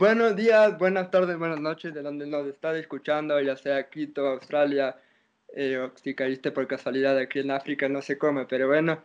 Buenos 0.00 0.34
días, 0.34 0.78
buenas 0.78 1.10
tardes, 1.10 1.36
buenas 1.36 1.60
noches, 1.60 1.92
de 1.92 2.00
donde 2.00 2.26
nos 2.26 2.46
está 2.46 2.74
escuchando, 2.74 3.38
ya 3.38 3.54
sea 3.54 3.90
Quito, 3.90 4.26
Australia, 4.28 4.96
eh, 5.54 5.76
o 5.76 5.92
si 5.94 6.14
caíste 6.14 6.52
por 6.52 6.66
casualidad 6.66 7.18
aquí 7.18 7.40
en 7.40 7.50
África, 7.50 7.86
no 7.86 8.00
sé 8.00 8.16
cómo, 8.16 8.48
pero 8.48 8.66
bueno, 8.66 9.02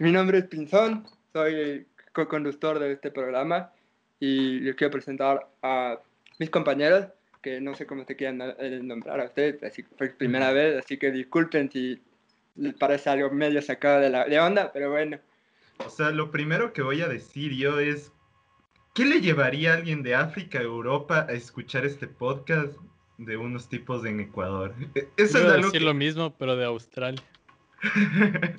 mi 0.00 0.12
nombre 0.12 0.36
es 0.36 0.44
Pinzón, 0.44 1.06
soy 1.32 1.86
co-conductor 2.12 2.78
de 2.78 2.92
este 2.92 3.10
programa 3.10 3.72
y 4.20 4.60
les 4.60 4.76
quiero 4.76 4.90
presentar 4.90 5.48
a 5.62 5.98
mis 6.38 6.50
compañeros, 6.50 7.06
que 7.40 7.58
no 7.62 7.74
sé 7.74 7.86
cómo 7.86 8.04
se 8.04 8.14
quieran 8.14 8.54
eh, 8.58 8.80
nombrar 8.82 9.20
a 9.20 9.24
ustedes, 9.24 9.62
así 9.62 9.82
que 9.82 9.94
fue 9.96 10.10
primera 10.10 10.52
vez, 10.52 10.76
así 10.76 10.98
que 10.98 11.10
disculpen 11.10 11.70
si 11.70 12.02
les 12.56 12.74
parece 12.74 13.08
algo 13.08 13.30
medio 13.30 13.62
sacado 13.62 14.00
de 14.00 14.10
la 14.10 14.26
de 14.26 14.38
onda, 14.38 14.70
pero 14.74 14.90
bueno. 14.90 15.18
O 15.78 15.88
sea, 15.88 16.10
lo 16.10 16.30
primero 16.30 16.74
que 16.74 16.82
voy 16.82 17.00
a 17.00 17.08
decir 17.08 17.52
yo 17.52 17.80
es, 17.80 18.12
¿qué 18.94 19.04
le 19.04 19.20
llevaría 19.20 19.72
a 19.72 19.76
alguien 19.76 20.02
de 20.02 20.14
África 20.14 20.60
a 20.60 20.62
Europa 20.62 21.26
a 21.28 21.32
escuchar 21.32 21.84
este 21.84 22.06
podcast 22.06 22.74
de 23.18 23.36
unos 23.36 23.68
tipos 23.68 24.06
en 24.06 24.20
Ecuador? 24.20 24.74
E, 24.94 25.08
eso 25.16 25.38
es 25.38 25.44
algo 25.44 25.66
decir 25.66 25.82
lo 25.82 25.92
mismo, 25.92 26.34
pero 26.38 26.56
de 26.56 26.64
Australia. 26.64 27.22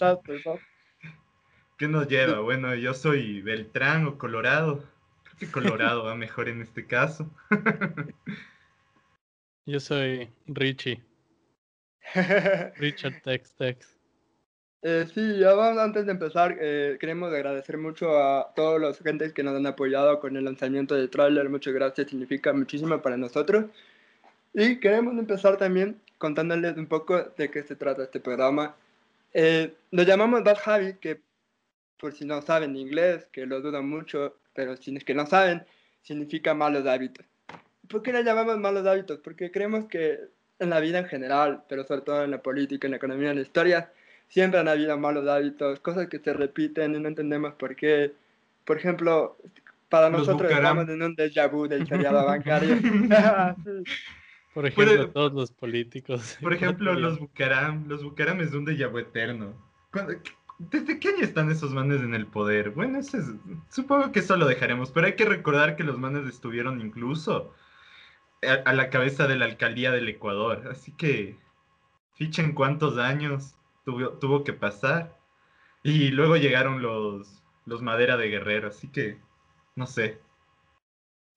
¿Qué 1.78 1.88
nos 1.88 2.08
lleva? 2.08 2.40
Bueno, 2.40 2.76
yo 2.76 2.94
soy 2.94 3.42
Beltrán 3.42 4.06
o 4.06 4.18
Colorado. 4.18 4.84
Creo 5.24 5.38
que 5.40 5.52
Colorado 5.52 6.04
va 6.04 6.16
mejor 6.16 6.48
en 6.48 6.62
este 6.62 6.86
caso. 6.86 7.30
yo 9.66 9.80
soy 9.80 10.30
Richie. 10.48 11.04
Richard 12.78 13.22
Tex 13.24 13.56
Tex. 13.56 13.95
Eh, 14.88 15.08
sí, 15.12 15.40
ya 15.40 15.56
vamos, 15.56 15.82
antes 15.82 16.06
de 16.06 16.12
empezar, 16.12 16.58
eh, 16.62 16.98
queremos 17.00 17.34
agradecer 17.34 17.76
mucho 17.80 18.20
a 18.20 18.54
todos 18.56 18.80
los 18.80 19.00
gentes 19.00 19.34
que 19.34 19.42
nos 19.42 19.56
han 19.56 19.66
apoyado 19.66 20.20
con 20.20 20.38
el 20.38 20.46
lanzamiento 20.46 20.94
del 20.94 21.10
tráiler. 21.10 21.50
Muchas 21.50 21.74
gracias, 21.74 22.12
significa 22.12 22.54
muchísimo 22.54 23.02
para 23.02 23.18
nosotros. 23.18 23.66
Y 24.54 24.80
queremos 24.80 25.18
empezar 25.18 25.58
también 25.58 26.00
contándoles 26.20 26.78
un 26.78 26.86
poco 26.86 27.20
de 27.36 27.50
qué 27.50 27.64
se 27.64 27.76
trata 27.76 28.04
este 28.04 28.20
programa. 28.20 28.76
Eh, 29.34 29.74
llamamos 29.90 30.44
Bad 30.44 30.58
Javi, 30.58 30.94
que 31.02 31.20
por 32.00 32.14
si 32.14 32.24
no 32.26 32.44
saben 32.44 32.76
inglés, 32.76 33.28
que 33.32 33.48
lo 33.48 33.62
dudo 33.62 33.82
mucho, 33.82 34.36
pero 34.54 34.78
si 34.78 34.96
es 34.96 35.04
que 35.04 35.16
no 35.16 35.26
saben, 35.26 35.66
significa 36.04 36.54
malos 36.54 36.86
hábitos. 36.86 37.26
¿Por 37.90 38.04
qué 38.04 38.14
le 38.14 38.24
llamamos 38.24 38.60
malos 38.60 38.86
hábitos? 38.86 39.18
Porque 39.24 39.50
creemos 39.50 39.86
que 39.86 40.20
en 40.60 40.70
la 40.70 40.80
vida 40.80 41.00
en 41.00 41.06
general, 41.08 41.64
pero 41.68 41.86
sobre 41.86 42.02
todo 42.02 42.24
en 42.24 42.30
la 42.30 42.44
política, 42.44 42.86
en 42.86 42.92
la 42.92 42.98
economía, 42.98 43.32
en 43.32 43.38
la 43.38 43.42
historia, 43.42 43.92
siempre 44.28 44.60
han 44.60 44.68
habido 44.68 44.98
malos 44.98 45.28
hábitos, 45.28 45.80
cosas 45.80 46.08
que 46.08 46.20
se 46.20 46.34
repiten 46.34 46.96
y 46.96 47.00
no 47.00 47.08
entendemos 47.08 47.54
por 47.54 47.76
qué. 47.76 48.14
Por 48.66 48.78
ejemplo, 48.78 49.38
para 49.90 50.10
nosotros 50.10 50.52
estamos 50.52 50.90
en 50.90 51.02
un 51.02 51.16
déjà 51.16 51.50
vu 51.50 51.68
del 51.68 51.88
feriado 51.88 52.26
bancario. 52.26 52.78
Por 54.54 54.66
ejemplo, 54.66 55.10
todos 55.10 55.34
los 55.34 55.52
políticos. 55.52 56.38
Por 56.42 56.54
ejemplo, 56.58 56.94
los 56.94 57.20
Bucaram. 57.20 57.88
Los 57.88 58.04
Bucaram 58.04 58.42
es 58.42 58.54
un 58.54 58.66
déjà 58.66 58.90
vu 58.90 59.00
eterno. 59.00 59.54
¿Desde 60.58 61.00
qué 61.00 61.10
año 61.10 61.24
están 61.24 61.52
esos 61.52 61.74
manes 61.74 62.02
en 62.02 62.16
el 62.16 62.28
poder? 62.28 62.72
Bueno, 62.72 63.00
ese 63.00 63.20
supongo 63.70 64.12
que 64.12 64.20
eso 64.20 64.38
lo 64.38 64.48
dejaremos, 64.48 64.92
pero 64.92 65.08
hay 65.08 65.16
que 65.16 65.26
recordar 65.26 65.76
que 65.76 65.84
los 65.84 66.00
manes 66.00 66.26
estuvieron 66.28 66.80
incluso 66.80 67.54
a, 68.42 68.70
a 68.70 68.74
la 68.74 68.90
cabeza 68.90 69.28
de 69.28 69.36
la 69.36 69.46
alcaldía 69.46 69.92
del 69.92 70.08
Ecuador. 70.08 70.70
Así 70.72 70.94
que 70.94 71.38
fichen 72.14 72.54
cuántos 72.54 72.98
años 72.98 73.56
tuvo, 73.86 74.44
que 74.44 74.54
pasar. 74.54 75.18
Y 75.84 76.10
luego 76.10 76.36
llegaron 76.36 76.82
los, 76.82 77.42
los 77.66 77.82
Madera 77.82 78.18
de 78.18 78.28
Guerrero, 78.28 78.68
así 78.70 78.88
que 78.90 79.20
no 79.76 79.88
sé. 79.88 80.20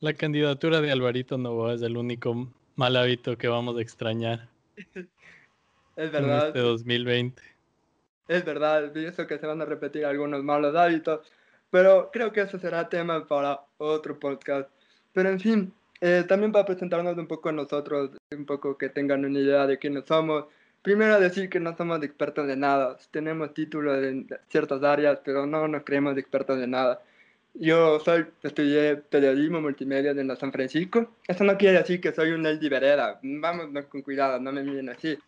La 0.01 0.15
candidatura 0.15 0.81
de 0.81 0.91
Alvarito 0.91 1.39
Novoa 1.39 1.75
es 1.75 1.83
el 1.83 1.97
único 1.97 2.49
mal 2.77 2.97
hábito 2.97 3.37
que 3.37 3.49
vamos 3.49 3.77
a 3.77 3.83
extrañar. 3.83 4.49
es 5.97 6.13
verdad. 6.13 6.43
En 6.43 6.47
este 6.49 6.61
2020. 6.61 7.43
Es 8.29 8.45
verdad, 8.45 8.93
pienso 8.93 9.27
que 9.27 9.39
se 9.39 9.47
van 9.47 9.63
a 9.63 9.65
repetir 9.65 10.05
algunos 10.05 10.45
malos 10.45 10.77
hábitos, 10.77 11.21
pero 11.71 12.11
creo 12.13 12.31
que 12.31 12.43
eso 12.43 12.59
será 12.59 12.89
tema 12.89 13.27
para 13.27 13.65
otro 13.79 14.19
podcast. 14.19 14.71
Pero 15.13 15.31
en 15.31 15.41
fin, 15.41 15.75
eh, 16.01 16.25
también 16.29 16.53
para 16.53 16.67
presentarnos 16.67 17.17
un 17.17 17.27
poco 17.27 17.49
a 17.49 17.53
nosotros, 17.53 18.11
un 18.31 18.47
poco 18.47 18.77
que 18.77 18.91
tengan 18.91 19.25
una 19.25 19.39
idea 19.39 19.67
de 19.67 19.79
quiénes 19.79 20.05
somos, 20.07 20.45
Primero 20.89 21.21
decir 21.21 21.51
que 21.51 21.61
no 21.61 21.77
somos 21.77 22.03
expertos 22.03 22.47
de 22.47 22.57
nada. 22.57 22.97
Tenemos 23.11 23.53
títulos 23.53 24.03
en 24.03 24.27
ciertas 24.49 24.83
áreas, 24.83 25.21
pero 25.23 25.45
no 25.45 25.69
nos 25.69 25.83
creemos 25.83 26.17
expertos 26.17 26.59
de 26.59 26.67
nada. 26.67 27.03
Yo 27.53 28.01
soy, 28.01 28.25
estudié 28.43 28.97
periodismo 28.97 29.61
multimedia 29.61 30.13
en 30.13 30.27
la 30.27 30.35
San 30.37 30.51
Francisco. 30.51 31.11
Eso 31.27 31.45
no 31.45 31.59
quiere 31.59 31.77
decir 31.77 32.01
que 32.01 32.13
soy 32.13 32.31
un 32.31 32.47
Eldi 32.47 32.71
Vereda. 32.71 33.21
Vamos 33.23 33.67
con 33.91 34.01
cuidado, 34.01 34.41
no 34.41 34.51
me 34.51 34.63
miren 34.63 34.89
así. 34.89 35.19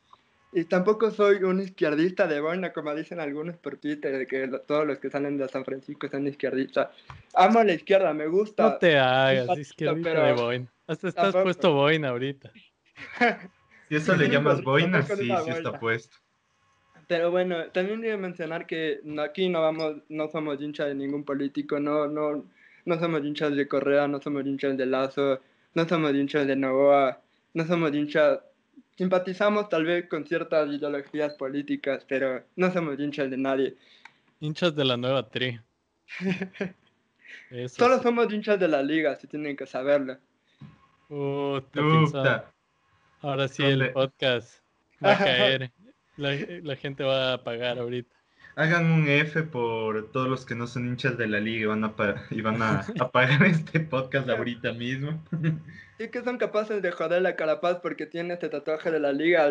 Y 0.54 0.64
tampoco 0.64 1.10
soy 1.10 1.44
un 1.44 1.60
izquierdista 1.60 2.26
de 2.26 2.40
boina, 2.40 2.72
como 2.72 2.94
dicen 2.94 3.20
algunos 3.20 3.58
por 3.58 3.76
Twitter, 3.76 4.16
de 4.16 4.26
que 4.26 4.48
todos 4.66 4.86
los 4.86 4.98
que 4.98 5.10
salen 5.10 5.36
de 5.36 5.46
San 5.50 5.66
Francisco 5.66 6.08
son 6.08 6.26
izquierdistas. 6.26 6.88
Amo 7.34 7.62
la 7.62 7.74
izquierda, 7.74 8.14
me 8.14 8.28
gusta. 8.28 8.62
No 8.62 8.76
te 8.78 8.96
hagas, 8.96 9.58
izquierdista 9.58 10.24
de 10.24 10.32
boina. 10.32 10.72
Hasta 10.86 11.08
estás 11.08 11.36
puesto 11.36 11.74
boina 11.74 12.08
ahorita. 12.08 12.50
Si 13.90 13.96
eso 13.96 14.16
le 14.16 14.28
llamas 14.30 14.62
boina, 14.62 15.02
sí, 15.02 15.28
sí 15.44 15.50
está 15.50 15.78
puesto. 15.78 16.16
Pero 17.08 17.32
bueno, 17.32 17.66
también 17.72 18.00
quiero 18.00 18.18
mencionar 18.18 18.64
que 18.68 19.00
aquí 19.20 19.48
no 19.48 19.62
vamos, 19.62 19.96
no 20.08 20.28
somos 20.28 20.62
hinchas 20.62 20.86
de 20.86 20.94
ningún 20.94 21.24
político, 21.24 21.80
no, 21.80 22.06
no, 22.06 22.44
no 22.84 23.00
somos 23.00 23.24
hinchas 23.24 23.56
de 23.56 23.66
Correa, 23.66 24.06
no 24.06 24.22
somos 24.22 24.46
hinchas 24.46 24.76
de 24.76 24.86
Lazo, 24.86 25.40
no 25.74 25.88
somos 25.88 26.14
hinchas 26.14 26.46
de 26.46 26.54
Novoa, 26.54 27.20
no 27.52 27.66
somos 27.66 27.92
hinchas, 27.92 28.38
simpatizamos 28.96 29.68
tal 29.68 29.86
vez 29.86 30.08
con 30.08 30.24
ciertas 30.24 30.68
ideologías 30.68 31.34
políticas, 31.34 32.06
pero 32.08 32.44
no 32.54 32.72
somos 32.72 32.96
hinchas 33.00 33.28
de 33.28 33.38
nadie. 33.38 33.76
Hinchas 34.38 34.76
de 34.76 34.84
la 34.84 34.96
nueva 34.96 35.28
tri. 35.28 35.58
Solo 37.66 38.00
somos 38.00 38.32
hinchas 38.32 38.60
de 38.60 38.68
la 38.68 38.84
liga, 38.84 39.16
si 39.16 39.26
tienen 39.26 39.56
que 39.56 39.66
saberlo. 39.66 40.16
Ahora 43.22 43.48
sí 43.48 43.62
el 43.62 43.92
podcast 43.92 44.62
va 45.04 45.12
a 45.12 45.18
caer. 45.18 45.70
La, 46.16 46.76
gente 46.76 47.04
va 47.04 47.34
a 47.34 47.44
pagar 47.44 47.78
ahorita. 47.78 48.14
Hagan 48.56 48.90
un 48.90 49.08
F 49.08 49.42
por 49.42 50.10
todos 50.10 50.28
los 50.28 50.46
que 50.46 50.54
no 50.54 50.66
son 50.66 50.88
hinchas 50.88 51.18
de 51.18 51.26
la 51.26 51.38
liga 51.38 51.62
y 51.62 51.66
van 51.66 51.84
a, 51.84 51.94
y 52.30 52.40
van 52.40 52.62
a, 52.62 52.82
pagar 53.12 53.42
este 53.44 53.80
podcast 53.80 54.28
ahorita 54.28 54.72
mismo. 54.72 55.22
Sí 55.98 56.08
que 56.08 56.24
son 56.24 56.38
capaces 56.38 56.80
de 56.80 56.92
joder 56.92 57.20
la 57.20 57.36
Carapaz 57.36 57.80
porque 57.80 58.06
tiene 58.06 58.32
este 58.32 58.48
tatuaje 58.48 58.90
de 58.90 59.00
la 59.00 59.12
liga. 59.12 59.50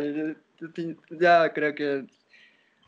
Ya 1.12 1.54
creo 1.54 1.76
que... 1.76 2.08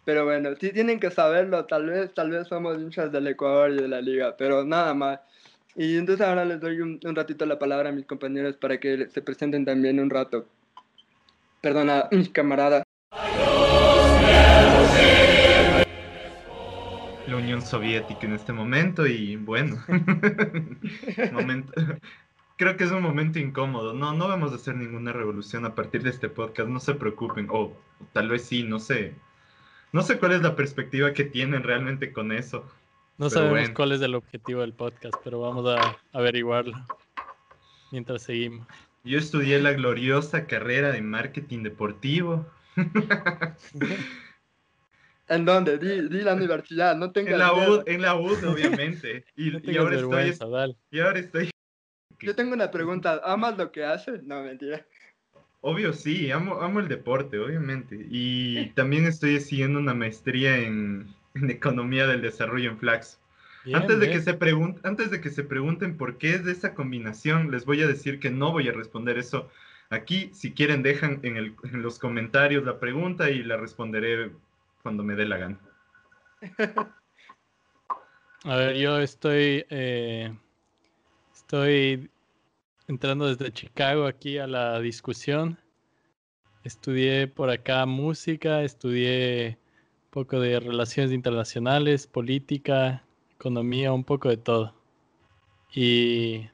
Pero 0.04 0.26
bueno, 0.26 0.56
sí 0.60 0.72
tienen 0.72 1.00
que 1.00 1.12
saberlo. 1.12 1.66
Tal 1.66 1.86
vez, 1.86 2.12
tal 2.16 2.32
vez 2.32 2.48
somos 2.48 2.80
hinchas 2.80 3.12
del 3.12 3.28
Ecuador 3.28 3.70
y 3.70 3.76
de 3.76 3.88
la 3.88 4.02
liga, 4.02 4.36
pero 4.36 4.66
nada 4.66 4.96
más. 4.96 5.20
Y 5.76 5.96
entonces 5.96 6.26
ahora 6.26 6.44
les 6.44 6.60
doy 6.60 6.82
un, 6.82 7.00
un 7.04 7.16
ratito 7.16 7.46
la 7.46 7.60
palabra 7.60 7.90
a 7.90 7.92
mis 7.92 8.08
compañeros 8.08 8.58
para 8.58 8.80
que 8.80 9.08
se 9.10 9.22
presenten 9.22 9.64
también 9.64 10.00
un 10.00 10.10
rato 10.10 10.48
perdona, 11.62 12.08
mis 12.12 12.30
camaradas. 12.30 12.84
La 17.28 17.38
Unión 17.38 17.62
Soviética 17.62 18.26
en 18.26 18.34
este 18.34 18.52
momento 18.52 19.08
y 19.08 19.38
bueno, 19.38 19.78
momento, 21.32 21.72
creo 22.58 22.76
que 22.76 22.84
es 22.84 22.92
un 22.92 23.02
momento 23.02 23.40
incómodo. 23.40 23.94
No, 23.94 24.14
no 24.14 24.28
vamos 24.28 24.52
a 24.52 24.56
hacer 24.56 24.76
ninguna 24.76 25.14
revolución 25.14 25.66
a 25.66 25.76
partir 25.76 26.04
de 26.04 26.10
este 26.10 26.30
podcast, 26.30 26.68
no 26.68 26.80
se 26.80 26.96
preocupen, 26.96 27.48
o 27.50 27.74
tal 28.12 28.30
vez 28.30 28.44
sí, 28.44 28.64
no 28.64 28.80
sé. 28.80 29.16
No 29.94 30.02
sé 30.02 30.20
cuál 30.20 30.34
es 30.34 30.42
la 30.42 30.56
perspectiva 30.56 31.14
que 31.14 31.24
tienen 31.24 31.64
realmente 31.64 32.12
con 32.12 32.32
eso. 32.32 32.66
No 33.18 33.30
sabemos 33.30 33.70
cuál 33.70 33.92
es 33.92 34.02
el 34.02 34.16
objetivo 34.16 34.62
del 34.62 34.74
podcast, 34.74 35.16
pero 35.24 35.42
vamos 35.42 35.66
a 35.68 35.98
averiguarlo 36.12 36.74
mientras 37.92 38.24
seguimos. 38.24 38.68
Yo 39.04 39.18
estudié 39.18 39.60
la 39.60 39.74
gloriosa 39.74 40.46
carrera 40.46 40.92
de 40.92 41.02
marketing 41.02 41.64
deportivo. 41.64 42.46
¿En 45.28 45.46
dónde? 45.46 45.78
Di, 45.78 46.22
la 46.22 46.34
universidad, 46.34 46.96
no 46.98 47.12
tengo 47.12 47.30
en 47.30 47.38
la 47.40 47.54
UD, 47.54 47.84
en 47.88 48.02
la 48.02 48.16
UD, 48.16 48.44
obviamente. 48.48 49.24
Y, 49.36 49.78
ahora 49.78 49.96
estoy, 49.96 50.36
y 50.92 51.00
ahora 51.00 51.20
estoy. 51.20 51.50
Yo 52.20 52.36
tengo 52.36 52.54
una 52.54 52.70
pregunta. 52.70 53.22
¿Amas 53.24 53.58
lo 53.58 53.72
que 53.72 53.86
haces? 53.86 54.24
No, 54.24 54.44
mentira. 54.44 54.86
Obvio, 55.62 55.94
sí, 55.94 56.32
amo, 56.32 56.60
amo 56.62 56.82
el 56.82 56.90
deporte, 56.90 57.40
obviamente. 57.40 58.06
Y 58.10 58.72
también 58.76 59.06
estoy 59.06 59.40
siguiendo 59.40 59.80
una 59.80 59.94
maestría 59.94 60.58
en, 60.58 61.08
en 61.36 61.50
economía 61.50 62.08
del 62.08 62.22
desarrollo 62.22 62.70
en 62.70 62.78
Flax 62.78 63.21
antes, 63.74 64.00
de 64.00 64.10
que 64.10 64.22
se 64.22 64.38
antes 64.84 65.12
de 65.12 65.22
que 65.22 65.30
se 65.30 65.44
pregunten 65.44 65.98
por 65.98 66.18
qué 66.18 66.36
es 66.36 66.44
de 66.46 66.52
esa 66.52 66.74
combinación, 66.74 67.52
les 67.52 67.66
voy 67.66 67.82
a 67.82 67.88
decir 67.88 68.20
que 68.20 68.32
no 68.32 68.52
voy 68.52 68.68
a 68.68 68.72
responder 68.72 69.18
eso 69.18 69.50
aquí. 69.90 70.32
Si 70.34 70.54
quieren, 70.54 70.82
dejan 70.82 71.20
en, 71.24 71.56
los 71.82 72.00
comentarios 72.00 72.64
la 72.66 72.80
pregunta 72.80 73.30
y 73.30 73.44
la 73.44 73.58
responderé 73.58 74.32
cuando 74.82 75.04
me 75.04 75.16
dé 75.16 75.26
la 75.26 75.38
gana. 75.38 75.60
A 78.44 78.56
ver, 78.56 78.76
yo 78.76 79.00
estoy, 79.00 79.64
eh, 79.70 80.36
estoy 81.32 82.10
entrando 82.88 83.28
desde 83.28 83.54
Chicago 83.54 84.08
aquí 84.08 84.40
a 84.40 84.48
la 84.48 84.80
discusión. 84.80 85.60
Estudié 86.64 87.28
por 87.28 87.52
acá 87.52 87.86
música, 87.86 88.64
estudié 88.64 89.60
un 90.06 90.10
poco 90.10 90.40
de 90.40 90.60
relaciones 90.60 91.12
internacionales, 91.12 92.08
política, 92.08 93.04
economía, 93.42 93.92
un 93.92 94.04
poco 94.04 94.30
de 94.30 94.38
todo. 94.38 94.74
Y 95.74 96.48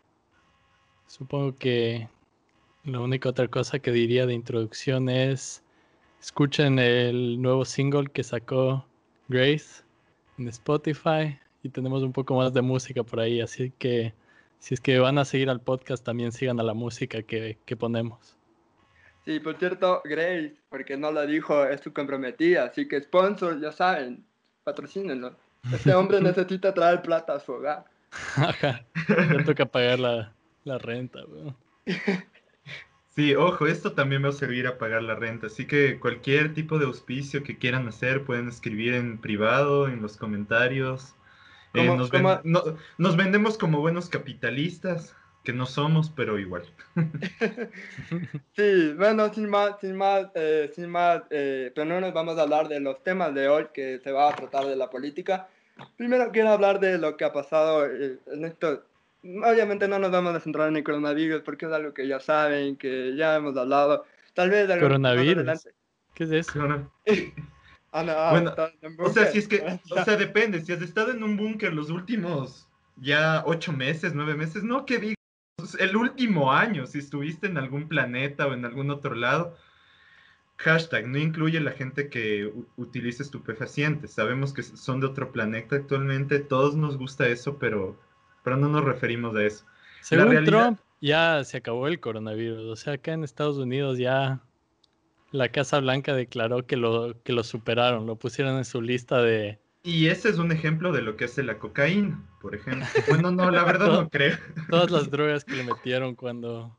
supongo 1.05 1.53
que 1.55 2.07
la 2.85 3.01
única 3.01 3.29
otra 3.29 3.49
cosa 3.49 3.79
que 3.79 3.91
diría 3.91 4.25
de 4.25 4.33
introducción 4.33 5.09
es 5.09 5.63
escuchen 6.21 6.79
el 6.79 7.41
nuevo 7.41 7.65
single 7.65 8.07
que 8.07 8.23
sacó 8.23 8.85
Grace 9.27 9.83
en 10.37 10.47
Spotify 10.47 11.37
y 11.61 11.69
tenemos 11.69 12.03
un 12.03 12.13
poco 12.13 12.35
más 12.35 12.53
de 12.53 12.61
música 12.61 13.03
por 13.03 13.19
ahí, 13.19 13.41
así 13.41 13.73
que 13.77 14.13
si 14.59 14.73
es 14.73 14.79
que 14.79 14.97
van 14.99 15.17
a 15.17 15.25
seguir 15.25 15.49
al 15.49 15.59
podcast 15.59 16.05
también 16.05 16.31
sigan 16.31 16.59
a 16.61 16.63
la 16.63 16.73
música 16.73 17.21
que, 17.21 17.57
que 17.65 17.75
ponemos. 17.75 18.37
Sí, 19.25 19.41
por 19.41 19.57
cierto, 19.57 20.01
Grace, 20.05 20.55
porque 20.69 20.95
no 20.95 21.11
lo 21.11 21.27
dijo, 21.27 21.65
es 21.65 21.81
su 21.81 21.91
comprometida, 21.91 22.63
así 22.63 22.87
que 22.87 23.01
sponsor, 23.01 23.59
ya 23.59 23.73
saben, 23.73 24.25
patrocínenlo. 24.63 25.35
Este 25.73 25.93
hombre 25.93 26.21
necesita 26.21 26.73
traer 26.73 27.01
plata 27.01 27.33
a 27.35 27.39
su 27.39 27.53
hogar. 27.53 27.85
Ajá, 28.35 28.85
ya 29.07 29.43
toca 29.45 29.65
pagar 29.65 29.99
la, 29.99 30.33
la 30.63 30.77
renta, 30.77 31.19
weón. 31.25 31.55
Sí, 33.15 33.33
ojo, 33.35 33.65
esto 33.65 33.93
también 33.93 34.23
va 34.23 34.29
a 34.29 34.33
servir 34.33 34.67
a 34.67 34.77
pagar 34.77 35.01
la 35.01 35.15
renta, 35.15 35.47
así 35.47 35.65
que 35.65 35.99
cualquier 35.99 36.53
tipo 36.53 36.77
de 36.77 36.85
auspicio 36.85 37.43
que 37.43 37.57
quieran 37.57 37.87
hacer 37.87 38.23
pueden 38.23 38.47
escribir 38.47 38.93
en 38.93 39.17
privado, 39.19 39.87
en 39.87 40.01
los 40.01 40.17
comentarios. 40.17 41.15
Eh, 41.73 41.85
¿Cómo- 41.87 41.95
nos, 41.97 42.11
ven- 42.11 42.21
cómo- 42.23 42.41
no- 42.43 42.63
nos 42.99 43.17
vendemos 43.17 43.57
como 43.57 43.81
buenos 43.81 44.07
capitalistas, 44.09 45.15
que 45.43 45.51
no 45.53 45.65
somos, 45.65 46.09
pero 46.11 46.37
igual. 46.37 46.63
Sí, 48.55 48.93
bueno, 48.97 49.33
sin 49.33 49.49
más, 49.49 49.79
sin 49.81 49.95
más, 49.95 50.27
eh, 50.35 50.71
sin 50.75 50.89
más, 50.89 51.23
eh, 51.29 51.71
pero 51.73 51.85
no 51.85 52.01
nos 52.01 52.13
vamos 52.13 52.37
a 52.37 52.41
hablar 52.43 52.67
de 52.67 52.79
los 52.79 53.01
temas 53.03 53.33
de 53.33 53.47
hoy 53.47 53.67
que 53.73 53.99
se 53.99 54.11
va 54.11 54.29
a 54.29 54.35
tratar 54.35 54.65
de 54.65 54.75
la 54.75 54.89
política. 54.89 55.47
Primero 55.97 56.31
quiero 56.31 56.49
hablar 56.49 56.79
de 56.79 56.97
lo 56.97 57.17
que 57.17 57.25
ha 57.25 57.33
pasado 57.33 57.85
eh, 57.85 58.19
en 58.27 58.45
esto. 58.45 58.83
Obviamente 59.23 59.87
no 59.87 59.99
nos 59.99 60.11
vamos 60.11 60.35
a 60.35 60.39
centrar 60.39 60.67
en 60.69 60.77
el 60.77 60.83
coronavirus 60.83 61.41
porque 61.41 61.65
es 61.65 61.71
algo 61.71 61.93
que 61.93 62.07
ya 62.07 62.19
saben, 62.19 62.77
que 62.77 63.15
ya 63.15 63.35
hemos 63.35 63.57
hablado. 63.57 64.05
Tal 64.33 64.49
vez 64.49 64.63
algo 64.69 64.75
más 64.75 64.81
Coronavirus. 64.89 65.37
adelante- 65.37 65.71
¿Qué 66.13 66.23
es 66.23 66.31
eso? 66.31 66.59
Ah, 67.93 68.03
no, 68.03 68.11
ah, 68.11 68.31
Bueno, 68.31 68.53
O 68.99 69.09
sea, 69.09 69.27
si 69.27 69.39
es 69.39 69.47
que, 69.47 69.63
o 69.91 70.03
sea, 70.03 70.17
depende, 70.17 70.59
si 70.61 70.73
has 70.73 70.81
estado 70.81 71.11
en 71.11 71.23
un 71.23 71.37
búnker 71.37 71.73
los 71.73 71.89
últimos 71.89 72.67
ya 72.97 73.43
ocho 73.45 73.71
meses, 73.71 74.13
nueve 74.13 74.35
meses, 74.35 74.61
no 74.63 74.85
que 74.85 74.99
digas, 74.99 75.15
el 75.79 75.95
último 75.95 76.51
año, 76.51 76.85
si 76.85 76.99
estuviste 76.99 77.47
en 77.47 77.57
algún 77.57 77.87
planeta 77.87 78.45
o 78.45 78.53
en 78.53 78.65
algún 78.65 78.91
otro 78.91 79.15
lado, 79.15 79.55
hashtag, 80.57 81.07
no 81.07 81.17
incluye 81.17 81.59
la 81.59 81.71
gente 81.71 82.09
que 82.09 82.51
utiliza 82.75 83.23
estupefacientes, 83.23 84.11
sabemos 84.11 84.53
que 84.53 84.63
son 84.63 84.99
de 84.99 85.07
otro 85.07 85.31
planeta 85.31 85.75
actualmente, 85.75 86.39
todos 86.39 86.75
nos 86.75 86.97
gusta 86.97 87.27
eso, 87.27 87.57
pero, 87.59 87.99
pero 88.43 88.57
no 88.57 88.67
nos 88.69 88.83
referimos 88.83 89.35
a 89.35 89.43
eso. 89.43 89.65
Según 90.01 90.29
realidad- 90.31 90.63
Trump, 90.63 90.79
ya 91.01 91.43
se 91.43 91.57
acabó 91.57 91.87
el 91.87 91.99
coronavirus. 91.99 92.65
O 92.65 92.75
sea, 92.75 92.93
acá 92.93 93.13
en 93.13 93.23
Estados 93.23 93.57
Unidos 93.57 93.97
ya 93.99 94.41
la 95.31 95.49
Casa 95.49 95.79
Blanca 95.79 96.13
declaró 96.13 96.65
que 96.65 96.75
lo, 96.77 97.21
que 97.23 97.33
lo 97.33 97.43
superaron, 97.43 98.05
lo 98.07 98.15
pusieron 98.15 98.57
en 98.57 98.65
su 98.65 98.81
lista 98.81 99.21
de... 99.21 99.59
Y 99.83 100.07
ese 100.07 100.29
es 100.29 100.37
un 100.37 100.51
ejemplo 100.51 100.91
de 100.91 101.01
lo 101.01 101.15
que 101.15 101.25
hace 101.25 101.43
la 101.43 101.59
cocaína, 101.59 102.27
por 102.41 102.55
ejemplo. 102.55 102.85
Bueno, 103.07 103.31
no, 103.31 103.51
la 103.51 103.63
verdad 103.63 103.87
no 103.87 104.09
creo. 104.09 104.37
Todas 104.69 104.89
las 104.91 105.09
drogas 105.11 105.45
que 105.45 105.55
le 105.55 105.63
metieron 105.63 106.15
cuando 106.15 106.77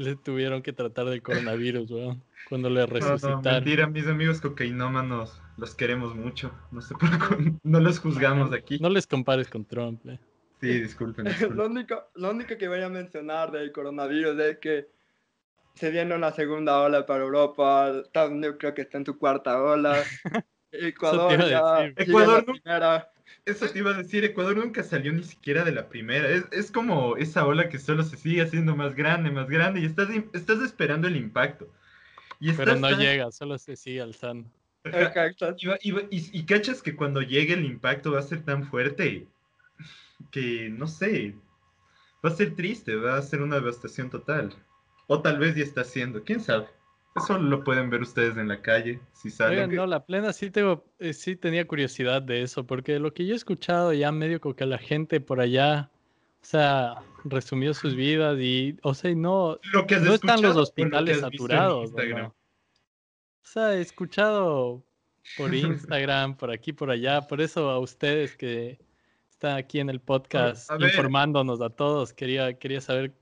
le 0.00 0.16
tuvieron 0.16 0.62
que 0.62 0.72
tratar 0.72 1.06
del 1.06 1.22
coronavirus, 1.22 1.90
weón. 1.90 2.22
Cuando 2.48 2.70
le 2.70 2.80
No, 2.80 2.86
no, 2.86 2.92
resucitaron. 2.94 3.42
mentira, 3.44 3.86
mis 3.86 4.06
amigos 4.06 4.40
cocainómanos, 4.40 5.40
los 5.56 5.74
queremos 5.74 6.14
mucho. 6.14 6.52
No 6.70 6.80
se 6.80 6.94
preocupen, 6.96 7.60
no 7.62 7.80
los 7.80 7.98
juzgamos 7.98 8.52
aquí. 8.52 8.78
No 8.78 8.88
les 8.88 9.06
compares 9.06 9.48
con 9.48 9.64
Trump, 9.64 10.04
eh. 10.06 10.18
Sí, 10.60 10.80
disculpen, 10.80 11.24
Lo 11.56 11.66
único, 11.66 12.02
lo 12.14 12.30
único 12.30 12.56
que 12.56 12.68
voy 12.68 12.82
a 12.82 12.88
mencionar 12.88 13.50
del 13.50 13.72
coronavirus 13.72 14.38
es 14.40 14.58
que 14.58 14.88
se 15.74 15.90
viene 15.90 16.14
una 16.14 16.32
segunda 16.32 16.80
ola 16.80 17.06
para 17.06 17.24
Europa. 17.24 17.90
Estados 18.04 18.32
Unidos 18.32 18.56
creo 18.58 18.74
que 18.74 18.82
está 18.82 18.98
en 18.98 19.06
su 19.06 19.18
cuarta 19.18 19.62
ola. 19.62 19.96
Ecuador 20.72 21.48
ya 21.48 21.84
Ecuador 21.96 22.44
la 22.46 22.52
primera. 22.52 23.12
Eso 23.46 23.68
te 23.68 23.78
iba 23.78 23.90
a 23.90 23.96
decir, 24.02 24.24
Ecuador 24.24 24.56
nunca 24.56 24.82
salió 24.82 25.12
ni 25.12 25.22
siquiera 25.24 25.64
de 25.64 25.72
la 25.72 25.88
primera. 25.88 26.28
Es, 26.28 26.44
es 26.52 26.70
como 26.70 27.16
esa 27.16 27.46
ola 27.46 27.68
que 27.68 27.78
solo 27.78 28.02
se 28.02 28.16
sigue 28.16 28.42
haciendo 28.42 28.76
más 28.76 28.94
grande, 28.94 29.30
más 29.30 29.48
grande, 29.48 29.80
y 29.80 29.86
estás, 29.86 30.08
estás 30.32 30.60
esperando 30.60 31.08
el 31.08 31.16
impacto. 31.16 31.68
Y 32.38 32.52
Pero 32.52 32.76
no 32.76 32.88
tan- 32.90 32.98
llega, 33.00 33.30
solo 33.32 33.58
se 33.58 33.76
sigue 33.76 34.00
alzando. 34.00 34.48
Exacto. 34.84 35.54
Y, 35.58 35.90
y 35.90 35.96
y- 36.10 36.30
y 36.40 36.44
cachas 36.44 36.80
que 36.82 36.96
cuando 36.96 37.20
llegue 37.22 37.54
el 37.54 37.64
impacto 37.64 38.12
va 38.12 38.20
a 38.20 38.22
ser 38.22 38.42
tan 38.44 38.64
fuerte 38.64 39.26
que, 40.30 40.68
no 40.70 40.86
sé, 40.86 41.34
va 42.24 42.30
a 42.30 42.34
ser 42.34 42.54
triste, 42.54 42.94
va 42.96 43.16
a 43.16 43.22
ser 43.22 43.42
una 43.42 43.56
devastación 43.56 44.10
total. 44.10 44.54
O 45.06 45.20
tal 45.22 45.38
vez 45.38 45.54
ya 45.54 45.62
está 45.64 45.80
haciendo, 45.82 46.22
quién 46.24 46.40
sabe. 46.40 46.68
Eso 47.16 47.38
lo 47.38 47.64
pueden 47.64 47.90
ver 47.90 48.02
ustedes 48.02 48.36
en 48.36 48.48
la 48.48 48.62
calle, 48.62 49.00
si 49.12 49.30
salen. 49.30 49.58
Oigan, 49.58 49.74
no, 49.74 49.86
la 49.86 50.06
plena 50.06 50.32
sí 50.32 50.50
tengo, 50.50 50.84
eh, 51.00 51.12
sí 51.12 51.34
tenía 51.34 51.66
curiosidad 51.66 52.22
de 52.22 52.42
eso, 52.42 52.64
porque 52.64 53.00
lo 53.00 53.12
que 53.12 53.26
yo 53.26 53.34
he 53.34 53.36
escuchado 53.36 53.92
ya 53.92 54.12
medio 54.12 54.40
como 54.40 54.54
que 54.54 54.64
la 54.64 54.78
gente 54.78 55.20
por 55.20 55.40
allá, 55.40 55.90
o 56.40 56.44
sea, 56.44 56.94
resumió 57.24 57.74
sus 57.74 57.96
vidas 57.96 58.38
y, 58.38 58.78
o 58.82 58.94
sea, 58.94 59.10
y 59.10 59.16
no, 59.16 59.58
Lo 59.72 59.86
que 59.88 59.98
no 59.98 60.14
están 60.14 60.40
los 60.40 60.54
lo 60.54 60.62
hospitales 60.62 61.20
saturados. 61.20 61.92
O 61.92 62.32
sea, 63.42 63.74
he 63.74 63.80
escuchado 63.80 64.84
por 65.36 65.52
Instagram, 65.54 66.36
por 66.36 66.52
aquí, 66.52 66.72
por 66.72 66.90
allá, 66.90 67.22
por 67.22 67.40
eso 67.40 67.70
a 67.70 67.80
ustedes 67.80 68.36
que 68.36 68.78
están 69.30 69.56
aquí 69.56 69.80
en 69.80 69.90
el 69.90 70.00
podcast 70.00 70.70
a 70.70 70.76
ver. 70.76 70.90
informándonos 70.90 71.60
a 71.60 71.70
todos, 71.70 72.12
quería, 72.12 72.54
quería 72.54 72.80
saber 72.80 73.14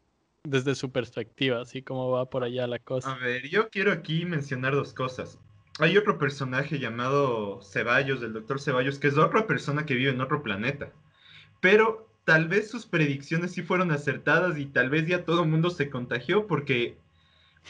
desde 0.48 0.74
su 0.74 0.90
perspectiva, 0.90 1.60
así 1.60 1.82
cómo 1.82 2.10
va 2.10 2.28
por 2.30 2.44
allá 2.44 2.66
la 2.66 2.76
A 2.76 2.78
cosa. 2.80 3.14
ver, 3.16 3.48
yo 3.48 3.68
quiero 3.70 3.92
aquí 3.92 4.24
mencionar 4.24 4.74
dos 4.74 4.92
cosas. 4.92 5.38
Hay 5.78 5.96
otro 5.96 6.18
personaje 6.18 6.78
llamado 6.78 7.60
Ceballos, 7.62 8.22
el 8.22 8.32
doctor 8.32 8.60
Ceballos, 8.60 8.98
que 8.98 9.08
es 9.08 9.16
otra 9.18 9.46
persona 9.46 9.86
que 9.86 9.94
vive 9.94 10.10
en 10.10 10.20
otro 10.20 10.42
planeta. 10.42 10.92
Pero 11.60 12.08
tal 12.24 12.48
vez 12.48 12.70
sus 12.70 12.86
predicciones 12.86 13.52
sí 13.52 13.62
fueron 13.62 13.90
acertadas 13.90 14.58
y 14.58 14.66
tal 14.66 14.90
vez 14.90 15.06
ya 15.06 15.24
todo 15.24 15.42
el 15.42 15.48
mundo 15.48 15.70
se 15.70 15.88
contagió 15.90 16.46
porque 16.46 16.96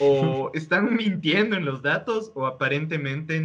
o 0.00 0.50
están 0.54 0.96
mintiendo 0.96 1.56
en 1.56 1.64
los 1.64 1.82
datos 1.82 2.32
o 2.34 2.46
aparentemente 2.46 3.40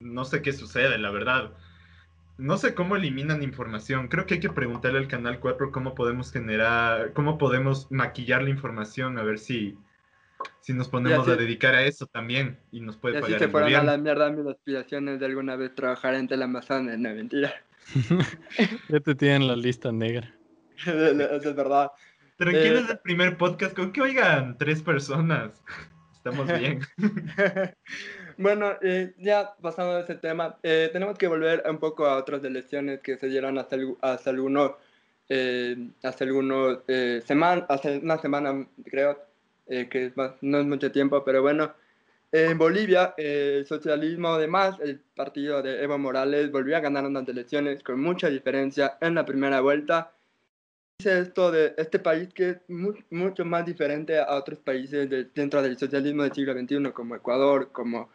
no 0.00 0.24
sé 0.24 0.42
qué 0.42 0.52
sucede, 0.52 0.98
la 0.98 1.10
verdad. 1.10 1.52
No 2.38 2.56
sé 2.56 2.74
cómo 2.74 2.94
eliminan 2.96 3.42
información. 3.42 4.06
Creo 4.08 4.24
que 4.24 4.34
hay 4.34 4.40
que 4.40 4.48
preguntarle 4.50 4.98
al 5.00 5.08
Canal 5.08 5.40
4 5.40 5.72
cómo 5.72 5.94
podemos 5.94 6.32
generar, 6.32 7.12
cómo 7.12 7.36
podemos 7.36 7.90
maquillar 7.90 8.42
la 8.42 8.50
información, 8.50 9.18
a 9.18 9.24
ver 9.24 9.38
si, 9.40 9.76
si 10.60 10.72
nos 10.72 10.88
ponemos 10.88 11.20
así- 11.26 11.32
a 11.32 11.36
dedicar 11.36 11.74
a 11.74 11.82
eso 11.84 12.06
también 12.06 12.58
y 12.70 12.80
nos 12.80 12.96
Y 12.96 12.98
puede 13.00 13.16
así 13.18 13.22
pagar 13.24 13.38
se 13.40 13.44
el 13.46 13.50
fueron 13.50 13.74
a 13.74 13.82
la 13.82 13.98
mierda 13.98 14.30
mis 14.30 14.46
aspiraciones 14.46 15.18
de 15.18 15.26
alguna 15.26 15.56
vez 15.56 15.74
trabajar 15.74 16.14
en 16.14 16.28
Teleamazonas. 16.28 16.96
No, 16.98 17.12
mentira. 17.12 17.52
Ya 18.88 19.00
te 19.00 19.14
tienen 19.14 19.48
la 19.48 19.56
lista 19.56 19.90
negra. 19.92 20.32
Eso 20.76 21.50
es 21.50 21.56
verdad. 21.56 21.90
Tranquilo, 22.36 22.76
Eh, 22.78 22.80
es 22.84 22.90
el 22.90 22.98
primer 23.00 23.36
podcast 23.36 23.74
con 23.74 23.90
que 23.92 24.00
oigan 24.00 24.56
tres 24.58 24.80
personas. 24.82 25.60
Estamos 26.30 26.58
bien. 26.58 26.80
bueno, 28.38 28.72
eh, 28.82 29.14
ya 29.18 29.54
pasando 29.60 29.94
de 29.96 30.02
ese 30.02 30.14
tema, 30.16 30.58
eh, 30.62 30.90
tenemos 30.92 31.16
que 31.16 31.26
volver 31.26 31.62
un 31.68 31.78
poco 31.78 32.06
a 32.06 32.16
otras 32.16 32.44
elecciones 32.44 33.00
que 33.00 33.16
se 33.16 33.28
dieron 33.28 33.58
hace, 33.58 33.78
hace 34.02 34.30
algunos, 34.30 34.72
eh, 35.28 35.76
hace 36.02 36.24
algunos 36.24 36.80
eh, 36.88 37.22
seman- 37.26 37.64
hace 37.68 37.98
una 37.98 38.18
semana 38.18 38.66
creo, 38.84 39.18
eh, 39.68 39.88
que 39.88 40.06
es 40.06 40.16
más- 40.16 40.32
no 40.42 40.58
es 40.58 40.66
mucho 40.66 40.92
tiempo, 40.92 41.24
pero 41.24 41.40
bueno, 41.42 41.72
en 42.30 42.58
Bolivia 42.58 43.14
eh, 43.16 43.56
el 43.58 43.66
socialismo 43.66 44.28
además, 44.28 44.76
el 44.80 44.98
partido 45.16 45.62
de 45.62 45.82
Evo 45.82 45.96
Morales 45.98 46.50
volvió 46.52 46.76
a 46.76 46.80
ganar 46.80 47.06
unas 47.06 47.26
elecciones 47.26 47.82
con 47.82 48.00
mucha 48.00 48.28
diferencia 48.28 48.98
en 49.00 49.14
la 49.14 49.24
primera 49.24 49.60
vuelta. 49.60 50.12
Dice 51.00 51.20
esto 51.20 51.52
de 51.52 51.74
este 51.78 52.00
país 52.00 52.28
que 52.34 52.50
es 52.50 52.56
mu- 52.66 52.92
mucho 53.10 53.44
más 53.44 53.64
diferente 53.64 54.18
a 54.18 54.34
otros 54.34 54.58
países 54.58 55.08
de- 55.08 55.26
dentro 55.32 55.62
del 55.62 55.78
socialismo 55.78 56.24
del 56.24 56.32
siglo 56.32 56.54
XXI, 56.54 56.90
como 56.92 57.14
Ecuador, 57.14 57.70
como, 57.70 58.08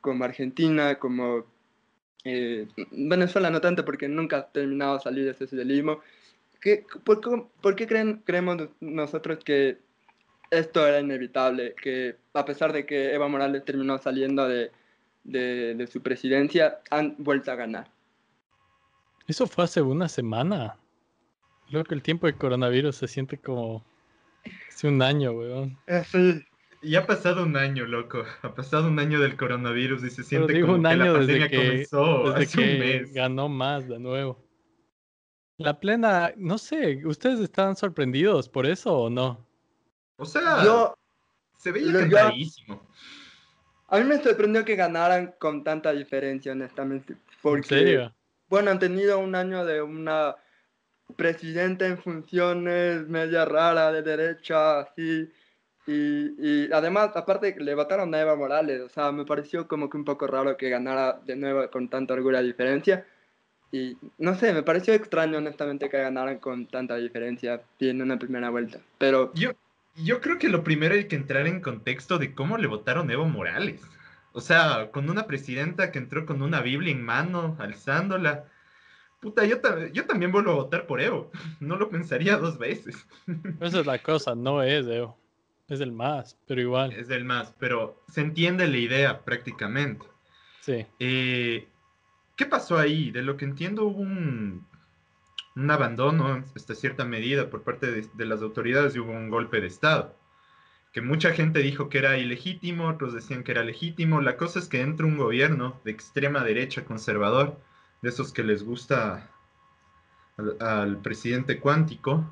como 0.00 0.24
Argentina, 0.24 0.98
como 0.98 1.44
eh, 2.24 2.66
Venezuela, 2.92 3.50
no 3.50 3.60
tanto 3.60 3.84
porque 3.84 4.08
nunca 4.08 4.38
ha 4.38 4.46
terminado 4.46 4.94
de 4.94 5.02
salir 5.02 5.24
de 5.26 5.32
ese 5.32 5.46
socialismo. 5.48 6.00
¿Qué, 6.62 6.86
por, 7.04 7.20
por 7.60 7.76
qué 7.76 7.86
creen, 7.86 8.22
creemos 8.24 8.56
nos- 8.56 8.70
nosotros 8.80 9.44
que 9.44 9.76
esto 10.50 10.86
era 10.86 10.98
inevitable? 10.98 11.74
Que 11.74 12.16
a 12.32 12.46
pesar 12.46 12.72
de 12.72 12.86
que 12.86 13.12
Evo 13.12 13.28
Morales 13.28 13.66
terminó 13.66 13.98
saliendo 13.98 14.48
de, 14.48 14.70
de, 15.24 15.74
de 15.74 15.86
su 15.88 16.00
presidencia, 16.00 16.80
han 16.88 17.16
vuelto 17.18 17.52
a 17.52 17.56
ganar. 17.56 17.90
Eso 19.26 19.46
fue 19.46 19.64
hace 19.64 19.82
una 19.82 20.08
semana. 20.08 20.78
Creo 21.70 21.84
que 21.84 21.94
el 21.94 22.02
tiempo 22.02 22.26
de 22.26 22.34
coronavirus 22.34 22.96
se 22.96 23.08
siente 23.08 23.38
como 23.38 23.84
Hace 24.68 24.88
un 24.88 25.00
año, 25.02 25.32
weón. 25.32 25.78
Eh, 25.86 26.02
sí. 26.06 26.42
Y 26.82 26.96
ha 26.96 27.06
pasado 27.06 27.42
un 27.44 27.56
año, 27.56 27.84
loco. 27.84 28.24
Ha 28.42 28.54
pasado 28.54 28.88
un 28.88 28.98
año 28.98 29.20
del 29.20 29.36
coronavirus 29.36 30.02
y 30.04 30.10
se 30.10 30.24
siente 30.24 30.54
digo 30.54 30.68
como 30.68 30.78
un 30.78 30.84
que 30.84 30.96
la 30.96 31.04
año 31.04 31.12
desde 31.14 31.26
pandemia 31.26 31.48
que, 31.50 31.56
comenzó 31.56 32.32
desde 32.32 32.42
hace 32.44 32.60
un 32.74 32.78
mes. 32.78 33.12
ganó 33.12 33.48
más 33.48 33.86
de 33.86 33.98
nuevo. 33.98 34.42
La 35.58 35.78
plena, 35.78 36.32
no 36.38 36.56
sé, 36.56 37.04
¿ustedes 37.06 37.38
estaban 37.40 37.76
sorprendidos 37.76 38.48
por 38.48 38.64
eso 38.66 38.96
o 38.96 39.10
no? 39.10 39.46
O 40.16 40.24
sea, 40.24 40.64
Yo, 40.64 40.94
se 41.58 41.70
veía 41.70 41.92
lo- 41.92 42.00
yo- 42.00 42.10
cantadísimo. 42.16 42.88
a 43.88 43.98
mí 43.98 44.04
me 44.04 44.22
sorprendió 44.22 44.64
que 44.64 44.74
ganaran 44.76 45.34
con 45.38 45.62
tanta 45.62 45.92
diferencia, 45.92 46.52
honestamente. 46.52 47.14
Porque, 47.42 47.58
¿En 47.58 47.64
serio? 47.84 48.14
bueno, 48.48 48.70
han 48.70 48.78
tenido 48.78 49.18
un 49.18 49.34
año 49.34 49.66
de 49.66 49.82
una 49.82 50.34
presidenta 51.16 51.86
en 51.86 51.98
funciones 51.98 53.06
media 53.08 53.44
rara 53.44 53.92
de 53.92 54.02
derecha, 54.02 54.80
así. 54.80 55.30
Y, 55.86 56.34
y 56.38 56.72
además, 56.72 57.10
aparte, 57.14 57.56
le 57.58 57.74
votaron 57.74 58.14
a 58.14 58.20
Eva 58.20 58.36
Morales. 58.36 58.80
O 58.82 58.88
sea, 58.88 59.12
me 59.12 59.24
pareció 59.24 59.66
como 59.66 59.88
que 59.90 59.96
un 59.96 60.04
poco 60.04 60.26
raro 60.26 60.56
que 60.56 60.68
ganara 60.68 61.20
de 61.24 61.36
nuevo 61.36 61.68
con 61.70 61.88
tanta 61.88 62.14
orgullo 62.14 62.42
diferencia. 62.42 63.06
Y 63.72 63.96
no 64.18 64.34
sé, 64.34 64.52
me 64.52 64.62
pareció 64.62 64.94
extraño, 64.94 65.38
honestamente, 65.38 65.88
que 65.88 65.98
ganaran 65.98 66.38
con 66.38 66.66
tanta 66.66 66.96
diferencia 66.96 67.62
en 67.78 68.02
una 68.02 68.18
primera 68.18 68.50
vuelta. 68.50 68.80
Pero 68.98 69.32
Yo, 69.34 69.52
yo 69.96 70.20
creo 70.20 70.38
que 70.38 70.48
lo 70.48 70.64
primero 70.64 70.94
hay 70.94 71.06
que 71.06 71.16
entrar 71.16 71.46
en 71.46 71.60
contexto 71.60 72.18
de 72.18 72.34
cómo 72.34 72.58
le 72.58 72.66
votaron 72.66 73.08
a 73.08 73.12
Evo 73.12 73.26
Morales. 73.26 73.82
O 74.32 74.40
sea, 74.40 74.90
con 74.92 75.10
una 75.10 75.26
presidenta 75.26 75.90
que 75.92 75.98
entró 75.98 76.26
con 76.26 76.42
una 76.42 76.60
Biblia 76.60 76.92
en 76.92 77.02
mano, 77.02 77.56
alzándola. 77.58 78.44
Puta, 79.20 79.44
yo, 79.44 79.60
ta- 79.60 79.88
yo 79.92 80.06
también 80.06 80.32
vuelvo 80.32 80.50
a 80.52 80.54
votar 80.54 80.86
por 80.86 81.00
Evo. 81.00 81.30
No 81.60 81.76
lo 81.76 81.88
pensaría 81.90 82.36
dos 82.38 82.58
veces. 82.58 83.06
Esa 83.60 83.80
es 83.80 83.86
la 83.86 83.98
cosa, 84.02 84.34
no 84.34 84.62
es 84.62 84.86
Evo. 84.86 85.18
Es 85.68 85.80
el 85.80 85.92
más, 85.92 86.36
pero 86.48 86.60
igual. 86.60 86.92
Es 86.92 87.10
el 87.10 87.24
más, 87.24 87.54
pero 87.58 88.02
se 88.08 88.22
entiende 88.22 88.66
la 88.66 88.78
idea 88.78 89.20
prácticamente. 89.24 90.04
Sí. 90.62 90.84
Eh, 90.98 91.68
¿Qué 92.36 92.46
pasó 92.46 92.76
ahí? 92.78 93.10
De 93.12 93.22
lo 93.22 93.36
que 93.36 93.44
entiendo 93.44 93.84
hubo 93.84 94.00
un, 94.00 94.66
un 95.54 95.70
abandono 95.70 96.42
hasta 96.56 96.74
cierta 96.74 97.04
medida 97.04 97.50
por 97.50 97.62
parte 97.62 97.90
de, 97.90 98.08
de 98.14 98.24
las 98.26 98.42
autoridades 98.42 98.96
y 98.96 98.98
hubo 98.98 99.12
un 99.12 99.30
golpe 99.30 99.60
de 99.60 99.68
Estado. 99.68 100.16
Que 100.92 101.02
mucha 101.02 101.32
gente 101.34 101.60
dijo 101.60 101.88
que 101.88 101.98
era 101.98 102.18
ilegítimo, 102.18 102.88
otros 102.88 103.12
decían 103.14 103.44
que 103.44 103.52
era 103.52 103.62
legítimo. 103.62 104.20
La 104.20 104.36
cosa 104.36 104.58
es 104.58 104.66
que 104.66 104.80
entra 104.80 105.06
un 105.06 105.18
gobierno 105.18 105.80
de 105.84 105.92
extrema 105.92 106.42
derecha 106.42 106.84
conservador, 106.84 107.60
de 108.02 108.08
esos 108.08 108.32
que 108.32 108.42
les 108.42 108.62
gusta 108.62 109.30
al, 110.36 110.56
al 110.60 110.98
presidente 110.98 111.60
cuántico. 111.60 112.24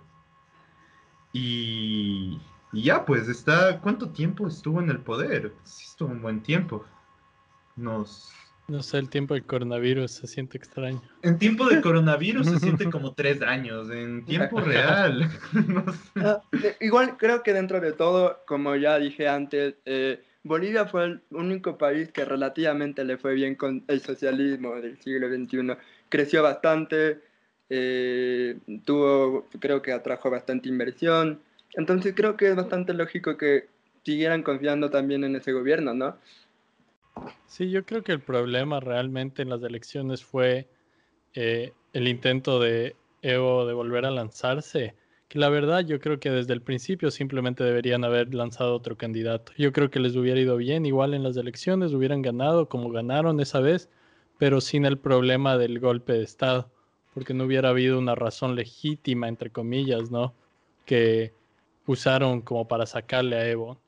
Y, 1.33 2.41
y 2.73 2.83
ya, 2.83 3.05
pues 3.05 3.29
está. 3.29 3.81
¿Cuánto 3.81 4.11
tiempo 4.11 4.49
estuvo 4.49 4.81
en 4.81 4.91
el 4.91 5.01
poder? 5.01 5.53
Sí, 5.65 5.85
estuvo 5.87 6.11
un 6.11 6.23
buen 6.23 6.43
tiempo. 6.43 6.85
Nos. 7.77 8.33
No 8.67 8.83
sé, 8.83 8.99
el 8.99 9.09
tiempo 9.09 9.33
del 9.33 9.45
coronavirus 9.45 10.11
se 10.11 10.27
siente 10.27 10.59
extraño. 10.59 11.01
En 11.23 11.39
tiempo 11.39 11.67
de 11.69 11.81
coronavirus 11.81 12.47
se 12.47 12.59
siente 12.59 12.91
como 12.91 13.15
tres 13.15 13.41
años. 13.41 13.91
En 13.91 14.25
tiempo 14.27 14.61
real. 14.61 15.31
no 15.67 15.91
sé. 15.93 15.99
Ah, 16.17 16.43
eh, 16.63 16.77
Igual 16.81 17.17
creo 17.17 17.43
que 17.43 17.55
dentro 17.55 17.81
de 17.81 17.93
todo, 17.93 18.43
como 18.47 18.77
ya 18.77 18.99
dije 18.99 19.27
antes, 19.27 19.77
eh, 19.87 20.23
Bolivia 20.45 20.87
fue 20.87 21.05
el 21.05 21.23
único 21.31 21.77
país 21.77 22.11
que 22.11 22.25
relativamente 22.25 23.05
le 23.05 23.19
fue 23.19 23.35
bien 23.35 23.55
con 23.55 23.85
el 23.89 24.01
socialismo 24.01 24.77
del 24.77 24.99
siglo 24.99 25.29
XXI. 25.29 25.77
Creció 26.09 26.43
bastante, 26.43 27.21
eh, 27.69 28.59
tuvo, 28.85 29.47
creo 29.59 29.83
que 29.83 29.93
atrajo 29.93 30.31
bastante 30.31 30.69
inversión. 30.69 31.41
Entonces 31.75 32.15
creo 32.17 32.37
que 32.37 32.49
es 32.49 32.57
bastante 32.57 32.95
lógico 32.95 33.37
que 33.37 33.67
siguieran 34.05 34.43
confiando 34.43 34.91
también 34.91 35.25
en 35.25 35.37
ese 35.37 35.53
gobierno, 35.53 35.93
¿no? 35.93 36.17
Sí, 37.47 37.71
yo 37.71 37.85
creo 37.85 38.03
que 38.03 38.13
el 38.13 38.21
problema 38.21 38.81
realmente 38.81 39.43
en 39.43 39.51
las 39.51 39.63
elecciones 39.63 40.25
fue 40.25 40.69
eh, 41.35 41.73
el 41.93 42.09
intento 42.09 42.61
de 42.61 42.97
Evo 43.21 43.67
de 43.67 43.75
volver 43.75 44.07
a 44.07 44.11
lanzarse, 44.11 44.95
que 45.29 45.39
la 45.39 45.51
verdad 45.51 45.81
yo 45.81 46.01
creo 46.01 46.19
que 46.19 46.31
desde 46.31 46.55
el 46.55 46.63
principio 46.63 47.11
simplemente 47.11 47.63
deberían 47.63 48.05
haber 48.05 48.35
lanzado 48.35 48.75
otro 48.75 48.97
candidato. 48.97 49.53
Yo 49.59 49.73
creo 49.73 49.91
que 49.91 50.01
les 50.01 50.17
hubiera 50.17 50.41
ido 50.41 50.57
bien, 50.57 50.87
igual 50.87 51.13
en 51.13 51.23
las 51.23 51.37
elecciones 51.37 51.93
hubieran 51.93 52.23
ganado 52.23 52.69
como 52.69 52.91
ganaron 52.91 53.39
esa 53.41 53.61
vez, 53.61 53.91
pero 54.39 54.61
sin 54.61 54.87
el 54.87 54.99
problema 54.99 55.59
del 55.59 55.81
golpe 55.81 56.15
de 56.15 56.23
Estado, 56.23 56.71
porque 57.13 57.35
no 57.35 57.45
hubiera 57.45 57.69
habido 57.69 57.99
una 57.99 58.15
razón 58.15 58.55
legítima, 58.55 59.29
entre 59.29 59.51
comillas, 59.51 60.11
¿no? 60.11 60.35
Que 60.87 61.35
usaron 61.87 62.41
como 62.41 62.67
para 62.67 62.87
sacarle 62.87 63.37
a 63.37 63.49
Evo. 63.49 63.79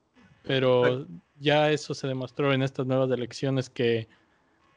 Pero 0.43 1.07
ya 1.39 1.71
eso 1.71 1.95
se 1.95 2.07
demostró 2.07 2.53
en 2.53 2.63
estas 2.63 2.87
nuevas 2.87 3.11
elecciones 3.11 3.71
que 3.71 4.09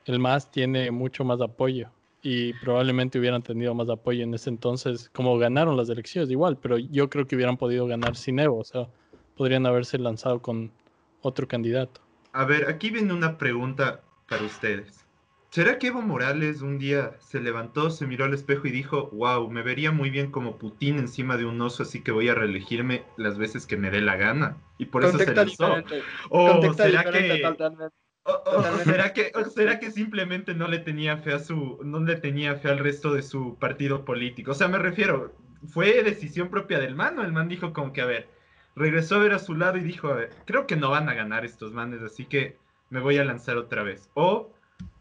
el 0.05 0.20
MAS 0.20 0.50
tiene 0.51 0.91
mucho 0.91 1.25
más 1.25 1.41
apoyo 1.41 1.91
y 2.24 2.53
probablemente 2.53 3.20
hubieran 3.20 3.44
tenido 3.44 3.75
más 3.75 3.89
apoyo 3.89 4.24
en 4.24 4.34
ese 4.34 4.50
entonces, 4.50 5.10
como 5.13 5.38
ganaron 5.38 5.75
las 5.75 5.89
elecciones 5.89 6.32
igual, 6.32 6.58
pero 6.58 6.77
yo 6.77 7.10
creo 7.10 7.27
que 7.27 7.36
hubieran 7.36 7.58
podido 7.58 7.86
ganar 7.86 8.15
sin 8.15 8.39
Evo, 8.39 8.60
o 8.60 8.63
sea, 8.63 8.88
podrían 9.36 9.65
haberse 9.65 10.00
lanzado 10.00 10.42
con 10.42 10.72
otro 11.22 11.48
candidato. 11.50 12.01
A 12.32 12.46
ver, 12.46 12.70
aquí 12.70 12.89
viene 12.89 13.13
una 13.13 13.38
pregunta 13.38 14.01
para 14.30 14.44
ustedes. 14.44 15.06
¿Será 15.50 15.77
que 15.77 15.88
Evo 15.88 16.01
Morales 16.01 16.62
un 16.62 16.80
día 16.80 17.15
se 17.20 17.42
levantó, 17.42 17.92
se 17.92 18.08
miró 18.08 18.25
al 18.25 18.34
espejo 18.34 18.68
y 18.68 18.72
dijo, 18.72 19.10
wow, 19.12 19.51
me 19.51 19.62
vería 19.62 19.92
muy 19.92 20.10
bien 20.10 20.32
como 20.32 20.58
Putin 20.58 20.98
encima 20.98 21.38
de 21.38 21.46
un 21.46 21.62
oso, 21.62 21.84
así 21.84 22.01
que 22.01 22.12
voy 22.12 22.30
a 22.30 22.36
reelegirme 22.36 23.03
las 23.18 23.38
veces 23.38 23.68
que 23.68 23.77
me 23.77 23.92
dé 23.92 24.01
la 24.01 24.15
gana? 24.15 24.58
Y 24.80 24.86
por 24.86 25.03
eso 25.03 25.20
se 25.20 25.36
lanzó. 25.36 25.75
diferente. 25.75 26.01
¿O 26.30 26.74
será 26.74 27.03
diferente 27.03 27.36
que, 27.36 27.44
totalmente. 27.44 28.02
O- 28.25 28.32
o- 28.32 28.60
o 28.60 28.77
será 28.80 29.13
que, 29.13 29.32
o 29.36 29.46
será 29.46 29.80
que 29.80 29.92
simplemente 29.92 30.53
no 30.53 30.68
le 30.68 30.80
tenía 30.80 31.18
fe 31.18 31.34
a 31.34 31.39
su, 31.39 31.80
no 31.84 32.00
le 32.00 32.15
tenía 32.15 32.56
fe 32.56 32.70
al 32.70 32.80
resto 32.80 33.13
de 33.13 33.22
su 33.22 33.58
partido 33.60 34.06
político? 34.06 34.51
O 34.51 34.56
sea, 34.56 34.68
me 34.68 34.80
refiero, 34.80 35.34
fue 35.68 36.03
decisión 36.03 36.50
propia 36.50 36.80
del 36.80 36.96
man, 36.96 37.15
¿no? 37.15 37.24
El 37.24 37.32
man 37.34 37.48
dijo 37.50 37.74
como 37.74 37.94
que, 37.94 38.01
a 38.01 38.06
ver, 38.06 38.30
regresó 38.75 39.15
a 39.15 39.20
ver 39.20 39.34
a 39.34 39.39
su 39.39 39.56
lado 39.56 39.77
y 39.77 39.82
dijo, 39.84 40.08
a 40.08 40.15
ver, 40.15 40.30
creo 40.46 40.68
que 40.68 40.75
no 40.75 40.89
van 40.89 41.10
a 41.10 41.13
ganar 41.13 41.46
estos 41.46 41.74
manes, 41.74 42.01
así 42.01 42.25
que 42.25 42.58
me 42.89 43.00
voy 43.00 43.18
a 43.18 43.24
lanzar 43.25 43.58
otra 43.58 43.84
vez. 43.84 44.10
O 44.13 44.53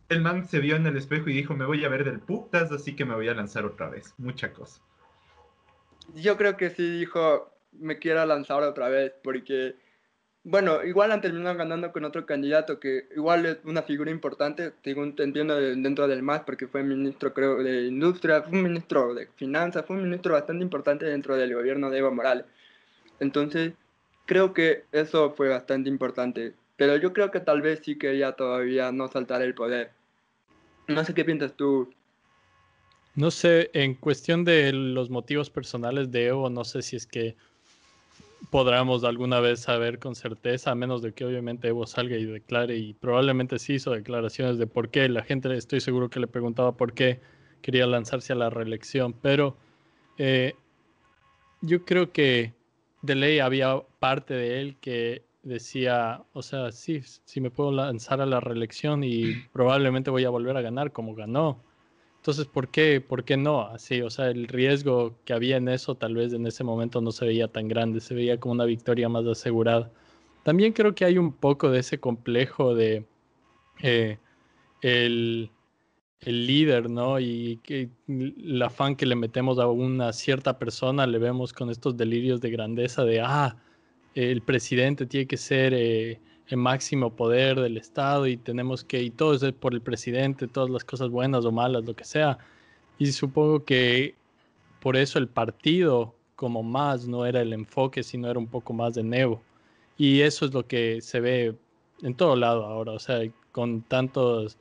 el 0.09 0.21
man 0.21 0.47
se 0.47 0.61
vio 0.61 0.77
en 0.77 0.87
el 0.87 0.97
espejo 0.97 1.31
y 1.31 1.35
dijo, 1.35 1.55
me 1.55 1.65
voy 1.65 1.85
a 1.85 1.89
ver 1.89 2.05
del 2.05 2.21
putas, 2.21 2.71
así 2.73 2.95
que 2.97 3.05
me 3.05 3.15
voy 3.15 3.29
a 3.29 3.35
lanzar 3.35 3.65
otra 3.65 3.89
vez. 3.89 4.15
Mucha 4.19 4.53
cosa. 4.53 4.81
Yo 6.15 6.37
creo 6.37 6.57
que 6.57 6.71
sí 6.71 6.99
dijo, 6.99 7.51
me 7.73 7.99
quiero 7.99 8.25
lanzar 8.27 8.63
otra 8.63 8.89
vez, 8.89 9.13
porque, 9.23 9.77
bueno, 10.45 10.83
igual 10.85 11.13
han 11.13 11.21
terminado 11.21 11.57
ganando 11.57 11.93
con 11.93 12.05
otro 12.05 12.27
candidato 12.27 12.81
que 12.81 13.07
igual 13.15 13.47
es 13.47 13.59
una 13.65 13.83
figura 13.83 14.11
importante, 14.11 14.73
según 14.83 15.15
te 15.15 15.23
entiendo, 15.23 15.55
de- 15.57 15.77
dentro 15.77 16.09
del 16.09 16.23
MAS, 16.23 16.43
porque 16.45 16.67
fue 16.67 16.83
ministro, 16.83 17.33
creo, 17.33 17.63
de 17.63 17.87
Industria, 17.87 18.43
fue 18.43 18.59
ministro 18.59 19.15
de 19.15 19.29
Finanzas, 19.37 19.85
fue 19.87 19.97
un 19.97 20.05
ministro 20.05 20.33
bastante 20.35 20.65
importante 20.65 21.07
dentro 21.07 21.37
del 21.37 21.55
gobierno 21.55 21.91
de 21.91 21.99
Evo 21.99 22.11
Morales. 22.13 22.45
Entonces, 23.21 23.73
creo 24.27 24.53
que 24.53 24.85
eso 24.93 25.33
fue 25.33 25.49
bastante 25.49 25.89
importante, 25.89 26.55
pero 26.77 26.97
yo 26.97 27.13
creo 27.13 27.31
que 27.31 27.41
tal 27.41 27.63
vez 27.63 27.81
sí 27.85 27.97
quería 27.97 28.33
todavía 28.33 28.91
no 28.91 29.07
saltar 29.09 29.43
el 29.43 29.55
poder. 29.55 29.93
No 30.89 31.05
sé 31.05 31.15
qué 31.15 31.25
piensas 31.25 31.53
tú. 31.57 31.89
No 33.15 33.31
sé, 33.31 33.71
en 33.75 33.95
cuestión 33.95 34.45
de 34.45 34.73
los 34.73 35.11
motivos 35.11 35.51
personales 35.51 36.11
de 36.11 36.27
Evo, 36.27 36.51
no 36.51 36.65
sé 36.65 36.83
si 36.83 36.97
es 36.97 37.07
que 37.07 37.37
podamos 38.51 39.05
alguna 39.05 39.41
vez 39.41 39.61
saber 39.61 39.99
con 39.99 40.15
certeza, 40.15 40.71
a 40.71 40.75
menos 40.75 41.03
de 41.03 41.13
que 41.13 41.25
obviamente 41.25 41.69
Evo 41.69 41.87
salga 41.87 42.17
y 42.17 42.25
declare, 42.25 42.77
y 42.77 42.95
probablemente 42.95 43.59
sí 43.59 43.75
hizo 43.75 43.91
declaraciones 43.91 44.59
de 44.59 44.67
por 44.67 44.91
qué. 44.91 45.09
La 45.09 45.23
gente 45.23 45.55
estoy 45.57 45.81
seguro 45.81 46.11
que 46.11 46.21
le 46.21 46.27
preguntaba 46.27 46.77
por 46.77 46.93
qué 46.93 47.21
quería 47.63 47.87
lanzarse 47.87 48.33
a 48.33 48.37
la 48.37 48.51
reelección, 48.51 49.15
pero 49.15 49.57
eh, 50.19 50.55
yo 51.61 51.85
creo 51.85 52.13
que 52.13 52.53
de 53.03 53.15
ley 53.15 53.39
había 53.39 53.81
parte 53.99 54.35
de 54.35 54.61
él 54.61 54.77
que 54.81 55.25
decía, 55.43 56.23
o 56.33 56.43
sea, 56.43 56.73
sí, 56.73 57.03
sí 57.25 57.41
me 57.41 57.51
puedo 57.51 57.73
lanzar 57.73 58.21
a 58.21 58.27
la 58.27 58.41
reelección 58.41 59.03
y 59.05 59.35
probablemente 59.53 60.11
voy 60.11 60.25
a 60.25 60.31
volver 60.31 60.57
a 60.57 60.63
ganar 60.63 60.93
como 60.93 61.15
ganó. 61.15 61.63
Entonces, 62.23 62.47
¿por 62.47 62.69
qué, 62.69 63.01
¿por 63.01 63.25
qué 63.25 63.37
no? 63.37 63.63
Así, 63.63 64.01
o 64.01 64.09
sea, 64.09 64.31
el 64.31 64.47
riesgo 64.47 65.17
que 65.25 65.33
había 65.33 65.57
en 65.57 65.67
eso 65.67 65.97
tal 65.97 66.15
vez 66.15 66.33
en 66.33 66.47
ese 66.47 66.63
momento 66.63 67.01
no 67.01 67.11
se 67.11 67.27
veía 67.27 67.49
tan 67.49 67.67
grande, 67.67 67.99
se 67.99 68.15
veía 68.15 68.39
como 68.39 68.53
una 68.53 68.65
victoria 68.65 69.09
más 69.09 69.27
asegurada. 69.27 69.91
También 70.45 70.73
creo 70.73 70.95
que 70.95 71.05
hay 71.05 71.19
un 71.19 71.33
poco 71.33 71.69
de 71.69 71.81
ese 71.81 71.99
complejo 71.99 72.77
de 72.77 73.05
eh, 73.83 74.19
el, 74.83 75.51
el 76.21 76.47
líder, 76.47 76.89
¿no? 76.89 77.19
Y 77.19 77.59
que 77.65 77.91
el 78.07 78.63
afán 78.63 78.95
que 78.95 79.05
le 79.05 79.17
metemos 79.17 79.59
a 79.59 79.67
una 79.67 80.13
cierta 80.13 80.61
persona, 80.61 81.09
le 81.09 81.19
vemos 81.19 81.53
con 81.53 81.71
estos 81.71 81.97
delirios 81.97 82.41
de 82.41 82.51
grandeza 82.53 83.05
de, 83.05 83.21
ah, 83.21 83.57
el 84.15 84.43
presidente 84.43 85.07
tiene 85.07 85.27
que 85.27 85.39
ser 85.39 85.75
eh, 85.75 86.21
el 86.53 86.59
máximo 86.59 87.17
poder 87.17 87.59
del 87.59 87.79
Estado 87.79 88.27
y 88.27 88.37
tenemos 88.37 88.85
que, 88.85 89.03
y 89.03 89.11
todo 89.11 89.35
es 89.35 89.53
por 89.55 89.73
el 89.73 89.81
presidente, 89.81 90.47
todas 90.47 90.69
las 90.69 90.85
cosas 90.85 91.09
buenas 91.09 91.47
o 91.47 91.53
malas, 91.53 91.85
lo 91.85 91.97
que 91.97 92.05
sea. 92.05 92.37
Y 92.99 93.13
supongo 93.13 93.65
que 93.65 94.15
por 94.81 94.97
eso 94.97 95.19
el 95.19 95.29
partido 95.29 96.15
como 96.37 96.63
más, 96.63 97.07
no 97.09 97.25
era 97.25 97.41
el 97.41 97.55
enfoque, 97.55 98.03
sino 98.03 98.29
era 98.29 98.39
un 98.39 98.49
poco 98.49 98.75
más 98.75 98.95
de 98.95 99.03
Nevo. 99.03 99.41
Y 99.97 100.21
eso 100.21 100.45
es 100.45 100.53
lo 100.53 100.67
que 100.67 101.01
se 101.01 101.21
ve 101.21 101.57
en 102.03 102.15
todo 102.17 102.37
lado 102.37 102.67
ahora, 102.67 102.93
o 102.93 102.99
sea, 102.99 103.21
con 103.53 103.81
tantos 103.83 104.59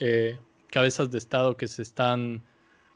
eh, 0.00 0.38
cabezas 0.68 1.10
de 1.10 1.18
Estado 1.18 1.56
que 1.56 1.68
se 1.68 1.82
están 1.82 2.42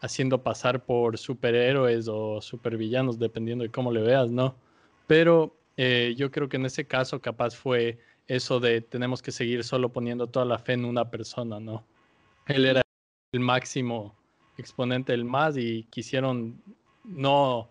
haciendo 0.01 0.43
pasar 0.43 0.85
por 0.85 1.17
superhéroes 1.17 2.09
o 2.09 2.41
supervillanos, 2.41 3.21
dependiendo 3.21 3.63
de 3.63 3.71
cómo 3.71 3.93
le 3.93 4.01
veas, 4.01 4.33
¿no? 4.33 4.57
Pero 5.07 5.55
eh, 5.77 6.15
yo 6.17 6.31
creo 6.33 6.49
que 6.49 6.57
en 6.57 6.67
ese 6.67 6.87
caso 6.87 7.21
capaz 7.21 7.55
fue 7.55 7.99
eso 8.27 8.61
de 8.61 8.81
tenemos 8.81 9.23
que 9.23 9.33
seguir 9.33 9.65
solo 9.65 9.91
poniendo 9.91 10.27
toda 10.27 10.45
la 10.47 10.59
fe 10.59 10.75
en 10.75 10.85
una 10.85 11.11
persona, 11.11 11.61
¿no? 11.61 11.85
Él 12.47 12.65
era 12.65 12.83
el 13.33 13.41
máximo 13.41 14.15
exponente 14.57 15.13
del 15.13 15.25
más 15.25 15.57
y 15.57 15.85
quisieron 15.85 16.63
no, 17.05 17.69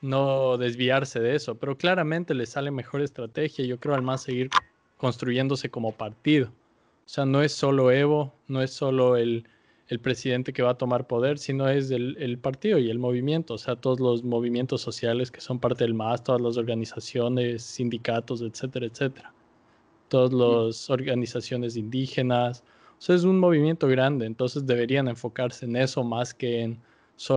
no 0.00 0.58
desviarse 0.58 1.20
de 1.20 1.36
eso, 1.36 1.56
pero 1.56 1.76
claramente 1.76 2.34
le 2.34 2.46
sale 2.46 2.70
mejor 2.70 3.02
estrategia, 3.02 3.64
yo 3.64 3.78
creo, 3.78 3.94
al 3.94 4.02
más 4.02 4.22
seguir 4.22 4.50
construyéndose 4.96 5.70
como 5.70 5.92
partido. 5.92 6.48
O 6.48 7.08
sea, 7.08 7.24
no 7.24 7.42
es 7.42 7.52
solo 7.52 7.92
Evo, 7.92 8.34
no 8.48 8.62
es 8.62 8.72
solo 8.72 9.16
el, 9.16 9.46
el 9.88 10.00
presidente 10.00 10.52
que 10.52 10.62
va 10.62 10.70
a 10.70 10.78
tomar 10.78 11.06
poder, 11.06 11.38
sino 11.38 11.68
es 11.68 11.90
el, 11.90 12.16
el, 12.18 12.38
partido 12.38 12.78
y 12.78 12.90
el 12.90 12.98
movimiento, 12.98 13.54
o 13.54 13.58
sea, 13.58 13.76
todos 13.76 14.00
los 14.00 14.24
movimientos 14.24 14.80
sociales 14.80 15.30
que 15.30 15.40
son 15.40 15.60
parte 15.60 15.84
del 15.84 15.94
MAS, 15.94 16.24
todas 16.24 16.40
las 16.40 16.56
organizaciones, 16.56 17.62
sindicatos, 17.62 18.42
etcétera, 18.42 18.86
etcétera. 18.86 19.35
Todas 20.08 20.32
las 20.32 20.90
organizaciones 20.90 21.76
indígenas, 21.76 22.62
o 22.98 23.00
sea, 23.00 23.16
es 23.16 23.24
un 23.24 23.38
movimiento 23.38 23.88
grande, 23.88 24.26
entonces 24.26 24.66
deberían 24.66 25.08
enfocarse 25.08 25.66
en 25.66 25.76
eso 25.76 26.04
más 26.04 26.32
que 26.32 26.62
en 26.62 26.80
solo 27.16 27.36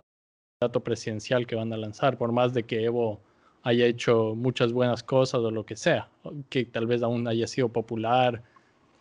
el 0.60 0.68
dato 0.68 0.80
presidencial 0.80 1.46
que 1.46 1.56
van 1.56 1.72
a 1.72 1.76
lanzar, 1.76 2.16
por 2.16 2.32
más 2.32 2.54
de 2.54 2.62
que 2.62 2.84
Evo 2.84 3.20
haya 3.62 3.86
hecho 3.86 4.34
muchas 4.34 4.72
buenas 4.72 5.02
cosas 5.02 5.40
o 5.40 5.50
lo 5.50 5.66
que 5.66 5.76
sea, 5.76 6.08
que 6.48 6.64
tal 6.64 6.86
vez 6.86 7.02
aún 7.02 7.26
haya 7.28 7.46
sido 7.46 7.68
popular, 7.68 8.42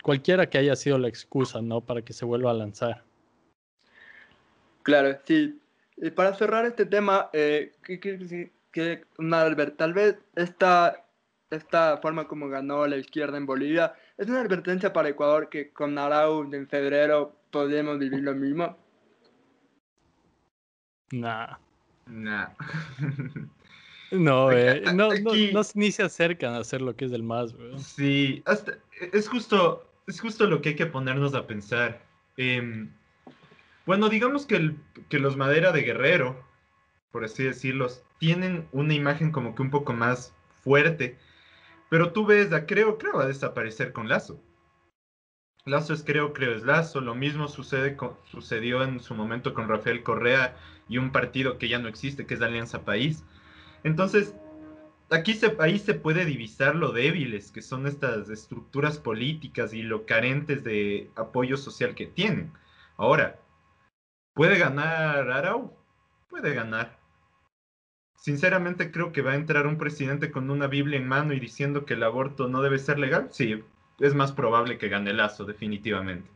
cualquiera 0.04 0.50
que 0.50 0.58
haya 0.58 0.76
sido 0.76 0.98
la 0.98 1.08
excusa, 1.08 1.62
¿no? 1.62 1.82
Para 1.82 2.02
que 2.02 2.14
se 2.14 2.26
vuelva 2.26 2.52
a 2.52 2.56
lanzar. 2.56 3.04
Claro, 4.84 5.18
sí. 5.26 5.60
Y 5.98 6.12
para 6.12 6.34
cerrar 6.34 6.66
este 6.66 6.86
tema, 6.86 7.30
eh, 7.34 7.74
que, 7.84 8.00
que, 8.00 8.52
que, 8.72 9.06
tal 9.78 9.94
vez 9.94 10.18
esta, 10.36 11.06
esta 11.52 11.98
forma 11.98 12.28
como 12.28 12.48
ganó 12.50 12.86
la 12.88 12.98
izquierda 12.98 13.38
en 13.38 13.46
Bolivia 13.46 13.94
es 14.18 14.28
una 14.28 14.42
advertencia 14.42 14.94
para 14.94 15.10
Ecuador 15.10 15.50
que 15.50 15.72
con 15.72 15.98
Arau 15.98 16.54
en 16.54 16.68
febrero 16.68 17.36
podemos 17.52 17.98
vivir 17.98 18.22
lo 18.22 18.36
mismo. 18.36 18.78
Nah. 21.12 21.58
Nah. 22.06 22.50
No, 24.12 24.52
eh, 24.52 24.82
no, 24.96 25.14
no, 25.14 25.36
no, 25.54 25.62
ni 25.76 25.92
se 25.92 26.04
acercan 26.04 26.56
a 26.56 26.60
hacer 26.60 26.82
lo 26.82 26.96
que 26.96 27.06
es 27.06 27.12
del 27.12 27.22
más, 27.22 27.54
bro. 27.54 27.78
Sí, 27.78 28.42
hasta, 28.46 28.80
es, 29.14 29.28
justo, 29.28 29.88
es 30.08 30.20
justo 30.20 30.48
lo 30.48 30.62
que 30.62 30.70
hay 30.70 30.76
que 30.76 30.88
ponernos 30.88 31.36
a 31.36 31.46
pensar. 31.46 32.02
Eh, 32.38 32.88
bueno, 33.86 34.10
digamos 34.10 34.46
que, 34.46 34.56
el, 34.56 34.78
que 35.10 35.20
los 35.20 35.38
Madera 35.38 35.72
de 35.72 35.82
Guerrero, 35.82 36.44
por 37.12 37.24
así 37.24 37.44
decirlo, 37.44 37.88
tienen 38.18 38.68
una 38.72 38.94
imagen 38.94 39.32
como 39.32 39.54
que 39.54 39.62
un 39.62 39.70
poco 39.70 39.94
más 39.94 40.34
fuerte, 40.64 41.18
pero 41.90 42.14
tú 42.14 42.26
ves 42.26 42.54
a 42.54 42.66
Creo, 42.66 42.98
Creo 42.98 43.18
va 43.18 43.24
a 43.24 43.28
desaparecer 43.28 43.92
con 43.92 44.08
Lazo. 44.08 44.42
Lazo 45.66 45.94
es 45.94 46.04
Creo, 46.04 46.34
Creo 46.34 46.56
es 46.56 46.64
Lazo. 46.64 47.02
Lo 47.02 47.16
mismo 47.16 47.48
sucede 47.48 47.96
con, 47.96 48.18
sucedió 48.32 48.84
en 48.84 49.00
su 49.00 49.16
momento 49.16 49.54
con 49.54 49.68
Rafael 49.68 50.04
Correa 50.04 50.56
y 50.88 50.98
un 50.98 51.12
partido 51.12 51.58
que 51.58 51.68
ya 51.68 51.80
no 51.80 51.88
existe, 51.88 52.26
que 52.26 52.36
es 52.36 52.42
Alianza 52.42 52.86
País. 52.86 53.24
Entonces, 53.84 54.36
aquí 55.10 55.34
se, 55.34 55.56
ahí 55.60 55.80
se 55.80 55.94
puede 55.94 56.26
divisar 56.26 56.76
lo 56.76 56.92
débiles 56.92 57.52
que 57.52 57.62
son 57.62 57.88
estas 57.88 58.30
estructuras 58.30 59.00
políticas 59.00 59.74
y 59.74 59.82
lo 59.82 60.06
carentes 60.06 60.64
de 60.64 61.12
apoyo 61.16 61.58
social 61.58 61.96
que 61.96 62.08
tienen. 62.08 62.54
Ahora, 62.98 63.40
¿puede 64.34 64.58
ganar 64.58 65.32
Arau? 65.32 65.74
Puede 66.30 66.54
ganar. 66.54 66.99
Sinceramente 68.20 68.92
creo 68.92 69.12
que 69.12 69.22
va 69.22 69.32
a 69.32 69.36
entrar 69.36 69.66
un 69.66 69.78
presidente 69.78 70.30
con 70.30 70.50
una 70.50 70.68
Biblia 70.68 71.00
en 71.00 71.08
mano 71.08 71.34
y 71.34 71.40
diciendo 71.40 71.86
que 71.86 71.94
el 71.94 72.04
aborto 72.04 72.48
no 72.48 72.62
debe 72.62 72.78
ser 72.78 73.00
legal. 73.00 73.30
Sí, 73.32 73.64
es 74.00 74.14
más 74.14 74.34
probable 74.34 74.78
que 74.78 74.90
gane 74.90 75.14
Lazo, 75.14 75.46
definitivamente. 75.46 76.30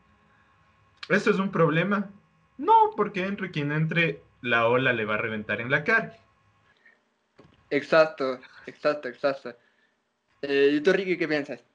¿Eso 1.10 1.30
es 1.30 1.40
un 1.40 1.52
problema? 1.52 2.10
No, 2.58 2.92
porque 2.96 3.26
entre 3.26 3.52
quien 3.52 3.74
entre, 3.74 4.24
la 4.42 4.68
ola 4.68 4.94
le 4.94 5.06
va 5.06 5.16
a 5.16 5.18
reventar 5.18 5.60
en 5.60 5.72
la 5.72 5.84
cara. 5.84 6.16
Exacto, 7.70 8.40
exacto, 8.66 9.10
exacto. 9.10 9.54
Eh, 10.42 10.72
¿Y 10.74 10.82
tú, 10.82 10.94
Ricky, 10.94 11.18
qué 11.18 11.28
piensas? 11.28 11.66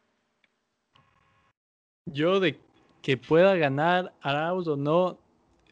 Yo 2.07 2.41
de 2.41 2.59
que 3.03 3.17
pueda 3.17 3.57
ganar 3.57 4.15
Arauz 4.23 4.69
o 4.69 4.77
no, 4.77 5.19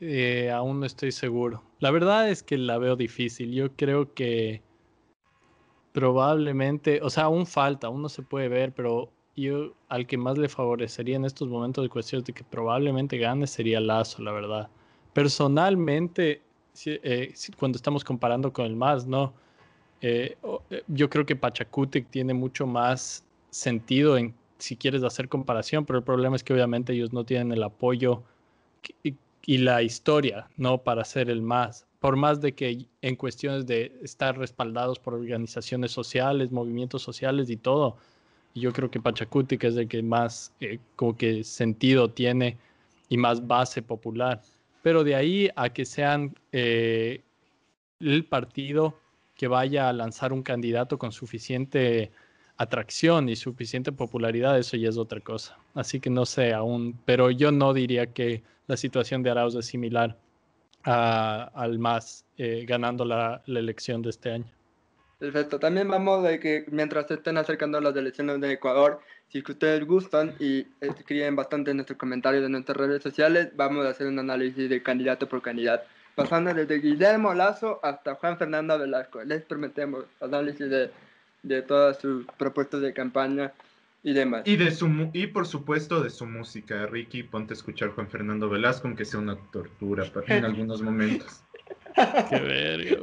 eh, 0.01 0.51
aún 0.51 0.81
no 0.81 0.87
estoy 0.87 1.13
seguro. 1.13 1.63
La 1.79 1.91
verdad 1.91 2.29
es 2.29 2.43
que 2.43 2.59
la 2.59 2.79
veo 2.79 2.97
difícil. 2.97 3.53
Yo 3.53 3.75
creo 3.77 4.15
que 4.15 4.63
probablemente, 5.93 7.01
o 7.03 7.11
sea, 7.11 7.25
aún 7.25 7.47
falta, 7.47 7.87
aún 7.87 8.03
no 8.03 8.09
se 8.09 8.23
puede 8.23 8.49
ver, 8.49 8.73
pero 8.73 9.11
yo 9.37 9.75
al 9.89 10.07
que 10.07 10.17
más 10.17 10.39
le 10.39 10.49
favorecería 10.49 11.17
en 11.17 11.25
estos 11.25 11.49
momentos 11.49 11.85
de 11.85 11.89
cuestiones 11.89 12.25
de 12.27 12.33
que 12.33 12.45
probablemente 12.45 13.19
gane 13.19 13.47
sería 13.47 13.81
Lazo, 13.81 14.23
la 14.23 14.33
verdad. 14.33 14.69
Personalmente, 15.13 16.43
eh, 16.85 17.33
cuando 17.59 17.77
estamos 17.77 18.05
comparando 18.05 18.53
con 18.53 18.67
el 18.67 18.77
más, 18.77 19.07
¿no? 19.07 19.35
Eh, 20.01 20.37
eh, 20.71 20.83
yo 20.89 21.09
creo 21.09 21.25
que 21.25 21.37
Pachacútec 21.37 22.09
tiene 22.11 22.35
mucho 22.35 22.67
más 22.67 23.25
sentido 23.51 24.19
en 24.19 24.35
si 24.59 24.77
quieres 24.77 25.03
hacer 25.03 25.29
comparación, 25.29 25.85
pero 25.85 25.99
el 25.99 26.05
problema 26.05 26.37
es 26.37 26.45
que 26.45 26.53
obviamente 26.53 26.93
ellos 26.93 27.13
no 27.13 27.25
tienen 27.25 27.53
el 27.53 27.63
apoyo 27.63 28.23
y, 29.03 29.15
y 29.47 29.59
la 29.59 29.83
historia, 29.83 30.49
¿no? 30.57 30.79
Para 30.79 31.05
ser 31.05 31.31
el 31.31 31.41
más. 31.41 31.87
Por 32.01 32.17
más 32.17 32.41
de 32.41 32.53
que 32.53 32.87
en 33.01 33.17
cuestiones 33.17 33.65
de 33.65 33.97
estar 34.03 34.37
respaldados 34.37 34.99
por 34.99 35.15
organizaciones 35.15 35.93
sociales, 35.93 36.51
movimientos 36.51 37.03
sociales 37.03 37.49
y 37.49 37.57
todo, 37.57 37.97
yo 38.55 38.73
creo 38.73 38.91
que 38.91 39.01
Pachacútec 39.01 39.63
es 39.65 39.77
el 39.77 39.89
que 39.89 40.03
más 40.03 40.53
eh, 40.61 40.79
como 40.97 41.17
que 41.17 41.45
sentido 41.45 42.11
tiene 42.11 42.57
y 43.09 43.17
más 43.17 43.47
base 43.47 43.83
popular. 43.83 44.43
Pero 44.83 45.05
de 45.05 45.15
ahí 45.15 45.49
a 45.57 45.69
que 45.69 45.85
sean 45.85 46.35
eh, 46.53 47.23
el 48.01 48.25
partido 48.25 48.99
que 49.37 49.49
vaya 49.49 49.89
a 49.89 49.93
lanzar 49.93 50.33
un 50.33 50.43
candidato 50.43 50.99
con 50.99 51.13
suficiente 51.13 52.11
atracción 52.57 53.29
y 53.29 53.37
suficiente 53.37 53.93
popularidad, 53.93 54.59
eso 54.59 54.77
ya 54.77 54.89
es 54.89 54.97
otra 54.97 55.21
cosa. 55.21 55.59
Así 55.75 56.01
que 56.01 56.11
no 56.11 56.27
sé 56.27 56.53
aún, 56.53 56.99
pero 57.05 57.31
yo 57.31 57.53
no 57.53 57.75
diría 57.75 58.07
que 58.07 58.43
la 58.67 58.77
situación 58.77 59.23
de 59.23 59.31
Arauz 59.31 59.55
es 59.55 59.67
similar 59.67 60.17
a, 60.85 61.51
al 61.55 61.79
MAS 61.79 62.25
eh, 62.39 62.65
ganando 62.67 63.05
la, 63.05 63.43
la, 63.47 63.59
elección 63.59 64.03
de 64.03 64.11
este 64.11 64.33
año. 64.33 64.51
Perfecto, 65.19 65.59
también 65.59 65.89
vamos 65.89 66.23
de 66.23 66.39
que 66.39 66.65
mientras 66.71 67.07
se 67.09 67.15
estén 67.15 67.39
acercando 67.39 67.81
las 67.81 67.97
elecciones 67.97 68.41
de 68.41 68.53
Ecuador, 68.53 69.01
si 69.29 69.41
ustedes 69.41 69.85
gustan 69.87 70.35
y 70.39 70.67
escriben 70.81 71.35
bastante 71.35 71.71
en 71.71 71.79
nuestros 71.79 71.99
comentarios 71.99 72.43
de 72.43 72.49
nuestras 72.49 72.77
redes 72.77 73.03
sociales, 73.03 73.51
vamos 73.57 73.87
a 73.87 73.91
hacer 73.91 74.07
un 74.07 74.19
análisis 74.19 74.69
de 74.69 74.83
candidato 74.83 75.29
por 75.29 75.43
candidato 75.43 75.87
pasando 76.17 76.53
desde 76.53 76.79
Guillermo 76.81 77.35
Lazo 77.35 77.79
hasta 77.83 78.15
Juan 78.17 78.39
Fernando 78.39 78.77
Velasco. 78.79 79.23
Les 79.23 79.43
prometemos 79.43 80.07
análisis 80.21 80.69
de, 80.69 80.91
de 81.47 81.63
todas 81.63 81.99
sus 81.99 82.27
propuestas 82.39 82.81
de 82.81 82.93
campaña 82.93 83.53
y 84.03 84.13
demás. 84.13 84.43
Y, 84.45 84.57
de 84.57 84.71
su, 84.71 85.11
y 85.13 85.27
por 85.29 85.47
supuesto 85.47 86.03
de 86.03 86.11
su 86.11 86.27
música. 86.27 86.87
Ricky, 86.87 87.23
ponte 87.23 87.55
a 87.55 87.57
escuchar 87.57 87.91
Juan 87.91 88.09
Fernando 88.09 88.49
Velasco, 88.49 88.89
aunque 88.89 89.05
sea 89.05 89.21
una 89.21 89.37
tortura 89.51 90.05
para 90.13 90.37
en 90.37 90.45
algunos 90.45 90.83
momentos. 90.83 91.43
Qué 92.29 92.39
verga, 92.39 92.99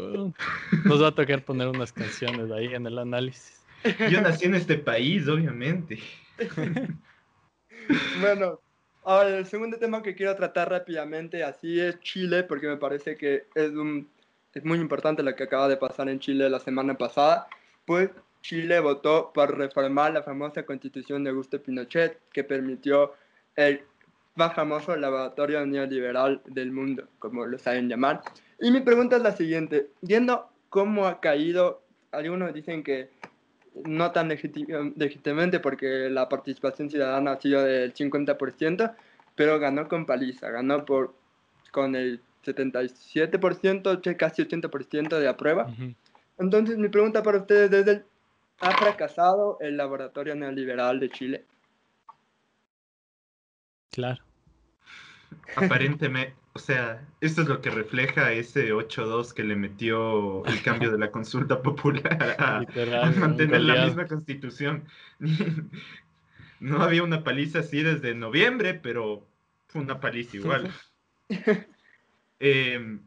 Nos 0.86 1.02
va 1.02 1.08
a 1.08 1.16
tocar 1.16 1.44
poner 1.44 1.68
unas 1.68 1.92
canciones 1.92 2.52
ahí 2.52 2.68
en 2.74 2.86
el 2.86 3.00
análisis. 3.00 3.62
Yo 4.10 4.22
nací 4.22 4.46
en 4.46 4.56
este 4.56 4.78
país, 4.78 5.28
obviamente. 5.28 6.00
bueno, 8.22 8.60
Ahora, 9.06 9.38
el 9.38 9.46
segundo 9.46 9.78
tema 9.78 10.02
que 10.02 10.16
quiero 10.16 10.34
tratar 10.36 10.70
rápidamente, 10.70 11.44
así 11.44 11.80
es 11.80 12.00
Chile, 12.00 12.44
porque 12.44 12.68
me 12.68 12.78
parece 12.78 13.18
que 13.18 13.48
es, 13.54 13.72
un, 13.72 14.08
es 14.54 14.64
muy 14.64 14.80
importante 14.80 15.24
lo 15.24 15.36
que 15.36 15.44
acaba 15.44 15.68
de 15.68 15.76
pasar 15.76 16.08
en 16.08 16.20
Chile 16.20 16.50
la 16.50 16.60
semana 16.60 16.94
pasada, 16.98 17.48
pues 17.86 18.10
Chile 18.44 18.80
votó 18.82 19.32
por 19.34 19.58
reformar 19.58 20.14
la 20.14 20.22
famosa 20.22 20.64
constitución 20.64 21.24
de 21.24 21.32
Augusto 21.32 21.60
Pinochet, 21.62 22.20
que 22.32 22.44
permitió 22.44 23.14
el 23.56 23.82
más 24.36 24.54
famoso 24.54 24.96
laboratorio 24.96 25.66
neoliberal 25.66 26.42
del 26.46 26.72
mundo, 26.72 27.08
como 27.20 27.46
lo 27.46 27.58
saben 27.58 27.88
llamar. 27.88 28.22
Y 28.60 28.70
mi 28.70 28.82
pregunta 28.82 29.16
es 29.16 29.22
la 29.24 29.32
siguiente, 29.32 29.88
viendo 30.02 30.50
cómo 30.70 31.08
ha 31.08 31.22
caído, 31.22 31.82
algunos 32.12 32.54
dicen 32.54 32.84
que 32.84 33.10
no 33.86 34.12
tan 34.12 34.28
legítimamente 34.28 35.60
porque 35.60 36.10
la 36.10 36.28
participación 36.30 36.90
ciudadana 36.90 37.32
ha 37.32 37.42
sido 37.42 37.64
del 37.64 37.94
50%, 37.94 38.94
pero 39.36 39.58
ganó 39.58 39.88
con 39.88 40.06
paliza, 40.06 40.50
ganó 40.52 40.84
por 40.86 41.14
con 41.72 41.96
el 41.96 42.20
77%, 42.46 44.18
casi 44.18 44.42
80% 44.44 45.18
de 45.18 45.28
aprueba. 45.28 45.66
Uh 45.66 45.72
-huh. 45.72 45.96
Entonces, 46.40 46.78
mi 46.78 46.90
pregunta 46.90 47.24
para 47.24 47.38
ustedes 47.40 47.72
es, 47.72 47.88
el- 47.88 48.04
¿ha 48.64 48.78
fracasado 48.78 49.58
el 49.60 49.78
laboratorio 49.78 50.36
neoliberal 50.36 51.00
de 51.00 51.10
Chile? 51.10 51.46
Claro. 53.92 54.24
Aparentemente, 55.56 56.36
o 56.54 56.60
sea, 56.60 57.06
esto 57.20 57.42
es 57.42 57.48
lo 57.48 57.62
que 57.62 57.70
refleja 57.70 58.32
ese 58.32 58.74
8-2 58.74 59.34
que 59.34 59.44
le 59.44 59.56
metió 59.56 60.46
el 60.46 60.62
cambio 60.64 60.92
de 60.92 60.98
la 60.98 61.12
consulta 61.12 61.62
popular 61.62 62.36
a, 62.40 62.60
Literal, 62.68 63.04
a 63.04 63.10
un 63.10 63.20
mantener 63.20 63.62
la 63.62 63.74
goleado. 63.74 63.88
misma 63.88 64.08
constitución. 64.08 64.88
No 66.60 66.82
había 66.82 67.04
una 67.04 67.26
paliza 67.26 67.60
así 67.60 67.84
desde 67.84 68.16
noviembre, 68.16 68.74
pero 68.74 69.28
fue 69.68 69.82
una 69.82 70.00
paliza 70.00 70.38
igual. 70.38 70.72
Em, 72.40 73.02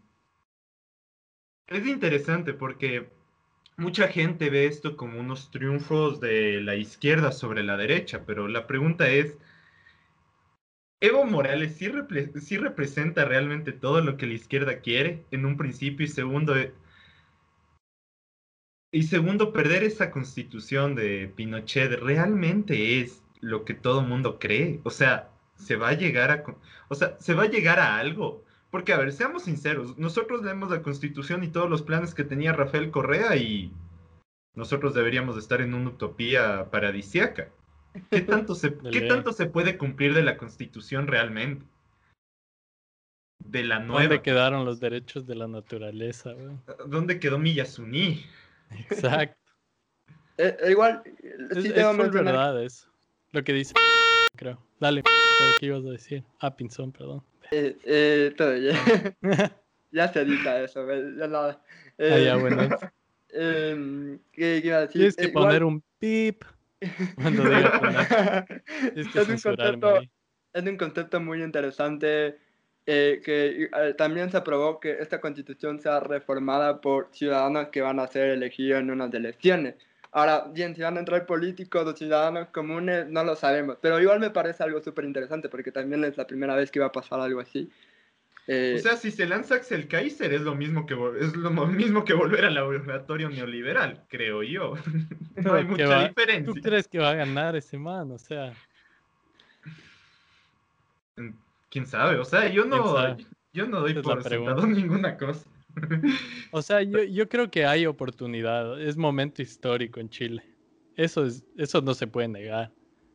es 1.67 1.87
interesante 1.87 2.53
porque 2.53 3.09
mucha 3.77 4.09
gente 4.09 4.51
ve 4.51 4.67
esto 4.67 4.97
como 4.97 5.21
unos 5.21 5.51
triunfos 5.51 6.21
de 6.21 6.61
la 6.61 6.77
izquierda 6.77 7.33
sobre 7.33 7.63
la 7.63 7.77
derecha, 7.77 8.25
pero 8.27 8.49
la 8.49 8.67
pregunta 8.67 9.09
es, 9.09 9.37
¿Evo 11.01 11.25
Morales 11.25 11.75
sí, 11.79 11.87
repre- 11.89 12.39
sí 12.39 12.59
representa 12.59 13.25
realmente 13.25 13.73
todo 13.73 14.03
lo 14.03 14.19
que 14.19 14.27
la 14.27 14.35
izquierda 14.35 14.81
quiere 14.83 15.25
en 15.31 15.47
un 15.47 15.57
principio 15.57 16.05
y 16.05 16.09
segundo, 16.11 16.55
eh, 16.55 16.75
y 18.93 19.03
segundo, 19.05 19.53
perder 19.53 19.85
esa 19.85 20.11
constitución 20.11 20.95
de 20.95 21.29
Pinochet 21.37 21.93
realmente 22.01 23.01
es 23.01 23.23
lo 23.41 23.65
que 23.65 23.75
todo 23.75 24.03
mundo 24.03 24.39
cree? 24.39 24.81
O 24.85 24.91
sea, 24.91 25.31
se 25.57 25.77
va 25.77 25.91
a 25.91 25.93
llegar 25.95 26.31
a, 26.31 26.45
o 26.89 26.95
sea, 26.95 27.17
se 27.21 27.35
va 27.35 27.45
a 27.45 27.51
llegar 27.51 27.79
a 27.79 27.99
algo. 27.99 28.45
Porque, 28.71 28.93
a 28.93 28.99
ver, 28.99 29.13
seamos 29.13 29.45
sinceros, 29.45 29.97
nosotros 29.97 30.43
leemos 30.43 30.71
la 30.71 30.83
constitución 30.83 31.45
y 31.45 31.49
todos 31.49 31.71
los 31.71 31.83
planes 31.83 32.15
que 32.15 32.25
tenía 32.25 32.53
Rafael 32.53 32.91
Correa 32.91 33.37
y 33.37 33.73
nosotros 34.55 34.95
deberíamos 34.95 35.37
de 35.37 35.41
estar 35.41 35.61
en 35.61 35.75
una 35.75 35.91
utopía 35.91 36.71
paradisiaca. 36.71 37.51
¿Qué 38.11 38.21
tanto 38.23 38.55
se, 38.55 38.77
¿qué 38.91 39.03
tanto 39.03 39.33
se 39.33 39.47
puede 39.47 39.79
cumplir 39.79 40.15
de 40.15 40.23
la 40.23 40.37
constitución 40.37 41.07
realmente? 41.07 41.65
De 43.39 43.63
la 43.63 43.79
nueva. 43.79 44.03
¿Dónde 44.03 44.23
quedaron 44.23 44.65
los 44.65 44.81
derechos 44.81 45.27
de 45.27 45.37
la 45.37 45.47
naturaleza? 45.47 46.35
weón? 46.35 46.63
¿Dónde 46.87 47.21
quedó 47.21 47.39
Miyazuni? 47.39 48.25
Exacto. 48.71 49.37
Eh, 50.39 50.55
eh, 50.61 50.71
igual, 50.71 51.03
Es, 51.51 51.63
sí 51.63 51.73
es 51.75 52.11
verdad 52.13 52.63
eso. 52.63 52.91
Lo 53.33 53.43
que 53.43 53.55
dice, 53.55 53.73
creo. 54.37 54.63
Dale, 54.79 55.03
¿qué 55.59 55.65
ibas 55.65 55.83
a 55.87 55.89
decir? 55.89 56.25
Ah, 56.41 56.55
Pinzón, 56.55 56.93
perdón. 56.93 57.25
Eh, 57.51 57.77
eh, 57.85 58.35
todo 58.37 58.57
ya. 58.57 58.75
ya 59.93 60.13
se 60.13 60.21
edita 60.23 60.61
eso, 60.63 60.85
¿ves? 60.87 61.05
ya 61.17 61.27
nada. 61.27 61.61
Ah, 61.99 62.19
ya, 62.19 62.35
Eh, 62.35 62.39
bueno. 62.41 62.63
em, 63.31 64.19
¿qué, 64.33 64.61
qué 64.63 64.69
iba 64.69 64.77
a 64.79 64.81
decir? 64.83 64.93
Tienes 65.01 65.17
que 65.17 65.25
Eh, 65.25 65.29
igual- 65.29 65.45
poner 65.47 65.65
un 65.65 65.83
pip 65.99 66.43
cuando. 67.15 67.43
Tienes 68.95 69.09
que 69.13 69.21
es, 69.21 69.29
un 69.29 69.39
concepto, 69.39 70.01
es 70.53 70.63
un 70.63 70.77
concepto 70.77 71.21
muy 71.21 71.43
interesante 71.43 72.39
eh, 72.87 73.21
que 73.25 73.69
eh, 73.73 73.95
también 73.95 74.31
se 74.31 74.37
aprobó 74.37 74.79
que 74.79 74.93
esta 75.01 75.21
constitución 75.21 75.81
sea 75.81 76.01
reformada 76.01 76.81
por 76.81 77.09
ciudadanos 77.13 77.69
que 77.69 77.81
van 77.81 77.99
a 77.99 78.07
ser 78.07 78.31
elegidos 78.31 78.81
en 78.81 78.91
unas 78.91 79.13
elecciones. 79.15 79.75
Ahora, 80.17 80.47
bien, 80.51 80.75
si 80.75 80.81
van 80.81 80.97
a 80.97 81.01
entrar 81.01 81.27
políticos 81.27 81.87
o 81.87 81.95
ciudadanos 81.95 82.49
comunes, 82.49 83.07
no 83.07 83.23
lo 83.23 83.37
sabemos, 83.37 83.77
pero 83.83 84.01
igual 84.01 84.19
me 84.19 84.31
parece 84.31 84.63
algo 84.63 84.81
súper 84.81 85.05
interesante 85.05 85.51
porque 85.51 85.71
también 85.71 86.03
es 86.05 86.17
la 86.17 86.27
primera 86.27 86.57
vez 86.57 86.71
que 86.71 86.81
va 86.81 86.87
a 86.87 86.93
pasar 86.93 87.21
algo 87.21 87.39
así. 87.39 87.71
Eh, 88.47 88.77
O 88.77 88.79
sea, 88.79 88.97
si 88.97 89.11
se 89.11 89.27
lanza 89.27 89.57
Axel 89.57 89.89
Kaiser 89.89 90.33
es 90.33 90.41
lo 90.41 90.55
mismo 90.55 90.87
que 90.87 90.95
es 91.21 91.37
lo 91.37 91.51
mo- 91.51 91.67
mismo 91.67 92.03
que 92.07 92.15
volver 92.15 92.47
al 92.47 92.55
laboratorio 92.55 93.29
neoliberal, 93.29 94.05
creo 94.09 94.43
yo. 94.43 94.73
No 95.37 95.53
hay 95.53 95.65
¿Qué 95.65 95.69
mucha 95.69 95.87
va? 95.87 96.09
¿Tú 96.09 96.09
diferencia. 96.09 96.63
crees 96.63 96.89
que 96.89 96.99
va 96.99 97.11
a 97.11 97.15
ganar 97.15 97.55
ese 97.55 97.77
man? 97.77 98.11
O 98.11 98.19
sea, 98.19 98.55
¿Quién 101.69 101.87
sabe? 101.87 102.17
O 102.17 102.25
sea, 102.25 102.49
yo 102.49 102.65
no, 102.65 103.19
yo 103.53 103.67
no 103.67 103.81
doy 103.81 103.93
por 103.93 104.23
sentado 104.23 104.67
ninguna 104.67 105.19
cosa. 105.19 105.47
o 106.53 106.63
sea, 106.63 106.83
yo, 106.83 107.03
yo 107.03 107.29
creo 107.29 107.51
que 107.51 107.67
hay 107.67 107.87
oportunidad. 107.87 108.81
Es 108.81 108.97
momento 108.97 109.43
histórico 109.43 110.01
en 110.01 110.09
Chile. 110.09 110.43
Eso 110.97 111.27
es, 111.27 111.45
eso 111.57 111.81
no 111.83 111.95
se 111.95 112.07
puede 112.07 112.29
negar. 112.29 112.73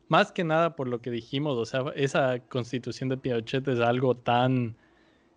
Más 0.08 0.30
que 0.30 0.44
nada 0.44 0.76
por 0.76 0.88
lo 0.88 1.00
que 1.00 1.10
dijimos, 1.10 1.56
o 1.56 1.64
sea, 1.64 1.84
esa 1.96 2.38
constitución 2.40 3.08
de 3.08 3.16
Pinochet 3.16 3.66
es 3.68 3.80
algo 3.80 4.16
tan 4.16 4.76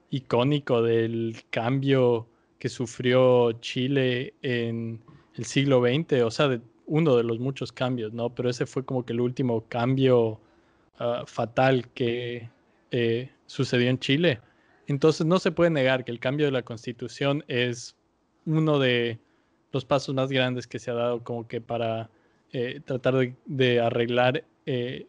icónico 0.10 0.82
del 0.82 1.38
cambio 1.50 2.28
que 2.60 2.70
sufrió 2.70 3.54
Chile 3.54 4.34
en 4.42 5.02
el 5.36 5.46
siglo 5.46 5.82
XX, 5.82 6.24
o 6.24 6.32
sea, 6.32 6.48
de 6.48 6.62
uno 6.88 7.16
de 7.16 7.24
los 7.24 7.40
muchos 7.40 7.72
cambios, 7.72 8.14
¿no? 8.14 8.34
Pero 8.34 8.50
ese 8.50 8.66
fue 8.66 8.86
como 8.86 9.06
que 9.06 9.14
el 9.14 9.22
último 9.22 9.66
cambio 9.68 10.40
ah, 11.00 11.24
fatal 11.26 11.90
que 11.94 12.50
eh, 12.92 13.32
sucedió 13.46 13.90
en 13.90 14.00
Chile. 14.00 14.40
Entonces 14.88 15.26
no 15.26 15.40
se 15.40 15.52
puede 15.52 15.70
negar 15.70 16.06
que 16.06 16.12
el 16.12 16.20
cambio 16.20 16.46
de 16.46 16.52
la 16.52 16.64
constitución 16.64 17.44
es 17.48 17.96
uno 18.46 18.80
de 18.80 19.20
los 19.72 19.86
pasos 19.86 20.14
más 20.16 20.30
grandes 20.30 20.68
que 20.68 20.80
se 20.80 20.92
ha 20.92 20.94
dado 20.94 21.24
como 21.24 21.48
que 21.48 21.60
para 21.60 22.10
eh, 22.54 22.82
tratar 22.86 23.36
de, 23.46 23.80
arreglar 23.80 24.46
eh, 24.66 25.08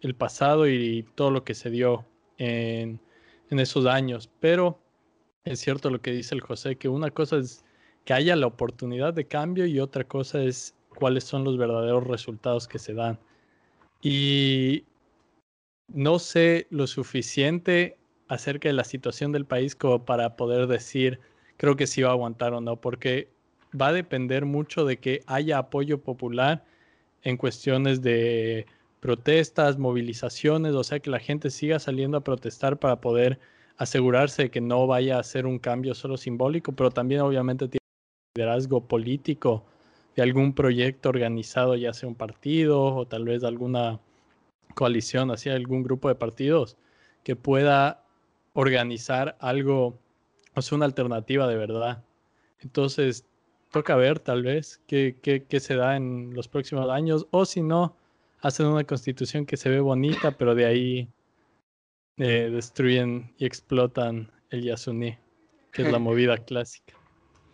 el 0.00 0.14
pasado 0.14 0.66
y 0.66 1.04
todo 1.14 1.30
lo 1.30 1.44
que 1.44 1.54
se 1.54 1.70
dio 1.70 2.06
en, 2.38 3.00
en 3.50 3.58
esos 3.60 3.86
años. 3.86 4.30
Pero 4.40 4.78
es 5.44 5.60
cierto 5.60 5.90
lo 5.90 6.00
que 6.00 6.12
dice 6.12 6.34
el 6.34 6.40
José, 6.40 6.76
que 6.76 6.88
una 6.88 7.10
cosa 7.10 7.36
es 7.36 7.64
que 8.04 8.14
haya 8.14 8.36
la 8.36 8.46
oportunidad 8.46 9.12
de 9.12 9.26
cambio 9.26 9.66
y 9.66 9.80
otra 9.80 10.04
cosa 10.04 10.42
es 10.42 10.74
cuáles 10.88 11.24
son 11.24 11.44
los 11.44 11.58
verdaderos 11.58 12.06
resultados 12.06 12.66
que 12.66 12.78
se 12.78 12.94
dan. 12.94 13.18
Y 14.00 14.84
no 15.88 16.18
sé 16.18 16.66
lo 16.70 16.86
suficiente 16.86 17.98
acerca 18.28 18.68
de 18.68 18.74
la 18.74 18.84
situación 18.84 19.32
del 19.32 19.46
país 19.46 19.74
como 19.74 20.04
para 20.04 20.36
poder 20.36 20.66
decir, 20.66 21.20
creo 21.56 21.76
que 21.76 21.86
sí 21.86 22.02
va 22.02 22.10
a 22.10 22.12
aguantar 22.12 22.52
o 22.52 22.60
no, 22.60 22.76
porque 22.76 23.28
va 23.78 23.88
a 23.88 23.92
depender 23.92 24.44
mucho 24.44 24.84
de 24.84 24.98
que 24.98 25.22
haya 25.26 25.58
apoyo 25.58 25.98
popular 25.98 26.64
en 27.22 27.36
cuestiones 27.36 28.02
de 28.02 28.66
protestas, 29.00 29.78
movilizaciones, 29.78 30.74
o 30.74 30.84
sea, 30.84 31.00
que 31.00 31.10
la 31.10 31.20
gente 31.20 31.50
siga 31.50 31.78
saliendo 31.78 32.18
a 32.18 32.24
protestar 32.24 32.78
para 32.78 33.00
poder 33.00 33.38
asegurarse 33.76 34.44
de 34.44 34.50
que 34.50 34.60
no 34.60 34.86
vaya 34.86 35.18
a 35.18 35.22
ser 35.22 35.46
un 35.46 35.58
cambio 35.58 35.94
solo 35.94 36.16
simbólico, 36.16 36.72
pero 36.72 36.90
también 36.90 37.20
obviamente 37.20 37.68
tiene 37.68 37.84
liderazgo 38.36 38.86
político 38.86 39.64
de 40.16 40.22
algún 40.22 40.52
proyecto 40.52 41.08
organizado, 41.10 41.76
ya 41.76 41.92
sea 41.92 42.08
un 42.08 42.16
partido 42.16 42.82
o 42.82 43.06
tal 43.06 43.24
vez 43.24 43.44
alguna 43.44 44.00
coalición, 44.74 45.30
así 45.30 45.48
algún 45.48 45.82
grupo 45.82 46.08
de 46.08 46.16
partidos 46.16 46.76
que 47.22 47.36
pueda 47.36 48.04
organizar 48.58 49.36
algo, 49.38 49.96
o 50.54 50.62
sea, 50.62 50.74
una 50.74 50.84
alternativa 50.84 51.46
de 51.46 51.56
verdad. 51.56 52.02
Entonces, 52.58 53.24
toca 53.70 53.94
ver 53.94 54.18
tal 54.18 54.42
vez 54.42 54.80
qué, 54.88 55.16
qué, 55.22 55.44
qué 55.44 55.60
se 55.60 55.76
da 55.76 55.94
en 55.94 56.34
los 56.34 56.48
próximos 56.48 56.90
años, 56.90 57.28
o 57.30 57.44
si 57.44 57.62
no, 57.62 57.94
hacen 58.40 58.66
una 58.66 58.82
constitución 58.82 59.46
que 59.46 59.56
se 59.56 59.68
ve 59.68 59.78
bonita, 59.78 60.32
pero 60.32 60.56
de 60.56 60.66
ahí 60.66 61.08
eh, 62.16 62.50
destruyen 62.52 63.32
y 63.38 63.46
explotan 63.46 64.28
el 64.50 64.64
Yasuní, 64.64 65.16
que 65.70 65.82
es 65.82 65.92
la 65.92 65.98
movida 66.00 66.36
clásica. 66.38 66.94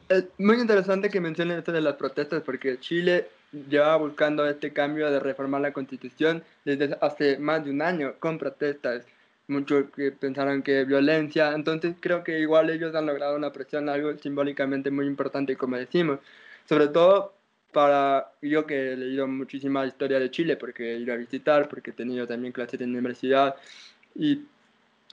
Es 0.08 0.24
muy 0.38 0.58
interesante 0.58 1.10
que 1.10 1.20
mencionen 1.20 1.58
esto 1.58 1.72
de 1.72 1.82
las 1.82 1.96
protestas 1.96 2.42
porque 2.42 2.80
Chile 2.80 3.28
lleva 3.68 3.96
buscando 3.96 4.48
este 4.48 4.72
cambio 4.72 5.10
de 5.10 5.20
reformar 5.20 5.60
la 5.60 5.74
constitución 5.74 6.42
desde 6.64 6.96
hace 7.02 7.38
más 7.38 7.62
de 7.62 7.72
un 7.72 7.82
año 7.82 8.14
con 8.18 8.38
protestas. 8.38 9.04
Muchos 9.46 9.90
que 9.94 10.10
pensaron 10.10 10.62
que 10.62 10.84
violencia, 10.84 11.52
entonces 11.52 11.96
creo 12.00 12.24
que 12.24 12.38
igual 12.38 12.70
ellos 12.70 12.94
han 12.94 13.06
logrado 13.06 13.36
una 13.36 13.52
presión, 13.52 13.88
algo 13.88 14.16
simbólicamente 14.18 14.90
muy 14.90 15.06
importante, 15.06 15.56
como 15.56 15.76
decimos. 15.76 16.20
Sobre 16.66 16.88
todo 16.88 17.34
para 17.72 18.32
yo 18.40 18.64
que 18.66 18.92
he 18.92 18.96
leído 18.96 19.26
muchísima 19.26 19.84
historia 19.84 20.18
de 20.18 20.30
Chile, 20.30 20.56
porque 20.56 20.94
he 20.94 20.98
ido 20.98 21.12
a 21.12 21.16
visitar, 21.16 21.68
porque 21.68 21.90
he 21.90 21.92
tenido 21.92 22.26
también 22.26 22.52
clases 22.52 22.78
de 22.78 22.86
universidad. 22.86 23.56
Y 24.14 24.44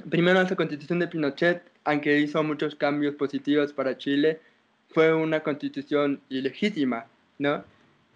primero 0.09 0.39
esa 0.39 0.55
constitución 0.55 0.99
de 0.99 1.07
Pinochet, 1.07 1.63
aunque 1.83 2.19
hizo 2.19 2.41
muchos 2.43 2.75
cambios 2.75 3.15
positivos 3.15 3.73
para 3.73 3.97
Chile, 3.97 4.39
fue 4.91 5.13
una 5.13 5.41
constitución 5.41 6.21
ilegítima, 6.29 7.07
¿no? 7.39 7.63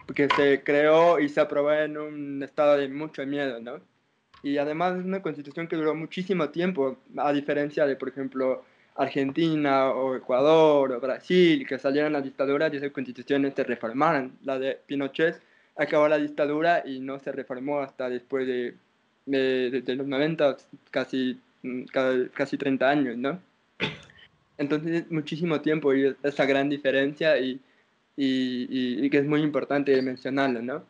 Porque 0.06 0.28
se 0.36 0.62
creó 0.64 1.20
y 1.20 1.28
se 1.28 1.42
aprobó 1.42 1.74
en 1.74 1.98
un 1.98 2.44
estado 2.44 2.78
de 2.78 2.88
mucho 2.88 3.26
miedo, 3.26 3.60
¿no? 3.60 3.82
Y 4.46 4.60
además 4.60 5.00
es 5.00 5.04
una 5.04 5.24
constitución 5.24 5.68
que 5.68 5.76
duró 5.76 5.96
muchísimo 5.96 6.50
tiempo, 6.50 6.98
a 7.18 7.34
diferencia 7.34 7.88
de, 7.88 7.96
por 7.96 8.10
ejemplo, 8.10 8.64
Argentina 8.96 9.90
o 9.90 10.16
Ecuador 10.16 10.92
o 10.92 11.00
Brasil, 11.00 11.66
que 11.68 11.80
salieron 11.80 12.14
las 12.14 12.24
dictaduras 12.24 12.72
y 12.72 12.78
esas 12.78 12.92
constituciones 12.92 13.56
se 13.56 13.64
reformaron. 13.64 14.38
La 14.44 14.60
de 14.60 14.78
Pinochet 14.86 15.42
acabó 15.76 16.08
la 16.08 16.20
dictadura 16.20 16.84
y 16.86 17.00
no 17.00 17.20
se 17.20 17.32
reformó 17.32 17.80
hasta 17.80 18.08
después 18.08 18.46
de, 18.46 18.76
de, 19.26 19.82
de, 19.82 19.96
los 19.96 20.06
90, 20.06 20.58
casi, 20.92 21.42
casi 22.34 22.58
30 22.58 22.88
años, 22.88 23.18
¿no? 23.18 23.42
Entonces 24.60 25.02
es 25.02 25.12
muchísimo 25.12 25.60
tiempo 25.62 25.92
y 25.96 26.16
esa 26.24 26.46
gran 26.46 26.70
diferencia 26.70 27.38
y 27.40 27.60
y, 28.18 29.10
que 29.10 29.18
es 29.20 29.26
muy 29.26 29.42
importante 29.42 30.02
mencionarlo, 30.02 30.62
¿no? 30.62 30.84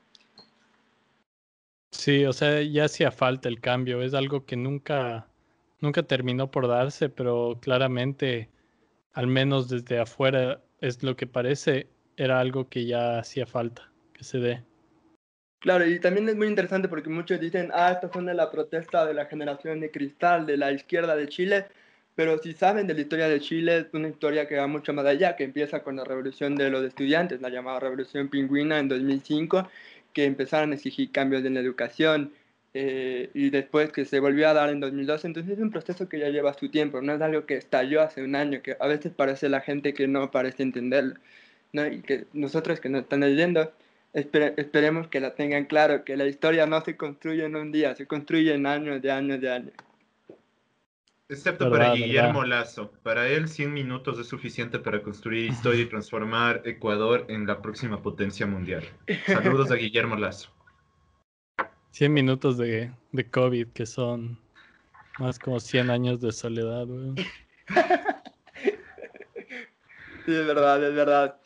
Sí, 1.98 2.26
o 2.26 2.34
sea, 2.34 2.62
ya 2.62 2.86
hacía 2.86 3.10
falta 3.10 3.50
el 3.50 3.60
cambio, 3.60 4.02
es 4.02 4.14
algo 4.14 4.46
que 4.46 4.56
nunca, 4.56 5.28
nunca 5.80 6.04
terminó 6.04 6.52
por 6.52 6.68
darse, 6.68 7.10
pero 7.10 7.58
claramente, 7.62 8.50
al 9.14 9.28
menos 9.28 9.70
desde 9.70 10.00
afuera, 10.00 10.62
es 10.82 11.02
lo 11.02 11.16
que 11.16 11.26
parece, 11.26 11.88
era 12.18 12.40
algo 12.40 12.70
que 12.70 12.86
ya 12.86 13.20
hacía 13.20 13.48
falta 13.48 13.92
que 14.14 14.24
se 14.24 14.40
dé. 14.40 14.64
Claro, 15.60 15.88
y 15.88 16.00
también 16.00 16.30
es 16.30 16.36
muy 16.36 16.48
interesante 16.48 16.88
porque 16.88 17.10
muchos 17.10 17.40
dicen, 17.40 17.72
ah, 17.74 17.94
esto 17.94 18.10
fue 18.10 18.24
de 18.24 18.36
la 18.36 18.52
protesta 18.52 19.06
de 19.06 19.16
la 19.16 19.26
generación 19.26 19.80
de 19.80 19.90
cristal 19.90 20.46
de 20.46 20.58
la 20.58 20.72
izquierda 20.72 21.16
de 21.16 21.28
Chile, 21.28 21.66
pero 22.14 22.38
si 22.38 22.54
saben 22.54 22.88
de 22.88 22.94
la 22.94 23.02
historia 23.02 23.28
de 23.28 23.40
Chile, 23.40 23.78
es 23.78 23.88
una 23.94 24.10
historia 24.10 24.48
que 24.48 24.58
va 24.58 24.68
mucho 24.68 24.94
más 24.94 25.06
allá, 25.06 25.36
que 25.36 25.44
empieza 25.44 25.82
con 25.82 25.96
la 25.96 26.04
revolución 26.04 26.56
de 26.56 26.70
los 26.70 26.84
estudiantes, 26.84 27.42
la 27.42 27.50
llamada 27.50 27.80
revolución 27.80 28.30
pingüina 28.30 28.80
en 28.80 28.90
2005, 28.90 29.68
que 30.16 30.26
empezaron 30.26 30.72
a 30.72 30.76
exigir 30.76 31.12
cambios 31.12 31.46
en 31.46 31.54
la 31.56 31.60
educación 31.60 32.32
eh, 32.74 33.30
y 33.34 33.50
después 33.52 33.92
que 33.92 34.06
se 34.06 34.20
volvió 34.20 34.50
a 34.50 34.54
dar 34.54 34.70
en 34.70 34.80
2012. 34.80 35.28
Entonces 35.28 35.54
es 35.54 35.60
un 35.60 35.72
proceso 35.72 36.10
que 36.10 36.20
ya 36.20 36.30
lleva 36.30 36.54
su 36.54 36.70
tiempo, 36.70 37.02
no 37.02 37.14
es 37.14 37.22
algo 37.22 37.46
que 37.46 37.58
estalló 37.58 38.02
hace 38.02 38.24
un 38.24 38.36
año, 38.36 38.62
que 38.64 38.78
a 38.80 38.88
veces 38.88 39.14
parece 39.14 39.50
la 39.50 39.62
gente 39.62 39.94
que 39.94 40.08
no 40.08 40.32
parece 40.32 40.64
entenderlo, 40.64 41.16
¿no? 41.74 41.86
y 41.86 42.02
que 42.02 42.26
nosotros 42.34 42.80
que 42.80 42.90
nos 42.90 43.04
están 43.04 43.20
leyendo 43.22 43.72
esperemos 44.14 45.10
que 45.10 45.20
la 45.20 45.36
tengan 45.36 45.66
claro, 45.66 46.06
que 46.06 46.16
la 46.16 46.26
historia 46.26 46.66
no 46.66 46.80
se 46.82 46.96
construye 46.96 47.44
en 47.44 47.58
un 47.58 47.74
día, 47.74 47.96
se 47.96 48.08
construye 48.08 48.54
en 48.54 48.66
años 48.66 49.02
de 49.02 49.12
años 49.12 49.42
de 49.42 49.52
años. 49.52 49.74
Excepto 51.28 51.72
para 51.72 51.94
Guillermo 51.94 52.44
Lazo. 52.44 52.92
Para 53.02 53.28
él 53.28 53.48
100 53.48 53.74
minutos 53.74 54.20
es 54.20 54.28
suficiente 54.28 54.78
para 54.78 55.02
construir 55.02 55.50
historia 55.50 55.82
y 55.82 55.86
transformar 55.88 56.62
Ecuador 56.66 57.26
en 57.30 57.48
la 57.48 57.62
próxima 57.62 58.02
potencia 58.02 58.46
mundial. 58.46 58.84
Saludos 59.26 59.72
a 59.72 59.76
Guillermo 59.76 60.16
Lazo. 60.16 60.50
100 61.92 62.14
minutos 62.14 62.58
de, 62.58 62.92
de 63.12 63.30
COVID, 63.30 63.70
que 63.70 63.86
son 63.86 64.38
más 65.18 65.40
como 65.40 65.60
100 65.60 65.90
años 65.90 66.22
de 66.22 66.32
soledad, 66.32 66.86
Sí, 70.26 70.34
es 70.34 70.48
verdad, 70.48 70.84
es 70.84 70.96
verdad. 70.96 71.40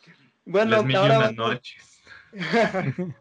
Bueno, 0.46 0.76
ahora 0.76 1.32
noches. 1.32 2.02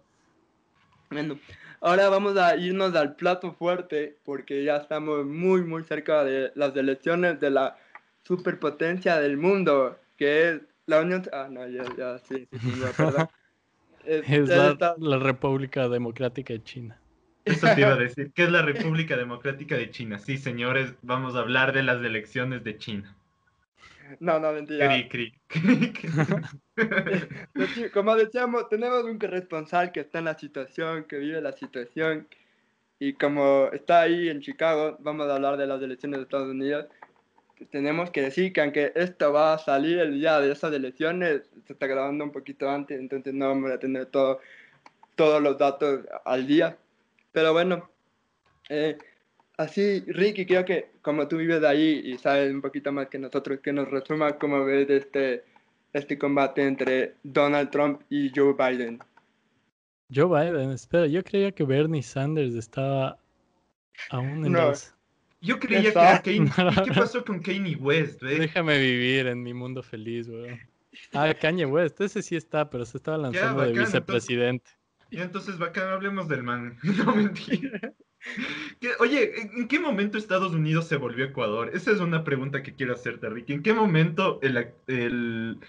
bueno, 1.09 1.39
ahora 1.81 2.09
vamos 2.09 2.37
a 2.37 2.55
irnos 2.55 2.95
al 2.95 3.15
plato 3.15 3.53
fuerte 3.53 4.17
porque 4.23 4.63
ya 4.63 4.77
estamos 4.77 5.25
muy, 5.25 5.63
muy 5.63 5.83
cerca 5.83 6.23
de 6.23 6.51
las 6.55 6.75
elecciones 6.75 7.39
de 7.39 7.49
la 7.49 7.77
superpotencia 8.23 9.19
del 9.19 9.37
mundo, 9.37 9.97
que 10.17 10.49
es 10.49 10.61
la 10.85 11.01
Unión... 11.01 11.23
Ah, 11.31 11.47
no, 11.49 11.67
ya, 11.67 11.83
ya, 11.97 12.17
sí, 12.19 12.47
sí, 12.51 12.81
perdón. 12.95 13.27
Es, 14.05 14.47
la, 14.47 14.95
la, 14.97 15.19
República 15.19 15.87
Democrática 15.87 16.53
de 16.53 16.63
China. 16.63 16.99
Eso 17.45 17.67
te 17.75 17.81
iba 17.81 17.91
a 17.91 17.95
decir. 17.95 18.31
¿Qué 18.33 18.43
es 18.43 18.49
la 18.49 18.61
República 18.61 19.17
Democrática 19.17 19.75
de 19.75 19.91
China? 19.91 20.17
Sí, 20.17 20.37
señores, 20.37 20.95
vamos 21.03 21.35
a 21.35 21.39
hablar 21.39 21.73
de 21.73 21.83
las 21.83 22.03
elecciones 22.03 22.63
de 22.63 22.77
China. 22.77 23.15
No, 24.19 24.39
no, 24.39 24.53
mentira. 24.53 24.89
Como 27.93 28.15
decíamos, 28.15 28.69
tenemos 28.69 29.03
un 29.03 29.19
corresponsal 29.19 29.91
que 29.91 30.01
está 30.01 30.19
en 30.19 30.25
la 30.25 30.37
situación, 30.37 31.05
que 31.05 31.17
vive 31.17 31.41
la 31.41 31.53
situación, 31.53 32.27
y 32.99 33.13
como 33.13 33.69
está 33.71 34.01
ahí 34.01 34.29
en 34.29 34.41
Chicago, 34.41 34.97
vamos 34.99 35.27
a 35.27 35.35
hablar 35.35 35.57
de 35.57 35.65
las 35.65 35.81
elecciones 35.81 36.19
de 36.19 36.23
Estados 36.23 36.49
Unidos. 36.49 36.87
Tenemos 37.71 38.11
que 38.11 38.23
decir 38.23 38.51
que 38.51 38.61
aunque 38.61 38.91
esto 38.95 39.31
va 39.31 39.53
a 39.53 39.57
salir 39.57 39.99
el 39.99 40.15
día 40.15 40.39
de 40.39 40.51
esas 40.51 40.73
elecciones, 40.73 41.49
se 41.65 41.73
está 41.73 41.87
grabando 41.87 42.25
un 42.25 42.31
poquito 42.31 42.69
antes, 42.69 42.99
entonces 42.99 43.33
no 43.33 43.47
vamos 43.47 43.71
a 43.71 43.79
tener 43.79 44.07
todo, 44.07 44.39
todos 45.15 45.41
los 45.41 45.57
datos 45.57 46.01
al 46.25 46.45
día. 46.45 46.77
Pero 47.31 47.53
bueno, 47.53 47.89
eh, 48.69 48.97
así, 49.59 49.99
Ricky, 50.07 50.45
creo 50.45 50.63
que 50.63 50.89
como 51.01 51.27
tú 51.27 51.37
vives 51.37 51.63
ahí 51.63 52.01
y 52.05 52.17
sabes 52.17 52.51
un 52.51 52.61
poquito 52.61 52.91
más 52.91 53.07
que 53.09 53.19
nosotros, 53.19 53.59
que 53.61 53.73
nos 53.73 53.89
resuma 53.91 54.37
cómo 54.37 54.63
ves 54.63 54.89
este, 54.89 55.43
este 55.91 56.17
combate 56.17 56.65
entre 56.65 57.15
Donald 57.23 57.69
Trump 57.69 58.01
y 58.09 58.31
Joe 58.33 58.53
Biden. 58.53 58.99
Joe 60.13 60.27
Biden, 60.27 60.71
espera, 60.71 61.07
yo 61.07 61.23
creía 61.23 61.51
que 61.51 61.65
Bernie 61.65 62.01
Sanders 62.01 62.55
estaba 62.55 63.19
aún 64.09 64.45
en 64.45 64.53
no. 64.53 64.71
Yo 65.41 65.59
creía 65.59 65.81
que 65.81 65.89
era 65.89 66.21
Kanye. 66.21 66.51
qué 66.85 66.93
pasó 66.93 67.23
con 67.23 67.41
Kanye 67.41 67.75
West, 67.75 68.21
Déjame 68.21 68.77
vivir 68.79 69.27
en 69.27 69.43
mi 69.43 69.53
mundo 69.53 69.83
feliz, 69.83 70.29
güey. 70.29 70.57
Ah, 71.13 71.33
Kanye 71.33 71.65
West, 71.65 71.99
ese 72.01 72.21
sí 72.21 72.35
está, 72.35 72.69
pero 72.69 72.85
se 72.85 72.97
estaba 72.97 73.17
lanzando 73.17 73.61
de 73.63 73.73
vicepresidente. 73.73 74.71
y 75.11 75.19
entonces, 75.19 75.57
bacán, 75.57 75.89
hablemos 75.89 76.29
del 76.29 76.43
man. 76.43 76.77
No 76.83 77.13
mentira. 77.13 77.93
Oye, 78.99 79.41
¿en 79.41 79.67
qué 79.67 79.79
momento 79.79 80.17
Estados 80.17 80.53
Unidos 80.53 80.88
se 80.88 80.97
volvió 80.97 81.25
Ecuador? 81.25 81.71
Esa 81.73 81.91
es 81.91 81.99
una 81.99 82.23
pregunta 82.23 82.63
que 82.63 82.73
quiero 82.73 82.93
hacerte, 82.93 83.29
Ricky. 83.29 83.53
¿En 83.53 83.63
qué 83.63 83.73
momento 83.73 84.39
el, 84.41 85.60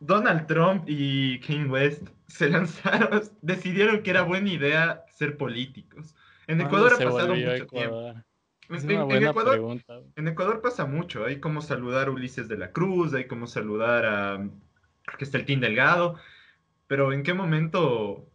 Donald 0.00 0.46
Trump 0.46 0.84
y 0.86 1.40
Kanye 1.40 1.64
West 1.64 2.08
se 2.26 2.48
lanzaron, 2.48 3.22
decidieron 3.42 4.02
que 4.02 4.10
era 4.10 4.22
buena 4.22 4.50
idea 4.50 5.04
ser 5.08 5.36
políticos? 5.36 6.14
En 6.46 6.60
Ecuador 6.60 6.94
ha 6.94 6.98
pasado 6.98 7.34
mucho 7.34 7.66
tiempo. 7.66 8.14
en, 10.16 10.28
Ecuador, 10.28 10.60
pasa 10.62 10.86
mucho. 10.86 11.24
Hay 11.24 11.40
como 11.40 11.60
saludar 11.60 12.08
a 12.08 12.12
Ulises 12.12 12.48
de 12.48 12.56
la 12.56 12.72
Cruz, 12.72 13.14
hay 13.14 13.26
como 13.26 13.46
saludar 13.46 14.06
a 14.06 14.48
que 15.18 15.24
está 15.24 15.38
el 15.38 15.44
Team 15.44 15.60
Delgado. 15.60 16.16
Pero 16.86 17.12
¿en 17.12 17.22
qué 17.22 17.34
momento 17.34 18.30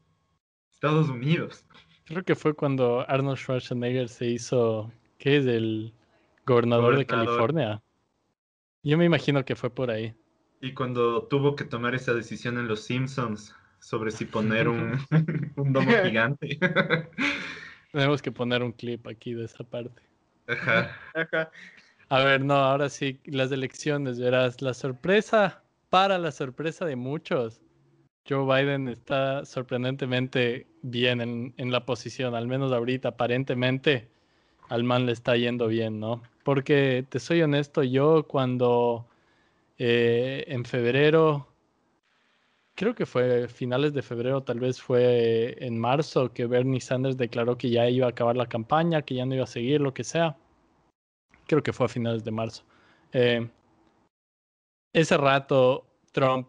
Estados 0.72 1.10
Unidos? 1.10 1.66
Creo 2.06 2.24
que 2.24 2.36
fue 2.36 2.54
cuando 2.54 3.10
Arnold 3.10 3.38
Schwarzenegger 3.38 4.10
se 4.10 4.28
hizo, 4.28 4.92
¿qué 5.18 5.38
es? 5.38 5.46
El 5.46 5.94
gobernador, 6.46 6.98
de 6.98 7.06
California. 7.06 7.82
Yo 8.84 8.98
me 8.98 9.06
imagino 9.06 9.46
que 9.46 9.56
fue 9.56 9.70
por 9.70 9.89
ahí. 9.89 10.13
Y 10.60 10.74
cuando 10.74 11.24
tuvo 11.28 11.56
que 11.56 11.63
tomar 11.63 11.96
esa 11.96 12.13
decisión 12.13 12.58
en 12.58 12.68
Los 12.68 12.84
Simpsons 12.84 13.56
sobre 13.80 14.12
si 14.12 14.26
poner 14.26 14.68
un, 14.68 14.98
un 15.56 15.74
domo 15.74 15.92
gigante. 16.04 16.60
Tenemos 17.92 18.22
que 18.22 18.32
poner 18.32 18.63
un 18.63 18.74
clip 18.74 19.08
aquí 19.08 19.34
de 19.34 19.46
esa 19.46 19.63
parte. 19.63 20.02
Ajá. 20.48 20.98
Ajá. 21.13 21.52
A 22.10 22.24
ver, 22.24 22.44
no, 22.44 22.56
ahora 22.56 22.89
sí, 22.89 23.20
las 23.26 23.52
elecciones, 23.52 24.20
verás, 24.20 24.62
la 24.62 24.74
sorpresa, 24.74 25.63
para 25.89 26.18
la 26.18 26.32
sorpresa 26.32 26.86
de 26.86 26.96
muchos, 26.96 27.62
Joe 28.28 28.46
Biden 28.46 28.88
está 28.88 29.46
sorprendentemente 29.46 30.68
bien 30.82 31.20
en, 31.22 31.72
la 31.72 31.86
posición, 31.86 32.36
al 32.36 32.48
menos 32.48 32.72
ahorita, 32.72 33.10
aparentemente 33.10 34.10
al 34.70 34.84
man 34.84 35.06
le 35.06 35.12
está 35.12 35.36
yendo 35.36 35.68
bien, 35.68 36.00
¿no? 36.00 36.24
Porque 36.44 37.06
te 37.10 37.20
soy 37.20 37.42
honesto, 37.42 37.84
yo 37.84 38.26
cuando 38.28 39.06
eh, 39.78 40.46
en 40.48 40.64
febrero, 40.64 41.48
creo 42.76 42.96
que 42.96 43.06
fue 43.06 43.50
finales 43.50 43.94
de 43.94 44.02
febrero, 44.02 44.42
tal 44.44 44.60
vez 44.60 44.82
fue 44.82 45.58
en 45.60 45.78
marzo, 45.78 46.32
que 46.34 46.46
Bernie 46.46 46.80
Sanders 46.80 47.18
declaró 47.18 47.58
que 47.58 47.70
ya 47.70 47.90
iba 47.90 48.08
a 48.08 48.12
acabar 48.12 48.38
la 48.38 48.48
campaña, 48.48 49.02
que 49.02 49.16
ya 49.16 49.26
no 49.26 49.36
iba 49.36 49.44
a 49.44 49.48
seguir, 49.48 49.82
lo 49.82 49.94
que 49.94 50.06
sea. 50.06 50.38
Creo 51.48 51.62
que 51.62 51.74
fue 51.74 51.88
a 51.88 51.90
finales 51.90 52.24
de 52.24 52.32
marzo. 52.32 52.64
Eh, 53.12 53.50
ese 54.94 55.18
rato 55.18 55.86
Trump 56.14 56.48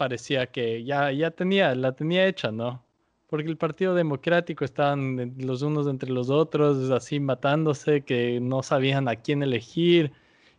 parecía 0.00 0.46
que 0.46 0.82
ya, 0.82 1.12
ya 1.12 1.30
tenía, 1.30 1.74
la 1.74 1.92
tenía 1.92 2.26
hecha, 2.26 2.50
¿no? 2.50 2.82
Porque 3.28 3.50
el 3.50 3.58
Partido 3.58 3.94
Democrático 3.94 4.64
estaban 4.64 5.34
los 5.36 5.60
unos 5.60 5.86
entre 5.88 6.10
los 6.10 6.30
otros, 6.30 6.90
así 6.90 7.20
matándose, 7.20 8.00
que 8.00 8.40
no 8.40 8.62
sabían 8.62 9.08
a 9.08 9.16
quién 9.16 9.42
elegir. 9.42 10.10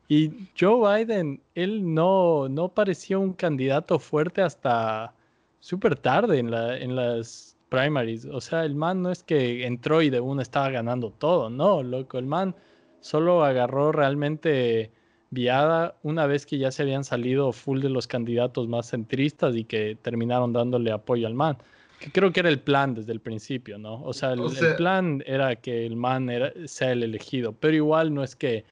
Y 0.07 0.47
Joe 0.59 0.77
Biden, 0.85 1.41
él 1.55 1.91
no, 1.91 2.49
no 2.49 2.69
parecía 2.69 3.17
un 3.17 3.33
candidato 3.33 3.97
fuerte 3.97 4.43
hasta 4.43 5.11
súper 5.59 5.95
tarde 5.95 6.37
en, 6.37 6.51
la, 6.51 6.77
en 6.77 6.95
las 6.95 7.57
primaries. 7.69 8.25
O 8.25 8.41
sea, 8.41 8.63
el 8.63 8.75
man 8.75 9.01
no 9.01 9.09
es 9.09 9.23
que 9.23 9.65
entró 9.65 10.03
y 10.03 10.11
de 10.11 10.19
uno 10.19 10.43
estaba 10.43 10.69
ganando 10.69 11.09
todo, 11.09 11.49
no, 11.49 11.81
loco. 11.81 12.19
El 12.19 12.27
man 12.27 12.55
solo 12.99 13.43
agarró 13.43 13.91
realmente 13.91 14.91
viada 15.31 15.95
una 16.03 16.27
vez 16.27 16.45
que 16.45 16.59
ya 16.59 16.71
se 16.71 16.83
habían 16.83 17.03
salido 17.03 17.51
full 17.53 17.81
de 17.81 17.89
los 17.89 18.05
candidatos 18.05 18.67
más 18.67 18.91
centristas 18.91 19.55
y 19.55 19.63
que 19.63 19.97
terminaron 19.99 20.53
dándole 20.53 20.91
apoyo 20.91 21.25
al 21.25 21.33
man. 21.33 21.57
Que 21.99 22.11
creo 22.11 22.31
que 22.31 22.41
era 22.41 22.49
el 22.49 22.59
plan 22.59 22.93
desde 22.93 23.13
el 23.13 23.21
principio, 23.21 23.77
¿no? 23.77 24.03
O 24.03 24.13
sea, 24.13 24.33
el, 24.33 24.41
plan 24.75 25.23
era 25.25 25.55
que 25.55 25.85
el 25.85 25.95
man 25.95 26.29
era, 26.29 26.51
sea 26.65 26.91
el 26.91 27.03
elegido, 27.03 27.53
pero 27.53 27.75
igual 27.75 28.13
no 28.13 28.23
es 28.23 28.35
que 28.35 28.65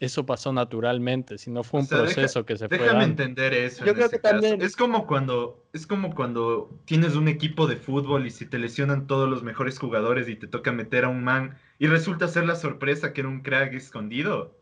eso 0.00 0.24
pasó 0.24 0.52
naturalmente, 0.52 1.38
sino 1.38 1.64
fue 1.64 1.80
un 1.80 1.88
proceso 1.88 2.46
que 2.46 2.56
se 2.56 2.68
fue. 2.68 2.78
Déjame 2.78 3.04
entender 3.04 3.52
eso. 3.52 3.84
Yo 3.84 3.94
creo 3.94 4.08
que 4.08 4.20
también. 4.20 4.62
Es 4.62 4.76
como 4.76 5.06
cuando 5.08 5.66
es 5.72 5.88
como 5.88 6.14
cuando 6.14 6.80
tienes 6.84 7.16
un 7.16 7.26
equipo 7.26 7.66
de 7.66 7.76
fútbol 7.76 8.24
y 8.26 8.30
si 8.30 8.46
te 8.46 8.58
lesionan 8.58 9.08
todos 9.08 9.28
los 9.28 9.42
mejores 9.42 9.78
jugadores 9.78 10.28
y 10.28 10.36
te 10.36 10.46
toca 10.46 10.70
meter 10.70 11.04
a 11.04 11.08
un 11.08 11.24
man 11.24 11.58
y 11.80 11.88
resulta 11.88 12.28
ser 12.28 12.46
la 12.46 12.54
sorpresa 12.54 13.12
que 13.12 13.22
era 13.22 13.28
un 13.28 13.42
crack 13.42 13.74
escondido. 13.74 14.57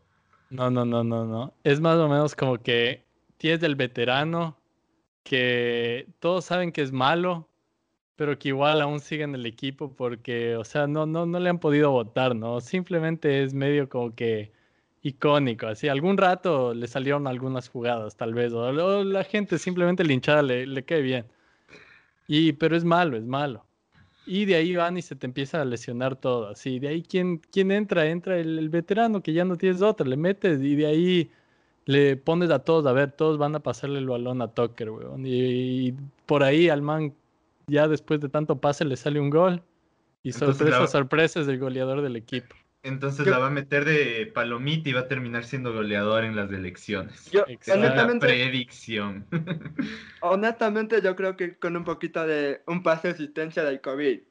No, 0.49 0.69
no, 0.71 0.85
no, 0.85 1.03
no, 1.03 1.25
no. 1.25 1.53
Es 1.63 1.79
más 1.81 1.97
o 1.97 2.07
menos 2.07 2.35
como 2.35 2.57
que 2.57 3.03
tienes 3.37 3.59
del 3.59 3.75
veterano 3.75 4.57
que 5.23 6.07
todos 6.19 6.45
saben 6.45 6.71
que 6.71 6.81
es 6.81 6.91
malo, 6.91 7.49
pero 8.15 8.39
que 8.39 8.49
igual 8.49 8.81
aún 8.81 8.99
siguen 9.01 9.35
el 9.35 9.45
equipo 9.45 9.93
porque, 9.95 10.55
o 10.55 10.63
sea, 10.63 10.87
no, 10.87 11.05
no, 11.05 11.25
no 11.25 11.39
le 11.39 11.49
han 11.49 11.59
podido 11.59 11.91
votar, 11.91 12.35
¿no? 12.35 12.61
Simplemente 12.61 13.43
es 13.43 13.53
medio 13.53 13.89
como 13.89 14.15
que 14.15 14.53
icónico, 15.03 15.67
así, 15.67 15.89
algún 15.89 16.17
rato 16.17 16.73
le 16.73 16.87
salieron 16.87 17.27
algunas 17.27 17.69
jugadas, 17.69 18.17
tal 18.17 18.33
vez, 18.33 18.53
o, 18.53 19.03
la 19.03 19.23
gente 19.23 19.57
simplemente 19.59 20.03
linchada 20.03 20.41
le, 20.41 20.65
le 20.67 20.83
cae 20.85 21.01
bien. 21.01 21.25
Y, 22.27 22.53
pero 22.53 22.75
es 22.77 22.83
malo, 22.85 23.17
es 23.17 23.25
malo. 23.25 23.66
Y 24.27 24.43
de 24.45 24.55
ahí 24.55 24.75
van 24.75 24.97
y 24.97 25.01
se 25.01 25.15
te 25.15 25.25
empieza 25.25 25.61
a 25.61 25.65
lesionar 25.65 26.17
todo. 26.17 26.49
Así, 26.49 26.79
de 26.79 26.89
ahí, 26.89 27.01
¿quién, 27.01 27.37
quién 27.51 27.71
entra? 27.71 28.05
Entra 28.07 28.37
el, 28.37 28.69
veterano 28.69 29.23
que 29.23 29.31
ya 29.31 29.45
no 29.45 29.55
tienes 29.55 29.81
otra, 29.81 30.05
le 30.05 30.17
metes 30.17 30.61
y 30.61 30.75
de 30.75 30.85
ahí 30.85 31.31
le 31.85 32.17
pones 32.17 32.51
a 32.51 32.59
todos, 32.59 32.85
a 32.85 32.91
ver, 32.91 33.13
todos 33.13 33.37
van 33.37 33.55
a 33.55 33.61
pasarle 33.61 33.99
el 33.99 34.07
balón 34.07 34.41
a 34.41 34.49
Tucker, 34.49 34.89
weón. 34.89 35.23
Y, 35.25 35.93
por 36.25 36.43
ahí 36.43 36.67
al 36.67 36.81
man, 36.81 37.13
ya 37.67 37.87
después 37.87 38.19
de 38.19 38.27
tanto 38.27 38.57
pase, 38.59 38.83
le 38.83 38.97
sale 38.97 39.21
un 39.21 39.29
gol. 39.29 39.63
Y 40.23 40.33
sorpresa, 40.33 40.85
sorpresa 40.87 41.39
es 41.39 41.47
el 41.47 41.57
goleador 41.57 42.01
del 42.01 42.17
equipo. 42.17 42.53
Entonces 42.87 43.27
la 43.27 43.37
va 43.37 43.47
a 43.47 43.51
meter 43.51 43.85
de 43.85 44.31
palomita 44.33 44.89
y 44.89 44.93
va 44.93 45.01
a 45.01 45.07
terminar 45.07 45.43
siendo 45.43 45.73
goleador 45.73 46.23
en 46.23 46.35
las 46.35 46.51
elecciones. 46.51 47.29
Yo, 47.31 47.43
honestamente, 47.73 48.25
predicción. 48.25 49.25
honestamente, 50.21 51.01
yo 51.01 51.15
creo 51.15 51.35
que 51.35 51.57
con 51.57 51.75
un 51.75 51.83
poquito 51.83 52.25
de 52.25 52.61
un 52.65 52.83
pase 52.83 53.09
de 53.09 53.13
asistencia 53.15 53.63
del 53.63 53.81
COVID. 53.81 54.21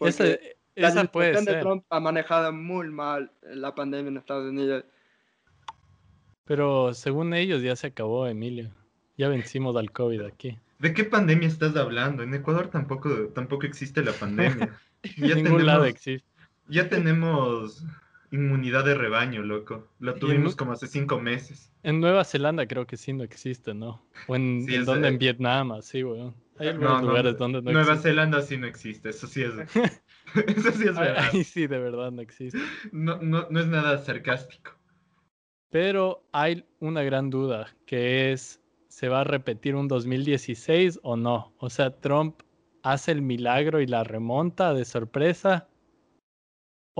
Ese, 0.00 0.58
esa 0.74 1.04
puede 1.04 1.34
ser. 1.36 1.56
de 1.56 1.60
Trump 1.60 1.84
ha 1.90 2.00
manejado 2.00 2.52
muy 2.52 2.88
mal 2.88 3.30
la 3.42 3.74
pandemia 3.74 4.08
en 4.08 4.16
Estados 4.16 4.48
Unidos. 4.48 4.84
Pero 6.44 6.94
según 6.94 7.34
ellos 7.34 7.62
ya 7.62 7.76
se 7.76 7.88
acabó, 7.88 8.26
Emilio. 8.26 8.70
Ya 9.18 9.28
vencimos 9.28 9.76
al 9.76 9.90
COVID 9.90 10.22
aquí. 10.22 10.58
¿De 10.78 10.94
qué 10.94 11.04
pandemia 11.04 11.48
estás 11.48 11.76
hablando? 11.76 12.22
En 12.22 12.32
Ecuador 12.32 12.68
tampoco, 12.68 13.28
tampoco 13.34 13.66
existe 13.66 14.02
la 14.02 14.12
pandemia. 14.12 14.78
en 15.02 15.42
ningún 15.42 15.66
lado 15.66 15.84
existe. 15.84 16.27
Ya 16.68 16.88
tenemos 16.88 17.84
inmunidad 18.30 18.84
de 18.84 18.94
rebaño, 18.94 19.42
loco. 19.42 19.88
Lo 19.98 20.14
tuvimos 20.14 20.54
como 20.54 20.72
hace 20.72 20.86
cinco 20.86 21.20
meses. 21.20 21.72
En 21.82 22.00
Nueva 22.00 22.24
Zelanda 22.24 22.66
creo 22.66 22.86
que 22.86 22.96
sí 22.96 23.12
no 23.12 23.24
existe, 23.24 23.74
¿no? 23.74 24.04
O 24.26 24.36
en, 24.36 24.66
donde, 24.84 25.08
en 25.08 25.18
Vietnam, 25.18 25.72
así, 25.72 26.02
weón. 26.02 26.34
Hay 26.58 26.68
algunos 26.68 27.02
lugares 27.02 27.38
donde 27.38 27.62
no 27.62 27.70
Nueva 27.70 27.96
Zelanda 27.96 28.42
sí 28.42 28.56
no 28.56 28.66
existe, 28.66 29.10
eso 29.10 29.26
sí 29.26 29.42
es. 29.42 29.52
eso 30.56 30.72
sí 30.72 30.88
es 30.88 30.98
verdad. 30.98 31.28
Ahí 31.32 31.44
sí, 31.44 31.66
de 31.66 31.78
verdad 31.78 32.10
no 32.10 32.20
existe. 32.20 32.58
No, 32.92 33.16
no, 33.22 33.46
no 33.48 33.60
es 33.60 33.66
nada 33.66 33.98
sarcástico. 33.98 34.72
Pero 35.70 36.24
hay 36.32 36.64
una 36.80 37.02
gran 37.02 37.30
duda, 37.30 37.68
que 37.86 38.32
es, 38.32 38.60
¿se 38.88 39.08
va 39.08 39.20
a 39.20 39.24
repetir 39.24 39.74
un 39.74 39.86
2016 39.86 41.00
o 41.02 41.16
no? 41.16 41.54
O 41.58 41.70
sea, 41.70 41.90
Trump 42.00 42.42
hace 42.82 43.12
el 43.12 43.22
milagro 43.22 43.80
y 43.80 43.86
la 43.86 44.02
remonta 44.02 44.72
de 44.72 44.84
sorpresa 44.84 45.67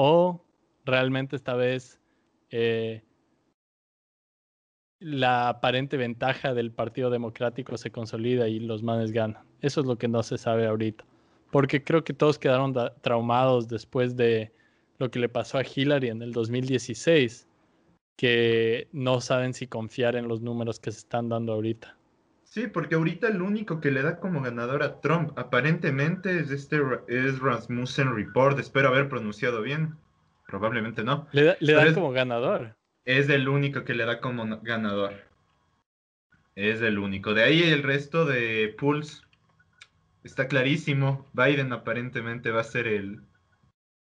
o 0.01 0.41
realmente 0.85 1.35
esta 1.35 1.55
vez 1.55 2.01
eh, 2.51 3.03
la 5.01 5.49
aparente 5.49 5.97
ventaja 5.97 6.55
del 6.55 6.71
Partido 6.71 7.11
Democrático 7.11 7.77
se 7.77 7.91
consolida 7.91 8.47
y 8.47 8.61
los 8.61 8.85
manes 8.85 9.11
ganan. 9.11 9.43
Eso 9.61 9.81
es 9.81 9.89
lo 9.89 9.99
que 9.99 10.07
no 10.07 10.23
se 10.23 10.39
sabe 10.39 10.69
ahorita. 10.69 11.05
Porque 11.51 11.83
creo 11.83 12.05
que 12.05 12.15
todos 12.15 12.39
quedaron 12.39 12.77
traumados 13.01 13.67
después 13.67 14.17
de 14.17 14.53
lo 14.99 15.11
que 15.11 15.19
le 15.19 15.29
pasó 15.29 15.59
a 15.59 15.65
Hillary 15.65 16.11
en 16.11 16.23
el 16.23 16.31
2016, 16.31 17.49
que 18.17 18.87
no 18.93 19.21
saben 19.21 19.53
si 19.53 19.67
confiar 19.67 20.15
en 20.15 20.29
los 20.29 20.43
números 20.43 20.79
que 20.79 20.93
se 20.93 20.99
están 20.99 21.29
dando 21.29 21.55
ahorita. 21.55 21.98
Sí, 22.49 22.67
porque 22.67 22.95
ahorita 22.95 23.29
el 23.29 23.43
único 23.43 23.79
que 23.79 23.91
le 23.91 24.03
da 24.03 24.19
como 24.19 24.41
ganador 24.41 24.83
a 24.83 25.01
Trump 25.01 25.39
aparentemente 25.39 26.39
es 26.39 26.51
este 26.51 26.81
es 27.07 27.39
Rasmussen 27.41 28.15
Report, 28.17 28.59
espero 28.59 28.89
haber 28.89 29.11
pronunciado 29.11 29.61
bien. 29.61 29.97
Probablemente 30.47 31.05
no. 31.05 31.29
Le, 31.33 31.45
da, 31.45 31.93
como 31.93 32.11
ganador. 32.11 32.75
Es 33.05 33.29
el 33.29 33.51
único 33.51 33.85
que 33.85 33.95
le 33.95 34.07
da 34.07 34.19
como 34.19 34.61
ganador. 34.63 35.13
Es 36.55 36.81
el 36.81 36.99
único. 36.99 37.35
De 37.35 37.45
ahí 37.45 37.63
el 37.65 37.83
resto 37.83 38.25
de 38.25 38.75
pools 38.79 39.23
está 40.25 40.49
clarísimo. 40.49 41.27
Biden 41.35 41.75
aparentemente 41.75 42.51
va 42.51 42.63
a 42.63 42.65
ser 42.65 42.87
el 42.87 43.21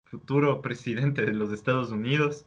futuro 0.05 0.61
presidente 0.61 1.25
de 1.25 1.33
los 1.33 1.51
Estados 1.51 1.91
Unidos. 1.91 2.45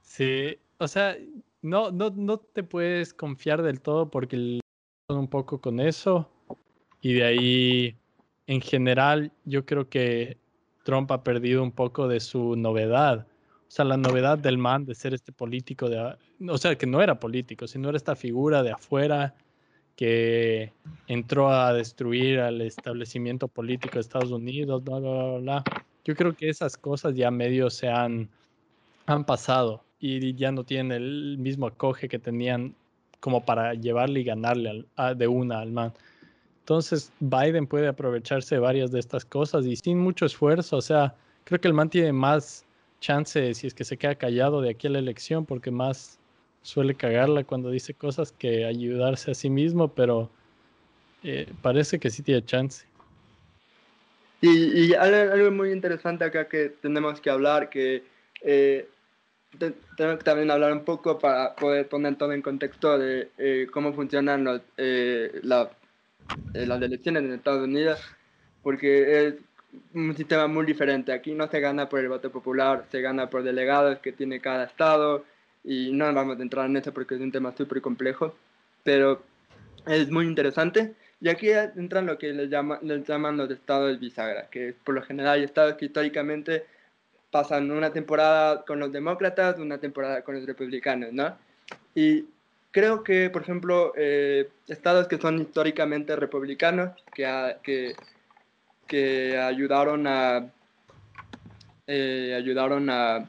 Sí, 0.00 0.58
o 0.78 0.88
sea, 0.88 1.16
no, 1.62 1.92
no, 1.92 2.10
no 2.10 2.38
te 2.38 2.64
puedes 2.64 3.14
confiar 3.14 3.62
del 3.62 3.80
todo 3.80 4.10
porque 4.10 4.60
un 5.08 5.28
poco 5.28 5.60
con 5.60 5.80
eso. 5.80 6.28
Y 7.00 7.14
de 7.14 7.24
ahí, 7.24 7.96
en 8.46 8.60
general, 8.60 9.32
yo 9.44 9.64
creo 9.64 9.88
que 9.88 10.38
Trump 10.84 11.10
ha 11.12 11.22
perdido 11.22 11.62
un 11.62 11.72
poco 11.72 12.08
de 12.08 12.20
su 12.20 12.56
novedad. 12.56 13.26
O 13.28 13.74
sea, 13.74 13.84
la 13.84 13.96
novedad 13.96 14.38
del 14.38 14.58
man 14.58 14.84
de 14.84 14.94
ser 14.94 15.14
este 15.14 15.32
político, 15.32 15.88
de, 15.88 16.16
o 16.48 16.58
sea, 16.58 16.76
que 16.76 16.86
no 16.86 17.00
era 17.00 17.18
político, 17.18 17.66
sino 17.66 17.88
era 17.88 17.96
esta 17.96 18.16
figura 18.16 18.62
de 18.62 18.72
afuera 18.72 19.34
que 19.96 20.72
entró 21.06 21.50
a 21.50 21.72
destruir 21.72 22.40
al 22.40 22.60
establecimiento 22.60 23.48
político 23.48 23.94
de 23.94 24.00
Estados 24.00 24.30
Unidos, 24.30 24.82
bla, 24.84 24.98
bla, 24.98 25.38
bla, 25.38 25.64
Yo 26.04 26.14
creo 26.16 26.34
que 26.34 26.48
esas 26.48 26.76
cosas 26.76 27.14
ya 27.14 27.30
medio 27.30 27.70
se 27.70 27.88
han, 27.88 28.28
han 29.06 29.24
pasado 29.24 29.84
y 30.02 30.34
ya 30.34 30.50
no 30.50 30.64
tienen 30.64 30.90
el 30.90 31.38
mismo 31.38 31.68
acoge 31.68 32.08
que 32.08 32.18
tenían 32.18 32.74
como 33.20 33.44
para 33.44 33.74
llevarle 33.74 34.20
y 34.20 34.24
ganarle 34.24 34.84
de 35.16 35.28
una 35.28 35.60
al 35.60 35.70
man. 35.70 35.92
Entonces 36.58 37.12
Biden 37.20 37.68
puede 37.68 37.86
aprovecharse 37.86 38.56
de 38.56 38.60
varias 38.60 38.90
de 38.90 38.98
estas 38.98 39.24
cosas 39.24 39.64
y 39.64 39.76
sin 39.76 39.98
mucho 40.00 40.26
esfuerzo, 40.26 40.76
o 40.76 40.82
sea, 40.82 41.14
creo 41.44 41.60
que 41.60 41.68
el 41.68 41.74
man 41.74 41.88
tiene 41.88 42.12
más 42.12 42.64
chance 43.00 43.54
si 43.54 43.68
es 43.68 43.74
que 43.74 43.84
se 43.84 43.96
queda 43.96 44.16
callado 44.16 44.60
de 44.60 44.70
aquí 44.70 44.88
a 44.88 44.90
la 44.90 44.98
elección 44.98 45.46
porque 45.46 45.70
más 45.70 46.18
suele 46.62 46.96
cagarla 46.96 47.44
cuando 47.44 47.70
dice 47.70 47.94
cosas 47.94 48.32
que 48.32 48.64
ayudarse 48.64 49.30
a 49.30 49.34
sí 49.34 49.50
mismo, 49.50 49.86
pero 49.86 50.30
eh, 51.22 51.46
parece 51.62 52.00
que 52.00 52.10
sí 52.10 52.24
tiene 52.24 52.44
chance. 52.44 52.86
Y, 54.40 54.92
algo, 54.94 55.52
muy 55.52 55.70
interesante 55.70 56.24
acá 56.24 56.48
que 56.48 56.70
tenemos 56.70 57.20
que 57.20 57.30
hablar, 57.30 57.70
que 57.70 58.02
eh, 58.40 58.88
tengo 59.58 60.18
que 60.18 60.24
también 60.24 60.50
hablar 60.50 60.72
un 60.72 60.84
poco 60.84 61.18
para 61.18 61.54
poder 61.54 61.88
poner 61.88 62.16
todo 62.16 62.32
en 62.32 62.42
contexto 62.42 62.98
de 62.98 63.30
eh, 63.38 63.66
cómo 63.70 63.92
funcionan 63.92 64.44
los, 64.44 64.60
la 64.76 65.70
eh, 66.54 66.66
las 66.66 66.80
elecciones 66.82 67.22
en 67.24 67.32
Estados 67.32 67.64
Unidos, 67.64 68.00
porque 68.62 69.26
es 69.26 69.34
un 69.94 70.14
sistema 70.16 70.46
muy 70.46 70.66
diferente. 70.66 71.12
Aquí 71.12 71.32
no 71.32 71.48
se 71.48 71.60
gana 71.60 71.88
por 71.88 72.00
el 72.00 72.08
voto 72.08 72.30
popular, 72.30 72.86
se 72.90 73.00
gana 73.00 73.30
por 73.30 73.42
delegados 73.42 73.98
que 73.98 74.12
tiene 74.12 74.40
cada 74.40 74.64
estado 74.64 75.24
y 75.64 75.92
no 75.92 76.12
vamos 76.12 76.38
a 76.38 76.42
entrar 76.42 76.66
en 76.66 76.76
eso 76.76 76.92
porque 76.92 77.14
es 77.14 77.20
un 77.20 77.32
tema 77.32 77.54
súper 77.56 77.80
complejo, 77.80 78.34
pero 78.82 79.22
es 79.86 80.10
muy 80.10 80.26
interesante. 80.26 80.94
Y 81.20 81.28
aquí 81.28 81.50
entran 81.50 82.06
lo 82.06 82.18
que 82.18 82.32
les, 82.32 82.50
llama, 82.50 82.78
les 82.82 83.06
llaman 83.06 83.36
los 83.36 83.50
estados 83.50 83.98
bisagra, 84.00 84.48
que 84.50 84.74
por 84.84 84.94
lo 84.94 85.02
general 85.02 85.38
hay 85.38 85.44
estados 85.44 85.74
que 85.74 85.86
históricamente 85.86 86.64
pasan 87.32 87.70
una 87.70 87.92
temporada 87.92 88.62
con 88.64 88.78
los 88.78 88.92
demócratas, 88.92 89.58
una 89.58 89.78
temporada 89.78 90.22
con 90.22 90.36
los 90.36 90.46
republicanos, 90.46 91.12
¿no? 91.12 91.34
Y 91.94 92.26
creo 92.70 93.02
que, 93.02 93.30
por 93.30 93.42
ejemplo, 93.42 93.94
eh, 93.96 94.50
estados 94.68 95.08
que 95.08 95.16
son 95.16 95.40
históricamente 95.40 96.14
republicanos, 96.14 96.90
que, 97.14 97.96
que, 98.86 99.38
ayudaron 99.38 100.06
a 100.06 100.52
eh, 101.86 102.34
ayudaron 102.36 102.90
a, 102.90 103.26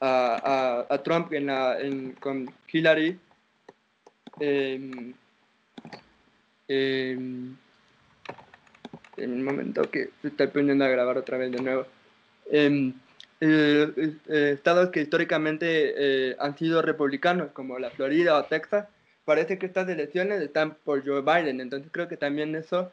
a, 0.00 1.00
Trump 1.02 1.32
en 1.32 1.46
la, 1.46 1.76
con 2.20 2.48
Hillary. 2.72 3.18
en 4.38 5.16
el 9.16 9.42
momento 9.42 9.82
que 9.90 10.10
se 10.22 10.28
está 10.28 10.48
poniendo 10.48 10.84
a 10.84 10.88
grabar 10.88 11.18
otra 11.18 11.38
vez 11.38 11.50
de 11.50 11.60
nuevo. 11.60 11.86
Em, 12.50 12.94
eh, 13.40 13.92
eh, 14.28 14.50
estados 14.54 14.90
que 14.90 15.02
históricamente 15.02 15.94
eh, 16.30 16.36
han 16.38 16.56
sido 16.56 16.82
republicanos, 16.82 17.50
como 17.52 17.78
la 17.78 17.90
Florida 17.90 18.38
o 18.38 18.44
Texas, 18.44 18.86
parece 19.24 19.58
que 19.58 19.66
estas 19.66 19.88
elecciones 19.88 20.40
están 20.40 20.76
por 20.84 21.04
Joe 21.04 21.22
Biden. 21.22 21.60
Entonces 21.60 21.90
creo 21.92 22.08
que 22.08 22.16
también 22.16 22.54
eso 22.54 22.92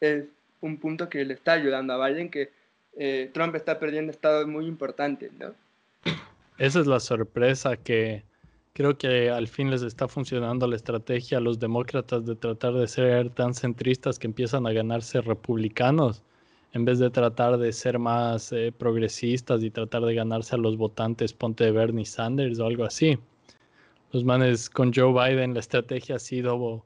es 0.00 0.24
un 0.60 0.78
punto 0.78 1.08
que 1.08 1.24
le 1.24 1.34
está 1.34 1.52
ayudando 1.52 1.94
a 1.94 2.08
Biden, 2.08 2.30
que 2.30 2.50
Trump 3.32 3.54
está 3.54 3.78
perdiendo 3.78 4.10
estados 4.10 4.48
muy 4.48 4.66
importantes, 4.66 5.30
¿no? 5.38 5.54
Esa 6.58 6.80
es 6.80 6.86
la 6.88 6.98
sorpresa 6.98 7.76
que 7.76 8.24
creo 8.72 8.98
que 8.98 9.30
al 9.30 9.46
fin 9.46 9.70
les 9.70 9.82
está 9.82 10.08
funcionando 10.08 10.66
la 10.66 10.74
estrategia 10.74 11.38
a 11.38 11.40
los 11.40 11.60
demócratas 11.60 12.26
de 12.26 12.34
tratar 12.34 12.74
de 12.74 12.88
ser 12.88 13.30
tan 13.30 13.54
centristas 13.54 14.18
que 14.18 14.26
empiezan 14.26 14.66
a 14.66 14.72
ganarse 14.72 15.20
republicanos 15.20 16.24
en 16.72 16.84
vez 16.84 16.98
de 16.98 17.10
tratar 17.10 17.58
de 17.58 17.72
ser 17.72 17.98
más 17.98 18.52
eh, 18.52 18.72
progresistas 18.76 19.62
y 19.62 19.70
tratar 19.70 20.04
de 20.04 20.14
ganarse 20.14 20.54
a 20.54 20.58
los 20.58 20.76
votantes, 20.76 21.32
ponte 21.32 21.64
de 21.64 21.72
Bernie 21.72 22.04
Sanders 22.04 22.58
o 22.60 22.66
algo 22.66 22.84
así. 22.84 23.18
los 24.12 24.24
manes 24.24 24.70
con 24.70 24.92
Joe 24.92 25.12
Biden, 25.12 25.54
la 25.54 25.60
estrategia 25.60 26.16
ha 26.16 26.18
sido 26.18 26.84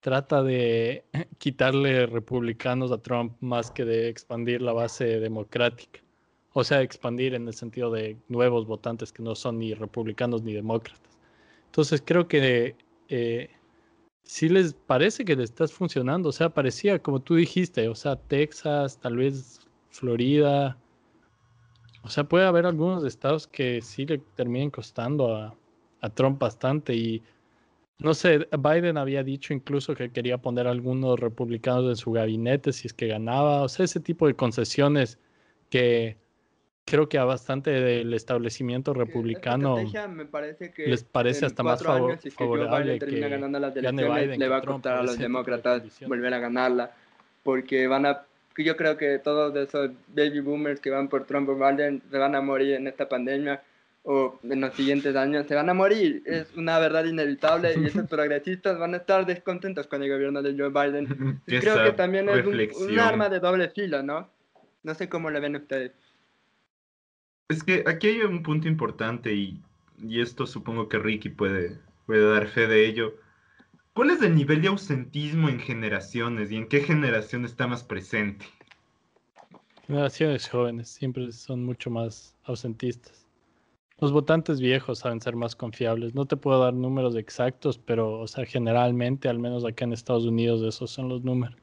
trata 0.00 0.42
de 0.42 1.02
quitarle 1.38 2.06
republicanos 2.06 2.92
a 2.92 2.98
Trump 2.98 3.32
más 3.40 3.70
que 3.70 3.84
de 3.84 4.08
expandir 4.08 4.60
la 4.60 4.72
base 4.72 5.18
democrática. 5.18 6.00
O 6.52 6.62
sea, 6.62 6.82
expandir 6.82 7.34
en 7.34 7.48
el 7.48 7.54
sentido 7.54 7.90
de 7.90 8.16
nuevos 8.28 8.66
votantes 8.66 9.12
que 9.12 9.22
no 9.22 9.34
son 9.34 9.58
ni 9.58 9.74
republicanos 9.74 10.42
ni 10.42 10.52
demócratas. 10.52 11.18
Entonces 11.66 12.02
creo 12.04 12.28
que 12.28 12.76
eh, 13.08 13.50
si 14.24 14.48
les 14.48 14.74
parece 14.74 15.24
que 15.24 15.36
le 15.36 15.44
estás 15.44 15.72
funcionando. 15.72 16.30
O 16.30 16.32
sea, 16.32 16.50
parecía 16.50 16.98
como 16.98 17.20
tú 17.20 17.36
dijiste, 17.36 17.88
o 17.88 17.94
sea, 17.94 18.16
Texas, 18.16 18.98
tal 19.00 19.16
vez 19.16 19.60
Florida. 19.90 20.78
O 22.02 22.08
sea, 22.08 22.24
puede 22.24 22.46
haber 22.46 22.66
algunos 22.66 23.04
estados 23.04 23.46
que 23.46 23.80
sí 23.82 24.06
le 24.06 24.18
terminen 24.18 24.70
costando 24.70 25.34
a, 25.36 25.56
a 26.00 26.10
Trump 26.10 26.38
bastante. 26.40 26.94
Y 26.94 27.22
no 27.98 28.14
sé, 28.14 28.48
Biden 28.58 28.98
había 28.98 29.22
dicho 29.22 29.54
incluso 29.54 29.94
que 29.94 30.10
quería 30.10 30.38
poner 30.38 30.66
algunos 30.66 31.18
republicanos 31.20 31.84
en 31.88 31.96
su 31.96 32.12
gabinete 32.12 32.72
si 32.72 32.88
es 32.88 32.94
que 32.94 33.06
ganaba. 33.08 33.62
O 33.62 33.68
sea, 33.68 33.84
ese 33.84 34.00
tipo 34.00 34.26
de 34.26 34.34
concesiones 34.34 35.18
que 35.70 36.18
creo 36.84 37.08
que 37.08 37.18
a 37.18 37.24
bastante 37.24 37.70
del 37.70 38.12
establecimiento 38.14 38.92
republicano 38.94 39.78
me 40.08 40.26
parece 40.26 40.72
que 40.72 40.86
les 40.86 41.02
parece 41.04 41.46
hasta 41.46 41.62
más 41.62 41.82
favor, 41.82 42.18
si 42.20 42.30
favorable 42.30 42.98
que, 42.98 43.20
ganando 43.20 43.58
las 43.58 43.76
elecciones, 43.76 44.38
le 44.38 44.48
va 44.48 44.58
a 44.58 44.62
costar 44.62 44.98
a 44.98 45.02
los 45.02 45.18
demócratas 45.18 45.82
volver 46.06 46.34
a 46.34 46.38
ganarla 46.38 46.92
porque 47.42 47.86
van 47.86 48.06
a 48.06 48.22
yo 48.56 48.76
creo 48.76 48.96
que 48.96 49.18
todos 49.18 49.56
esos 49.56 49.90
baby 50.08 50.40
boomers 50.40 50.80
que 50.80 50.90
van 50.90 51.08
por 51.08 51.26
Trump 51.26 51.48
o 51.48 51.56
Biden 51.56 52.02
se 52.10 52.18
van 52.18 52.34
a 52.34 52.40
morir 52.40 52.74
en 52.74 52.86
esta 52.86 53.08
pandemia 53.08 53.62
o 54.04 54.38
en 54.44 54.60
los 54.60 54.74
siguientes 54.74 55.16
años 55.16 55.46
se 55.46 55.54
van 55.54 55.70
a 55.70 55.74
morir. 55.74 56.22
Es 56.26 56.54
una 56.54 56.78
verdad 56.78 57.04
inevitable 57.04 57.74
y 57.76 57.86
esos 57.86 58.06
progresistas 58.08 58.78
van 58.78 58.94
a 58.94 58.98
estar 58.98 59.26
descontentos 59.26 59.86
con 59.86 60.02
el 60.02 60.10
gobierno 60.10 60.42
de 60.42 60.54
Joe 60.56 60.68
Biden. 60.68 61.40
creo 61.46 61.82
que 61.82 61.92
también 61.92 62.28
es 62.28 62.46
un, 62.46 62.90
un, 62.90 62.98
arma 63.00 63.28
de 63.28 63.40
doble 63.40 63.70
filo, 63.70 64.02
¿no? 64.02 64.28
No 64.82 64.94
sé 64.94 65.08
cómo 65.08 65.30
lo 65.30 65.40
ven 65.40 65.56
ustedes. 65.56 65.92
Es 67.48 67.62
que 67.62 67.84
aquí 67.86 68.06
hay 68.06 68.20
un 68.22 68.42
punto 68.42 68.68
importante 68.68 69.34
y, 69.34 69.60
esto 70.10 70.46
supongo 70.46 70.88
que 70.88 70.98
Ricky 70.98 71.28
puede, 71.28 71.78
puede 72.06 72.28
dar 72.28 72.46
fe 72.48 72.66
de 72.66 72.86
ello. 72.86 73.14
¿Cuál 73.92 74.10
es 74.10 74.22
el 74.22 74.34
nivel 74.34 74.62
de 74.62 74.68
ausentismo 74.68 75.48
en 75.48 75.60
generaciones 75.60 76.50
y 76.50 76.56
en 76.56 76.68
qué 76.68 76.80
generación 76.80 77.44
está 77.44 77.66
más 77.66 77.84
presente? 77.84 78.46
Generaciones 79.86 80.48
jóvenes 80.48 80.88
siempre 80.88 81.30
son 81.32 81.64
mucho 81.64 81.90
más 81.90 82.34
ausentistas. 82.44 83.26
Los 84.00 84.10
votantes 84.10 84.60
viejos 84.60 85.00
saben 85.00 85.20
ser 85.20 85.36
más 85.36 85.54
confiables. 85.54 86.14
No 86.14 86.24
te 86.24 86.36
puedo 86.36 86.60
dar 86.60 86.74
números 86.74 87.14
exactos, 87.14 87.78
pero 87.78 88.20
o 88.20 88.26
sea, 88.26 88.46
generalmente, 88.46 89.28
al 89.28 89.38
menos 89.38 89.64
acá 89.64 89.84
en 89.84 89.92
Estados 89.92 90.24
Unidos, 90.24 90.62
esos 90.62 90.90
son 90.90 91.08
los 91.08 91.22
números. 91.22 91.56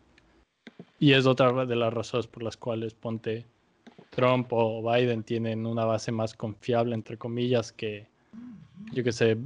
Y 1.00 1.14
es 1.14 1.26
otra 1.26 1.66
de 1.66 1.76
las 1.76 1.94
razones 1.94 2.28
por 2.28 2.44
las 2.44 2.56
cuales 2.56 2.94
ponte 2.94 3.46
Trump 4.12 4.48
o 4.52 4.84
Biden 4.84 5.24
tienen 5.24 5.66
una 5.66 5.86
base 5.86 6.12
más 6.12 6.36
confiable, 6.36 6.94
entre 6.94 7.18
comillas, 7.18 7.72
que 7.72 8.08
yo 8.92 9.04
que 9.04 9.12
sé, 9.12 9.38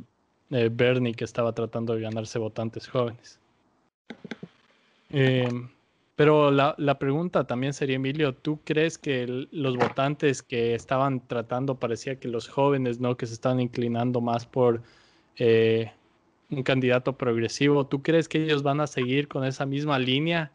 eh, 0.52 0.70
Bernie 0.72 1.14
que 1.14 1.24
estaba 1.24 1.54
tratando 1.54 1.94
de 1.96 2.02
ganarse 2.02 2.40
votantes 2.40 2.88
jóvenes. 2.88 3.40
Eh, 5.12 5.50
pero 6.16 6.50
la, 6.52 6.76
la, 6.78 6.98
pregunta 6.98 7.46
también 7.46 7.74
sería, 7.74 7.98
Emilio, 7.98 8.34
¿tú 8.34 8.60
crees 8.64 8.98
que 8.98 9.48
los 9.52 9.76
votantes 9.76 10.42
que 10.42 10.74
estaban 10.74 11.26
tratando, 11.28 11.76
parecía 11.76 12.20
que 12.20 12.28
los 12.28 12.48
jóvenes, 12.48 13.00
¿no? 13.00 13.18
Que 13.18 13.26
se 13.26 13.34
estaban 13.34 13.60
inclinando 13.60 14.22
más 14.22 14.46
por 14.46 14.82
eh, 15.38 15.92
un 16.50 16.64
candidato 16.64 17.14
progresivo, 17.14 17.86
¿tú 17.86 18.02
crees 18.02 18.30
que 18.30 18.44
ellos 18.44 18.64
van 18.64 18.80
a 18.80 18.88
seguir 18.88 19.28
con 19.28 19.44
esa 19.44 19.66
misma 19.66 20.00
línea 20.00 20.52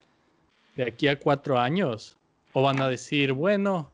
de 0.76 0.84
aquí 0.84 1.08
a 1.08 1.18
cuatro 1.18 1.58
años? 1.58 2.16
¿O 2.52 2.62
van 2.62 2.80
a 2.80 2.88
decir, 2.88 3.32
bueno, 3.32 3.90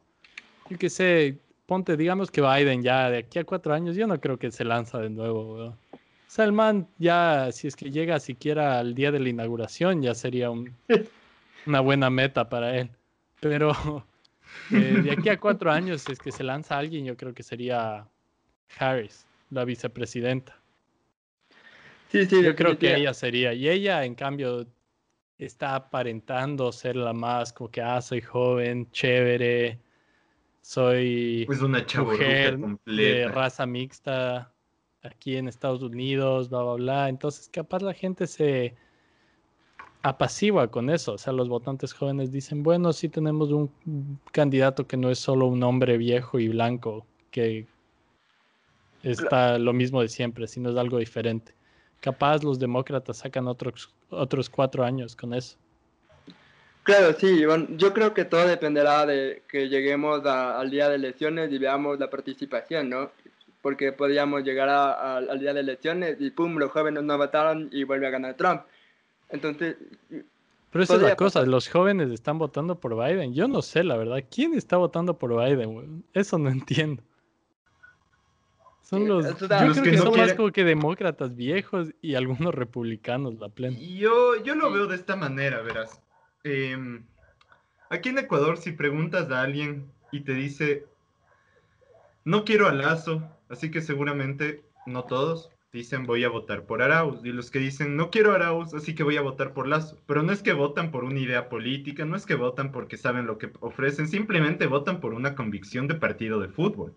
yo 0.71 0.79
qué 0.79 0.91
sé, 0.91 1.39
ponte, 1.67 1.97
digamos 1.97 2.31
que 2.31 2.41
Biden 2.41 2.83
ya 2.83 3.11
de 3.11 3.19
aquí 3.19 3.39
a 3.39 3.45
cuatro 3.45 3.75
años, 3.75 3.97
yo 3.97 4.07
no 4.07 4.21
creo 4.21 4.39
que 4.39 4.51
se 4.51 4.65
lanza 4.65 4.99
de 4.99 5.11
nuevo, 5.11 5.55
weón. 5.55 5.69
O 5.73 6.31
sea, 6.37 6.45
el 6.45 6.53
man 6.53 6.89
ya, 6.99 7.51
si 7.53 7.69
es 7.69 7.77
que 7.77 7.91
llega 7.91 8.19
siquiera 8.21 8.81
al 8.81 8.95
día 8.95 9.13
de 9.13 9.21
la 9.21 9.29
inauguración, 9.29 10.03
ya 10.03 10.15
sería 10.15 10.51
un, 10.51 10.75
una 11.67 11.81
buena 11.81 12.11
meta 12.11 12.49
para 12.49 12.77
él. 12.77 12.91
Pero 13.41 13.73
eh, 14.71 15.01
de 15.03 15.13
aquí 15.13 15.29
a 15.29 15.39
cuatro 15.39 15.71
años, 15.71 16.03
si 16.03 16.13
es 16.13 16.19
que 16.19 16.33
se 16.33 16.43
lanza 16.43 16.79
alguien, 16.79 17.05
yo 17.05 17.17
creo 17.17 17.33
que 17.33 17.43
sería 17.43 18.07
Harris, 18.79 19.27
la 19.51 19.65
vicepresidenta. 19.65 20.59
Sí, 22.11 22.27
sí, 22.27 22.43
yo 22.43 22.55
creo 22.55 22.79
que 22.79 22.95
ella 22.95 23.15
sería. 23.15 23.53
Y 23.53 23.69
ella, 23.69 24.05
en 24.05 24.15
cambio, 24.15 24.67
está 25.39 25.75
aparentando 25.75 26.73
ser 26.73 26.97
la 26.97 27.13
más 27.13 27.53
como 27.53 27.71
que, 27.71 27.83
ah, 27.83 28.01
soy 28.01 28.21
joven, 28.21 28.91
chévere, 28.91 29.79
soy 30.67 31.45
pues 31.47 31.63
una 31.63 31.87
mujer 31.99 32.59
de 32.87 33.29
raza 33.29 33.67
mixta 33.67 34.53
aquí 35.01 35.37
en 35.37 35.47
Estados 35.47 35.81
Unidos, 35.81 36.51
bla, 36.51 36.61
bla, 36.65 36.75
bla. 36.75 37.09
Entonces, 37.09 37.49
capaz 37.49 37.83
la 37.83 37.95
gente 37.95 38.27
se 38.27 38.75
apacigua 40.03 40.69
con 40.69 40.91
eso. 40.91 41.13
O 41.13 41.19
sea, 41.19 41.33
los 41.33 41.49
votantes 41.49 41.93
jóvenes 41.93 42.33
dicen, 42.33 42.65
bueno, 42.65 42.93
sí 42.93 43.09
tenemos 43.09 43.53
un 43.53 43.71
candidato 44.33 44.89
que 44.89 44.97
no 44.97 45.09
es 45.09 45.21
solo 45.21 45.47
un 45.47 45.63
hombre 45.63 45.99
viejo 45.99 46.41
y 46.41 46.49
blanco, 46.49 47.07
que 47.31 47.69
está 49.05 49.61
lo 49.61 49.73
mismo 49.73 50.03
de 50.03 50.09
siempre, 50.09 50.49
sino 50.49 50.71
es 50.71 50.77
algo 50.77 50.99
diferente. 50.99 51.55
Capaz 52.01 52.43
los 52.43 52.59
demócratas 52.59 53.19
sacan 53.19 53.47
otros, 53.47 53.95
otros 54.11 54.51
cuatro 54.51 54.85
años 54.85 55.15
con 55.15 55.33
eso. 55.33 55.59
Claro, 56.87 57.13
sí, 57.19 57.45
yo 57.71 57.93
creo 57.93 58.15
que 58.15 58.25
todo 58.25 58.47
dependerá 58.47 59.05
de 59.07 59.43
que 59.49 59.69
lleguemos 59.69 60.25
al 60.25 60.71
día 60.71 60.89
de 60.89 60.95
elecciones 60.95 61.51
y 61.51 61.59
veamos 61.59 61.99
la 61.99 62.09
participación, 62.09 62.89
¿no? 62.89 63.11
Porque 63.61 63.91
podríamos 63.91 64.45
llegar 64.45 64.69
al 64.69 65.41
día 65.41 65.53
de 65.53 65.59
elecciones 65.59 66.17
y 66.21 66.31
pum, 66.31 66.59
los 66.59 66.71
jóvenes 66.71 67.03
no 67.03 67.19
votaron 67.19 67.69
y 67.73 67.83
vuelve 67.83 68.07
a 68.07 68.11
ganar 68.11 68.35
Trump. 68.35 68.63
Entonces... 69.31 69.75
Pero 70.71 70.85
esa 70.85 70.95
es 70.95 71.03
la 71.03 71.17
cosa, 71.17 71.43
los 71.43 71.69
jóvenes 71.69 72.13
están 72.13 72.39
votando 72.39 72.79
por 72.79 72.95
Biden. 72.95 73.35
Yo 73.35 73.49
no 73.49 73.63
sé, 73.63 73.83
la 73.83 73.97
verdad. 73.97 74.23
¿Quién 74.31 74.55
está 74.55 74.77
votando 74.77 75.19
por 75.19 75.35
Biden? 75.35 76.05
Eso 76.15 76.39
no 76.39 76.51
entiendo. 76.51 77.03
Son 78.83 79.09
los, 79.09 79.27
yo 79.41 79.49
creo 79.49 79.83
que, 79.83 79.99
son 79.99 80.17
más 80.17 80.35
como 80.35 80.53
que 80.53 80.63
demócratas 80.63 81.35
viejos 81.35 81.89
y 82.01 82.15
algunos 82.15 82.55
republicanos, 82.55 83.35
la 83.41 83.49
plena. 83.49 83.77
Yo, 83.77 84.41
yo 84.45 84.55
lo 84.55 84.71
veo 84.71 84.87
de 84.87 84.95
esta 84.95 85.17
manera, 85.17 85.63
verás. 85.63 86.01
Em, 86.49 87.05
aquí 87.91 88.11
en 88.11 88.19
Ecuador, 88.19 88.57
si 88.57 88.71
preguntas 88.71 89.33
a 89.33 89.43
alguien 89.43 89.91
y 90.13 90.21
te 90.21 90.33
dice, 90.33 90.87
no 92.25 92.45
quiero 92.45 92.69
a 92.69 92.73
Lazo, 92.73 93.29
así 93.49 93.73
que 93.73 93.81
seguramente 93.81 94.63
no 94.87 95.03
todos 95.03 95.51
dicen 95.73 96.07
voy 96.07 96.23
a 96.23 96.29
votar 96.29 96.63
por 96.63 96.83
Arauz. 96.83 97.25
Y 97.25 97.33
los 97.33 97.51
que 97.51 97.59
dicen 97.59 97.97
no 97.97 98.11
quiero 98.11 98.31
a 98.31 98.37
Arauz, 98.37 98.75
así 98.75 98.95
que 98.95 99.03
voy 99.03 99.17
a 99.17 99.23
votar 99.23 99.55
por 99.55 99.67
Lazo. 99.67 99.99
Pero 100.07 100.23
no 100.23 100.33
es 100.33 100.41
que 100.41 100.53
votan 100.53 100.93
por 100.93 101.03
una 101.03 101.19
idea 101.19 101.49
política, 101.49 102.05
no 102.05 102.15
es 102.15 102.25
que 102.27 102.37
votan 102.37 102.71
porque 102.71 102.97
saben 102.97 103.27
lo 103.27 103.39
que 103.39 103.51
ofrecen, 103.59 104.07
simplemente 104.07 104.69
votan 104.69 105.01
por 105.01 105.15
una 105.15 105.35
convicción 105.35 105.89
de 105.89 105.97
partido 105.97 106.39
de 106.39 106.49
fútbol. 106.49 106.95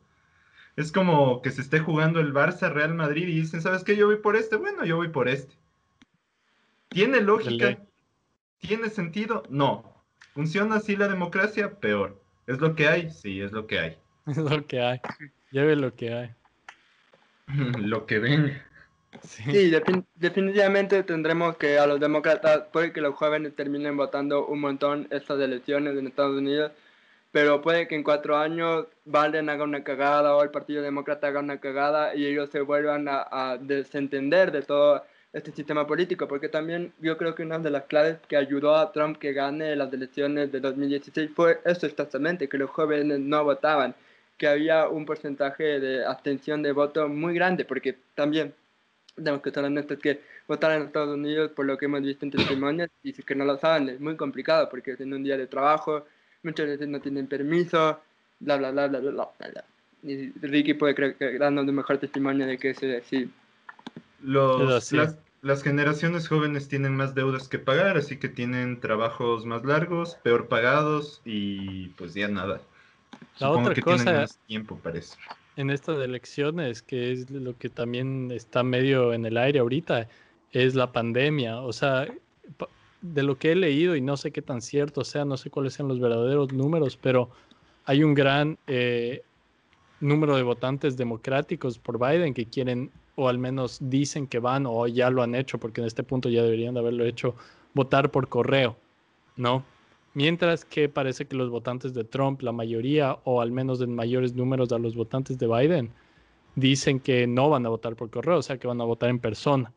Es 0.75 0.91
como 0.91 1.41
que 1.41 1.49
se 1.49 1.61
esté 1.61 1.79
jugando 1.79 2.19
el 2.19 2.35
Barça 2.35 2.71
Real 2.71 2.93
Madrid 2.93 3.27
y 3.27 3.39
dicen, 3.39 3.63
¿sabes 3.63 3.83
qué? 3.83 3.95
Yo 3.95 4.05
voy 4.05 4.17
por 4.17 4.35
este. 4.35 4.57
Bueno, 4.57 4.85
yo 4.85 4.95
voy 4.97 5.09
por 5.09 5.27
este. 5.27 5.55
¿Tiene 6.89 7.21
lógica? 7.21 7.79
¿Tiene 8.59 8.89
sentido? 8.89 9.43
No. 9.49 9.83
¿Funciona 10.33 10.75
así 10.75 10.95
la 10.95 11.07
democracia? 11.07 11.79
Peor. 11.79 12.21
¿Es 12.47 12.59
lo 12.59 12.75
que 12.75 12.87
hay? 12.87 13.09
Sí, 13.09 13.41
es 13.41 13.51
lo 13.51 13.67
que 13.67 13.79
hay. 13.79 13.97
Es 14.27 14.37
lo 14.37 14.65
que 14.67 14.81
hay. 14.81 15.01
Lleve 15.49 15.75
lo 15.75 15.95
que 15.95 16.13
hay. 16.13 16.29
lo 17.79 18.05
que 18.05 18.19
ven. 18.19 18.61
Sí, 19.23 19.71
definitivamente 20.15 21.01
tendremos 21.01 21.57
que 21.57 21.79
a 21.79 21.87
los 21.87 21.99
demócratas, 21.99 22.65
puede 22.71 22.93
que 22.93 23.01
los 23.01 23.15
jóvenes 23.15 23.55
terminen 23.55 23.97
votando 23.97 24.45
un 24.45 24.59
montón 24.59 25.07
estas 25.09 25.39
elecciones 25.39 25.97
en 25.97 26.05
Estados 26.05 26.37
Unidos, 26.37 26.71
pero 27.31 27.61
puede 27.61 27.87
que 27.87 27.95
en 27.95 28.03
cuatro 28.03 28.37
años 28.37 28.85
Biden 29.05 29.49
haga 29.49 29.63
una 29.63 29.83
cagada 29.83 30.35
o 30.35 30.43
el 30.43 30.51
Partido 30.51 30.83
Demócrata 30.83 31.27
haga 31.27 31.39
una 31.39 31.59
cagada 31.59 32.15
y 32.15 32.27
ellos 32.27 32.51
se 32.51 32.61
vuelvan 32.61 33.07
a, 33.07 33.25
a 33.31 33.57
desentender 33.57 34.51
de 34.51 34.61
todo 34.61 35.03
este 35.31 35.51
sistema 35.51 35.85
político, 35.85 36.27
porque 36.27 36.49
también 36.49 36.91
yo 36.99 37.17
creo 37.17 37.35
que 37.35 37.43
una 37.43 37.59
de 37.59 37.69
las 37.69 37.83
claves 37.83 38.17
que 38.27 38.35
ayudó 38.35 38.75
a 38.75 38.91
Trump 38.91 39.17
que 39.17 39.33
gane 39.33 39.75
las 39.75 39.93
elecciones 39.93 40.51
de 40.51 40.59
2016 40.59 41.31
fue 41.35 41.59
eso 41.65 41.85
exactamente, 41.85 42.49
que 42.49 42.57
los 42.57 42.69
jóvenes 42.69 43.19
no 43.19 43.43
votaban, 43.43 43.93
que 44.37 44.47
había 44.47 44.87
un 44.87 45.05
porcentaje 45.05 45.79
de 45.79 46.05
abstención 46.05 46.63
de 46.63 46.71
voto 46.71 47.07
muy 47.07 47.35
grande, 47.35 47.65
porque 47.65 47.95
también 48.15 48.53
tenemos 49.15 49.41
que 49.41 49.49
estar 49.49 49.63
honestos 49.63 49.99
que 49.99 50.21
votar 50.47 50.71
en 50.71 50.83
Estados 50.83 51.15
Unidos, 51.15 51.51
por 51.51 51.65
lo 51.65 51.77
que 51.77 51.85
hemos 51.85 52.01
visto 52.01 52.25
en 52.25 52.31
testimonios, 52.31 52.89
y 53.03 53.13
que 53.13 53.35
no 53.35 53.45
lo 53.45 53.57
saben, 53.57 53.89
es 53.89 53.99
muy 53.99 54.15
complicado, 54.15 54.67
porque 54.69 54.91
es 54.91 55.01
en 55.01 55.13
un 55.13 55.23
día 55.23 55.37
de 55.37 55.45
trabajo, 55.45 56.05
muchas 56.41 56.67
veces 56.67 56.87
no 56.87 56.99
tienen 57.01 57.27
permiso, 57.27 57.99
bla, 58.39 58.57
bla, 58.57 58.71
bla, 58.71 58.87
bla, 58.87 58.99
bla, 58.99 59.11
bla. 59.11 59.63
Y 60.01 60.31
Ricky 60.39 60.73
puede 60.73 61.15
darnos 61.37 61.67
un 61.67 61.75
mejor 61.75 61.97
testimonio 61.97 62.47
de 62.47 62.57
que 62.57 62.69
eso 62.71 62.85
es. 62.85 63.03
Los, 64.21 64.91
las, 64.91 65.17
las 65.41 65.63
generaciones 65.63 66.27
jóvenes 66.27 66.67
tienen 66.67 66.95
más 66.95 67.15
deudas 67.15 67.47
que 67.47 67.59
pagar, 67.59 67.97
así 67.97 68.17
que 68.17 68.29
tienen 68.29 68.79
trabajos 68.79 69.45
más 69.45 69.63
largos, 69.63 70.17
peor 70.23 70.47
pagados 70.47 71.21
y 71.25 71.87
pues 71.89 72.13
ya 72.13 72.27
nada. 72.27 72.61
La 73.39 73.51
otra 73.51 73.73
que 73.73 73.81
cosa 73.81 74.03
tienen 74.03 74.21
más 74.21 74.39
tiempo 74.47 74.77
para 74.77 74.99
eso. 74.99 75.15
en 75.55 75.69
estas 75.69 75.99
elecciones, 75.99 76.81
que 76.81 77.11
es 77.11 77.29
lo 77.29 77.57
que 77.57 77.69
también 77.69 78.31
está 78.31 78.63
medio 78.63 79.13
en 79.13 79.25
el 79.25 79.37
aire 79.37 79.59
ahorita, 79.59 80.07
es 80.51 80.75
la 80.75 80.91
pandemia. 80.91 81.61
O 81.61 81.73
sea, 81.73 82.07
de 83.01 83.23
lo 83.23 83.37
que 83.37 83.51
he 83.51 83.55
leído 83.55 83.95
y 83.95 84.01
no 84.01 84.17
sé 84.17 84.31
qué 84.31 84.41
tan 84.41 84.61
cierto 84.61 85.03
sea, 85.03 85.25
no 85.25 85.37
sé 85.37 85.49
cuáles 85.49 85.73
sean 85.73 85.87
los 85.87 85.99
verdaderos 85.99 86.51
números, 86.51 86.97
pero 86.97 87.29
hay 87.85 88.03
un 88.03 88.13
gran 88.13 88.57
eh, 88.67 89.23
número 89.99 90.35
de 90.35 90.43
votantes 90.43 90.97
democráticos 90.97 91.77
por 91.79 91.97
Biden 91.97 92.33
que 92.33 92.45
quieren, 92.45 92.91
o 93.19 93.27
al 93.27 93.37
menos 93.37 93.79
dicen 93.81 94.27
que 94.27 94.39
van, 94.39 94.65
o 94.65 94.87
ya 94.87 95.09
lo 95.09 95.21
han 95.21 95.35
hecho, 95.35 95.59
porque 95.59 95.81
en 95.81 95.87
este 95.87 96.03
punto 96.03 96.29
ya 96.29 96.41
deberían 96.41 96.73
de 96.73 96.79
haberlo 96.79 97.03
hecho, 97.05 97.35
votar 97.73 98.11
por 98.11 98.29
correo, 98.29 98.77
¿no? 99.35 99.65
Mientras 100.13 100.63
que 100.63 100.87
parece 100.87 101.25
que 101.25 101.35
los 101.35 101.49
votantes 101.49 101.93
de 101.93 102.05
Trump, 102.05 102.41
la 102.41 102.53
mayoría, 102.53 103.19
o 103.25 103.41
al 103.41 103.51
menos 103.51 103.81
en 103.81 103.93
mayores 103.93 104.35
números 104.35 104.71
a 104.71 104.79
los 104.79 104.95
votantes 104.95 105.37
de 105.37 105.47
Biden, 105.47 105.91
dicen 106.55 107.01
que 107.01 107.27
no 107.27 107.49
van 107.49 107.65
a 107.65 107.69
votar 107.69 107.97
por 107.97 108.09
correo, 108.09 108.37
o 108.37 108.41
sea 108.41 108.57
que 108.57 108.67
van 108.67 108.79
a 108.79 108.85
votar 108.85 109.09
en 109.09 109.19
persona. 109.19 109.73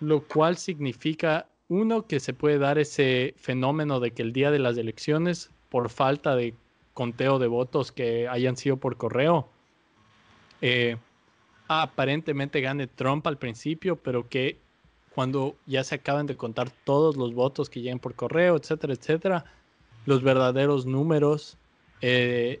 Lo 0.00 0.22
cual 0.22 0.58
significa, 0.58 1.48
uno, 1.68 2.06
que 2.06 2.20
se 2.20 2.34
puede 2.34 2.58
dar 2.58 2.78
ese 2.78 3.34
fenómeno 3.38 3.98
de 3.98 4.10
que 4.10 4.20
el 4.20 4.34
día 4.34 4.50
de 4.50 4.58
las 4.58 4.76
elecciones, 4.76 5.50
por 5.70 5.88
falta 5.88 6.36
de 6.36 6.54
conteo 6.92 7.38
de 7.38 7.46
votos 7.46 7.92
que 7.92 8.28
hayan 8.28 8.58
sido 8.58 8.76
por 8.76 8.98
correo, 8.98 9.48
eh, 10.60 10.98
aparentemente 11.80 12.60
gane 12.60 12.86
Trump 12.86 13.26
al 13.26 13.38
principio, 13.38 13.96
pero 13.96 14.28
que 14.28 14.58
cuando 15.14 15.56
ya 15.66 15.84
se 15.84 15.94
acaban 15.94 16.26
de 16.26 16.36
contar 16.36 16.70
todos 16.84 17.16
los 17.16 17.32
votos 17.32 17.70
que 17.70 17.80
lleguen 17.80 17.98
por 17.98 18.14
correo, 18.14 18.56
etcétera, 18.56 18.92
etcétera, 18.92 19.44
los 20.04 20.22
verdaderos 20.22 20.84
números 20.84 21.56
eh, 22.00 22.60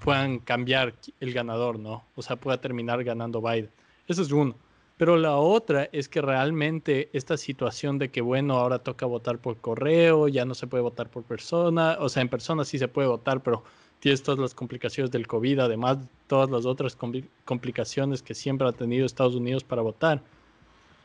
puedan 0.00 0.38
cambiar 0.38 0.94
el 1.20 1.32
ganador, 1.32 1.78
¿no? 1.78 2.04
O 2.14 2.22
sea, 2.22 2.36
pueda 2.36 2.60
terminar 2.60 3.02
ganando 3.02 3.40
Biden. 3.40 3.70
Eso 4.06 4.22
es 4.22 4.30
uno. 4.30 4.54
Pero 4.96 5.16
la 5.16 5.36
otra 5.36 5.88
es 5.90 6.08
que 6.08 6.20
realmente 6.20 7.10
esta 7.12 7.36
situación 7.36 7.98
de 7.98 8.10
que, 8.10 8.20
bueno, 8.20 8.54
ahora 8.54 8.78
toca 8.78 9.06
votar 9.06 9.38
por 9.38 9.56
correo, 9.56 10.28
ya 10.28 10.44
no 10.44 10.54
se 10.54 10.68
puede 10.68 10.82
votar 10.82 11.10
por 11.10 11.24
persona, 11.24 11.96
o 11.98 12.08
sea, 12.08 12.22
en 12.22 12.28
persona 12.28 12.64
sí 12.64 12.78
se 12.78 12.86
puede 12.86 13.08
votar, 13.08 13.42
pero 13.42 13.64
tienes 14.04 14.22
todas 14.22 14.38
las 14.38 14.54
complicaciones 14.54 15.10
del 15.10 15.26
COVID, 15.26 15.60
además 15.60 15.96
todas 16.26 16.50
las 16.50 16.66
otras 16.66 16.98
compli- 16.98 17.26
complicaciones 17.46 18.22
que 18.22 18.34
siempre 18.34 18.68
ha 18.68 18.72
tenido 18.72 19.06
Estados 19.06 19.34
Unidos 19.34 19.64
para 19.64 19.80
votar. 19.80 20.22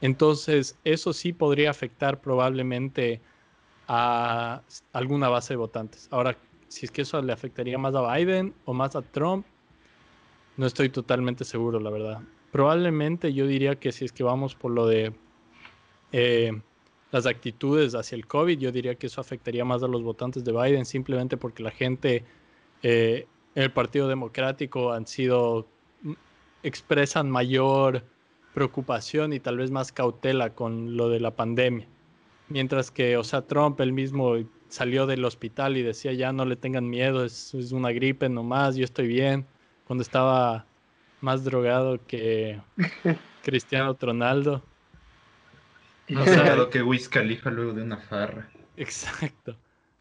Entonces, 0.02 0.78
eso 0.84 1.14
sí 1.14 1.32
podría 1.32 1.70
afectar 1.70 2.20
probablemente 2.20 3.22
a 3.88 4.62
alguna 4.92 5.30
base 5.30 5.54
de 5.54 5.58
votantes. 5.60 6.10
Ahora, 6.12 6.36
si 6.68 6.88
es 6.88 6.92
que 6.92 7.04
eso 7.04 7.22
le 7.22 7.32
afectaría 7.32 7.78
más 7.78 7.96
a 7.96 8.14
Biden 8.18 8.54
o 8.66 8.74
más 8.74 8.98
a 8.98 9.02
Trump, 9.02 9.46
no 10.58 10.66
estoy 10.66 10.90
totalmente 10.90 11.46
seguro, 11.46 11.80
la 11.80 11.92
verdad. 11.92 12.20
Probablemente 12.52 13.34
yo 13.34 13.48
diría 13.48 13.76
que 13.80 13.94
si 13.94 14.04
es 14.04 14.12
que 14.12 14.24
vamos 14.24 14.56
por 14.56 14.72
lo 14.72 14.86
de 14.86 15.14
eh, 16.12 16.52
las 17.14 17.26
actitudes 17.28 17.96
hacia 17.96 18.18
el 18.18 18.28
COVID, 18.28 18.60
yo 18.60 18.74
diría 18.74 18.96
que 18.96 19.08
eso 19.08 19.22
afectaría 19.22 19.64
más 19.64 19.84
a 19.84 19.88
los 19.88 20.04
votantes 20.04 20.44
de 20.44 20.52
Biden, 20.52 20.86
simplemente 20.86 21.38
porque 21.38 21.64
la 21.64 21.72
gente 21.72 22.26
eh, 22.84 23.28
en 23.56 23.64
el 23.64 23.72
Partido 23.72 24.08
Democrático 24.08 24.94
han 24.94 25.08
sido, 25.08 25.68
mm, 26.02 26.14
expresan 26.64 27.30
mayor 27.30 28.04
preocupación 28.54 29.34
y 29.34 29.40
tal 29.40 29.58
vez 29.58 29.72
más 29.72 29.92
cautela 29.92 30.54
con 30.54 30.98
lo 30.98 31.10
de 31.10 31.20
la 31.20 31.36
pandemia. 31.36 31.88
Mientras 32.48 32.92
que, 32.92 33.18
o 33.18 33.24
sea, 33.24 33.42
Trump 33.44 33.80
él 33.80 33.94
mismo 33.94 34.36
salió 34.70 35.06
del 35.06 35.26
hospital 35.26 35.78
y 35.78 35.84
decía 35.84 36.14
ya 36.14 36.32
no 36.32 36.46
le 36.46 36.56
tengan 36.56 36.90
miedo, 36.90 37.26
es, 37.26 37.54
es 37.54 37.72
una 37.72 37.92
gripe 37.92 38.30
nomás, 38.30 38.76
yo 38.76 38.86
estoy 38.86 39.08
bien. 39.08 39.46
Cuando 39.86 40.04
estaba 40.04 40.66
más 41.22 41.44
drogado 41.44 42.00
que 42.06 42.60
Cristiano 43.44 43.98
Ronaldo. 44.00 44.64
Más 46.10 46.24
O 46.24 46.26
sea, 46.26 46.44
drogado 46.44 46.70
que 46.70 46.82
Wiz 46.82 47.10
Khalifa 47.10 47.52
luego 47.52 47.74
de 47.74 47.84
una 47.84 47.98
farra. 47.98 48.50
Exacto. 48.78 49.56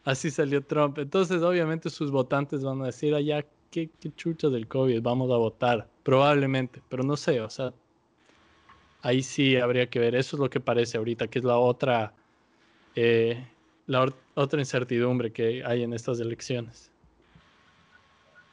Así 0.09 0.31
salió 0.31 0.65
Trump. 0.65 0.97
Entonces, 0.99 1.43
obviamente, 1.43 1.91
sus 1.91 2.11
votantes 2.11 2.65
van 2.65 2.81
a 2.81 2.87
decir 2.87 3.15
allá, 3.15 3.45
¿qué, 3.71 3.91
qué 4.01 4.11
chucha 4.17 4.49
del 4.49 4.67
COVID? 4.67 5.03
Vamos 5.03 5.31
a 5.31 5.37
votar. 5.37 5.87
Probablemente, 6.03 6.81
pero 6.89 7.03
no 7.03 7.15
sé, 7.15 7.43
o 7.43 7.51
sea, 7.51 7.75
ahí 9.03 9.23
sí 9.23 9.59
habría 9.59 9.91
que 9.91 9.99
ver. 9.99 10.15
Eso 10.15 10.37
es 10.37 10.41
lo 10.41 10.49
que 10.49 10.61
parece 10.61 10.97
ahorita, 10.97 11.29
que 11.29 11.41
es 11.41 11.45
la 11.45 11.59
otra, 11.59 12.15
eh, 12.95 13.47
la 13.87 14.11
otra 14.33 14.59
incertidumbre 14.59 15.31
que 15.31 15.63
hay 15.63 15.83
en 15.83 15.93
estas 15.93 16.21
elecciones. 16.21 16.91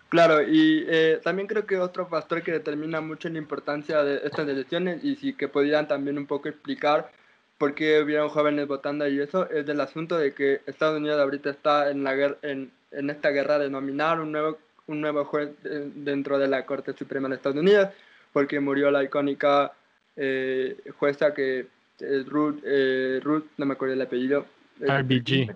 Claro, 0.10 0.42
y 0.42 0.84
eh, 0.90 1.22
también 1.24 1.48
creo 1.48 1.66
que 1.66 1.78
otro 1.78 2.06
factor 2.08 2.44
que 2.44 2.52
determina 2.52 3.00
mucho 3.00 3.30
la 3.30 3.38
importancia 3.38 4.04
de 4.04 4.20
estas 4.26 4.46
elecciones 4.50 5.06
y 5.06 5.16
sí 5.16 5.34
que 5.34 5.48
podrían 5.48 5.88
también 5.88 6.18
un 6.18 6.28
poco 6.28 6.50
explicar 6.50 7.14
por 7.58 7.74
qué 7.74 8.02
hubieron 8.02 8.30
jóvenes 8.30 8.68
votando 8.68 9.08
y 9.08 9.20
eso 9.20 9.50
es 9.50 9.66
del 9.66 9.80
asunto 9.82 10.18
de 10.18 10.34
que 10.34 10.62
Estados 10.66 10.98
Unidos 10.98 11.20
ahorita 11.20 11.50
está 11.50 11.90
en, 11.90 12.04
la 12.04 12.14
guerra, 12.14 12.38
en, 12.42 12.72
en 12.92 13.10
esta 13.10 13.30
guerra 13.30 13.60
de 13.60 13.70
nominar 13.70 14.20
un 14.20 14.32
nuevo, 14.32 14.58
un 14.88 15.02
nuevo 15.02 15.26
juez 15.26 15.52
dentro 15.64 16.38
de 16.38 16.48
la 16.48 16.66
Corte 16.66 16.94
Suprema 16.94 17.30
de 17.30 17.36
Estados 17.36 17.58
Unidos 17.58 17.90
porque 18.36 18.60
murió 18.60 18.92
la 18.92 19.02
icónica 19.02 19.72
eh, 20.18 20.78
jueza 21.00 21.34
que 21.34 21.68
es 22.00 22.26
Ruth, 22.28 22.60
eh, 22.66 23.22
Ruth, 23.24 23.46
no 23.56 23.66
me 23.66 23.74
acuerdo 23.74 23.94
el 23.94 24.02
apellido. 24.02 24.46
eh, 24.82 24.88
RBG. 24.88 25.56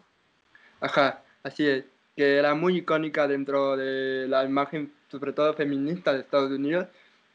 Ajá, 0.80 1.22
así 1.44 1.68
es, 1.68 1.84
que 2.16 2.38
era 2.38 2.56
muy 2.56 2.78
icónica 2.78 3.28
dentro 3.28 3.76
de 3.76 4.30
la 4.30 4.46
imagen, 4.46 4.94
sobre 5.10 5.34
todo 5.34 5.54
feminista 5.54 6.14
de 6.14 6.22
Estados 6.22 6.52
Unidos. 6.52 6.88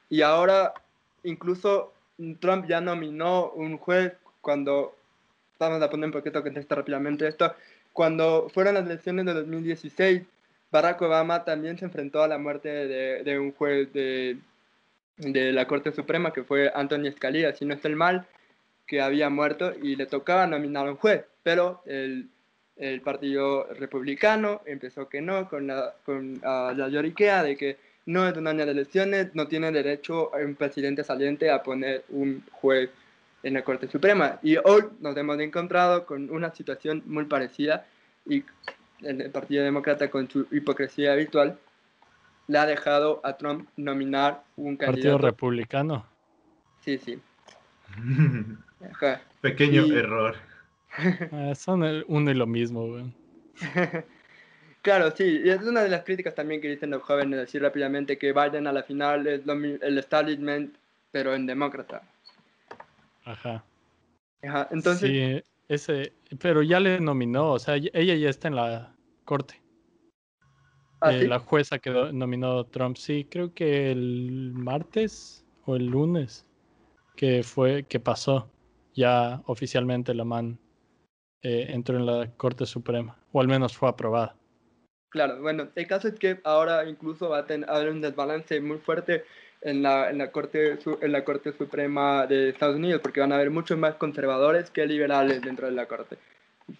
Y 0.08 0.22
ahora 0.22 0.72
incluso 1.24 1.92
Trump 2.40 2.66
ya 2.66 2.80
nominó 2.80 3.50
un 3.50 3.76
juez 3.76 4.14
cuando, 4.44 4.94
vamos 5.58 5.82
a 5.82 5.90
poner 5.90 6.06
un 6.06 6.12
poquito 6.12 6.38
de 6.38 6.44
contexto 6.44 6.76
rápidamente 6.76 7.26
esto, 7.26 7.52
cuando 7.92 8.48
fueron 8.52 8.74
las 8.74 8.86
elecciones 8.86 9.24
de 9.24 9.34
2016, 9.34 10.22
Barack 10.70 11.02
Obama 11.02 11.44
también 11.44 11.78
se 11.78 11.84
enfrentó 11.84 12.22
a 12.22 12.28
la 12.28 12.38
muerte 12.38 12.68
de, 12.68 13.38
un 13.38 13.52
juez 13.52 13.92
de, 13.92 14.36
la 15.16 15.66
Corte 15.66 15.92
Suprema, 15.92 16.32
que 16.32 16.44
fue 16.44 16.70
Anthony 16.74 17.10
Scalia, 17.12 17.54
si 17.54 17.64
no 17.64 17.74
estoy 17.74 17.94
mal, 17.94 18.26
que 18.86 19.00
había 19.00 19.30
muerto 19.30 19.72
y 19.80 19.96
le 19.96 20.06
tocaba 20.06 20.46
nominar 20.46 20.86
a 20.86 20.90
un 20.90 20.96
juez, 20.96 21.24
pero 21.42 21.82
el, 21.86 22.28
el 22.76 23.00
Partido 23.00 23.68
Republicano 23.74 24.62
empezó 24.66 25.08
que 25.08 25.20
no, 25.20 25.48
con 25.48 25.68
la, 25.68 25.94
con, 26.04 26.40
lloriquea 26.76 27.42
de 27.42 27.56
que 27.56 27.76
no 28.06 28.28
es 28.28 28.36
un 28.36 28.48
año 28.48 28.66
de 28.66 28.72
elecciones, 28.72 29.34
no 29.34 29.46
tiene 29.46 29.70
derecho 29.70 30.30
un 30.32 30.56
presidente 30.56 31.04
saliente 31.04 31.50
a 31.50 31.62
poner 31.62 32.04
un 32.10 32.44
juez 32.52 32.90
en 33.44 33.54
la 33.54 33.62
Corte 33.62 33.86
Suprema. 33.88 34.38
Y 34.42 34.56
hoy 34.56 34.84
nos 35.00 35.16
hemos 35.16 35.38
encontrado 35.38 36.04
con 36.06 36.30
una 36.30 36.52
situación 36.54 37.02
muy 37.06 37.26
parecida 37.26 37.86
y 38.26 38.42
el 39.02 39.30
Partido 39.30 39.62
Demócrata 39.64 40.10
con 40.10 40.28
su 40.28 40.46
hipocresía 40.50 41.12
habitual 41.12 41.58
le 42.48 42.58
ha 42.58 42.66
dejado 42.66 43.20
a 43.22 43.36
Trump 43.36 43.68
nominar 43.76 44.42
un 44.56 44.76
Partido 44.76 44.92
candidato. 44.92 45.18
Republicano. 45.18 46.06
Sí, 46.80 46.98
sí. 46.98 47.20
Ajá. 48.92 49.20
Pequeño 49.40 49.86
Y- 49.86 49.94
error. 49.96 50.36
Ah, 51.32 51.54
son 51.54 51.84
el- 51.84 52.04
uno 52.08 52.30
y 52.30 52.34
lo 52.34 52.46
mismo, 52.46 52.86
güey. 52.88 53.04
Claro, 54.82 55.10
sí, 55.12 55.40
y 55.42 55.48
es 55.48 55.62
una 55.62 55.80
de 55.82 55.88
las 55.88 56.02
críticas 56.04 56.34
también 56.34 56.60
que 56.60 56.68
dicen 56.68 56.90
los 56.90 57.02
jóvenes, 57.02 57.38
decir 57.38 57.62
rápidamente 57.62 58.18
que 58.18 58.34
Biden 58.34 58.66
a 58.66 58.72
la 58.72 58.82
final 58.82 59.26
es 59.26 59.40
el 59.46 59.96
establishment, 59.96 60.76
pero 61.10 61.34
en 61.34 61.46
demócrata. 61.46 62.02
Ajá. 63.24 63.64
Ajá, 64.42 64.68
Entonces, 64.70 65.10
Sí, 65.10 65.42
ese, 65.68 66.12
pero 66.38 66.62
ya 66.62 66.80
le 66.80 67.00
nominó, 67.00 67.52
o 67.52 67.58
sea, 67.58 67.76
ella 67.76 68.14
ya 68.14 68.28
está 68.28 68.48
en 68.48 68.56
la 68.56 68.94
corte. 69.24 69.60
¿ah, 71.00 71.12
Eh, 71.12 71.20
sí? 71.20 71.26
la 71.26 71.38
jueza 71.38 71.78
que 71.78 71.90
nominó 72.12 72.64
Trump, 72.64 72.96
sí, 72.96 73.26
creo 73.30 73.54
que 73.54 73.90
el 73.90 74.52
martes 74.54 75.44
o 75.66 75.76
el 75.76 75.86
lunes 75.86 76.46
que 77.16 77.42
fue, 77.42 77.84
que 77.84 78.00
pasó, 78.00 78.50
ya 78.94 79.42
oficialmente 79.46 80.14
la 80.14 80.24
man 80.24 80.58
eh, 81.42 81.66
entró 81.70 81.96
en 81.96 82.06
la 82.06 82.30
Corte 82.36 82.66
Suprema, 82.66 83.16
o 83.32 83.40
al 83.40 83.48
menos 83.48 83.76
fue 83.76 83.88
aprobada. 83.88 84.36
Claro, 85.10 85.40
bueno, 85.40 85.68
el 85.74 85.86
caso 85.86 86.08
es 86.08 86.18
que 86.18 86.40
ahora 86.42 86.88
incluso 86.88 87.28
va 87.28 87.38
a 87.38 87.46
tener 87.46 87.68
un 87.88 88.00
desbalance 88.00 88.60
muy 88.60 88.78
fuerte 88.78 89.24
en 89.64 89.82
la, 89.82 90.10
en, 90.10 90.18
la 90.18 90.30
corte, 90.30 90.78
en 91.00 91.12
la 91.12 91.24
Corte 91.24 91.52
Suprema 91.52 92.26
de 92.26 92.50
Estados 92.50 92.76
Unidos, 92.76 93.00
porque 93.02 93.20
van 93.20 93.32
a 93.32 93.36
haber 93.36 93.50
muchos 93.50 93.78
más 93.78 93.94
conservadores 93.94 94.70
que 94.70 94.86
liberales 94.86 95.40
dentro 95.40 95.66
de 95.66 95.72
la 95.72 95.86
Corte. 95.86 96.16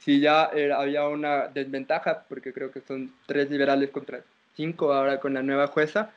Si 0.01 0.21
ya 0.21 0.51
eh, 0.55 0.71
había 0.73 1.09
una 1.09 1.49
desventaja, 1.49 2.25
porque 2.29 2.53
creo 2.53 2.71
que 2.71 2.81
son 2.83 3.13
tres 3.27 3.51
liberales 3.51 3.91
contra 3.91 4.21
cinco 4.55 4.93
ahora 4.93 5.19
con 5.19 5.35
la 5.35 5.43
nueva 5.43 5.67
jueza, 5.67 6.13